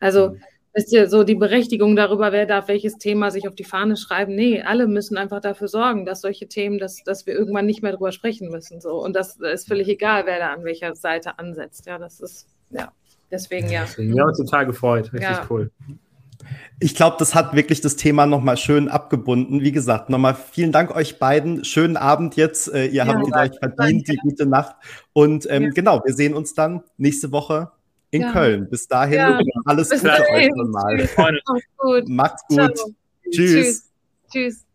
Also, 0.00 0.30
mhm. 0.30 0.42
wisst 0.74 0.92
ihr, 0.92 1.08
so 1.08 1.24
die 1.24 1.34
Berechtigung 1.34 1.96
darüber, 1.96 2.30
wer 2.30 2.44
darf 2.44 2.68
welches 2.68 2.98
Thema 2.98 3.30
sich 3.30 3.48
auf 3.48 3.54
die 3.54 3.64
Fahne 3.64 3.96
schreiben. 3.96 4.34
Nee, 4.34 4.60
alle 4.60 4.86
müssen 4.86 5.16
einfach 5.16 5.40
dafür 5.40 5.68
sorgen, 5.68 6.04
dass 6.04 6.20
solche 6.20 6.46
Themen, 6.46 6.78
dass, 6.78 7.02
dass 7.04 7.26
wir 7.26 7.32
irgendwann 7.32 7.64
nicht 7.64 7.82
mehr 7.82 7.92
drüber 7.92 8.12
sprechen 8.12 8.50
müssen. 8.50 8.82
So. 8.82 9.02
Und 9.02 9.16
das 9.16 9.36
ist 9.38 9.66
völlig 9.66 9.88
egal, 9.88 10.26
wer 10.26 10.38
da 10.40 10.52
an 10.52 10.64
welcher 10.64 10.94
Seite 10.94 11.38
ansetzt. 11.38 11.86
Ja, 11.86 11.96
das 11.96 12.20
ist, 12.20 12.48
ja. 12.68 12.92
Deswegen 13.30 13.68
ja. 13.70 13.82
Deswegen, 13.82 14.14
wir 14.14 14.22
haben 14.22 14.28
uns 14.28 14.38
total 14.38 14.66
gefreut. 14.66 15.12
Richtig 15.12 15.30
ja. 15.30 15.46
cool. 15.50 15.70
Ich 16.80 16.94
glaube, 16.94 17.16
das 17.18 17.34
hat 17.34 17.54
wirklich 17.54 17.80
das 17.80 17.96
Thema 17.96 18.26
nochmal 18.26 18.56
schön 18.56 18.88
abgebunden. 18.88 19.60
Wie 19.60 19.72
gesagt, 19.72 20.10
nochmal 20.10 20.34
vielen 20.34 20.70
Dank 20.70 20.94
euch 20.94 21.18
beiden. 21.18 21.64
Schönen 21.64 21.96
Abend 21.96 22.36
jetzt. 22.36 22.72
Äh, 22.72 22.86
ihr 22.86 22.92
ja, 22.92 23.06
habt 23.06 23.24
euch 23.24 23.58
verdient, 23.58 24.08
danke. 24.08 24.12
die 24.12 24.16
gute 24.16 24.46
Nacht. 24.46 24.76
Und 25.12 25.46
ähm, 25.50 25.64
ja. 25.64 25.70
genau, 25.70 26.02
wir 26.04 26.14
sehen 26.14 26.34
uns 26.34 26.54
dann 26.54 26.84
nächste 26.96 27.32
Woche 27.32 27.72
in 28.10 28.22
ja. 28.22 28.32
Köln. 28.32 28.68
Bis 28.70 28.86
dahin 28.86 29.20
alles 29.64 29.88
Bis 29.88 30.00
Gute 30.00 30.12
dahin. 30.12 30.34
euch 30.34 30.50
nochmal. 30.54 32.04
Macht's 32.06 32.42
gut. 32.48 32.76
Ciao. 32.76 32.90
Tschüss. 33.30 33.52
Tschüss. 33.52 33.90
Tschüss. 34.30 34.67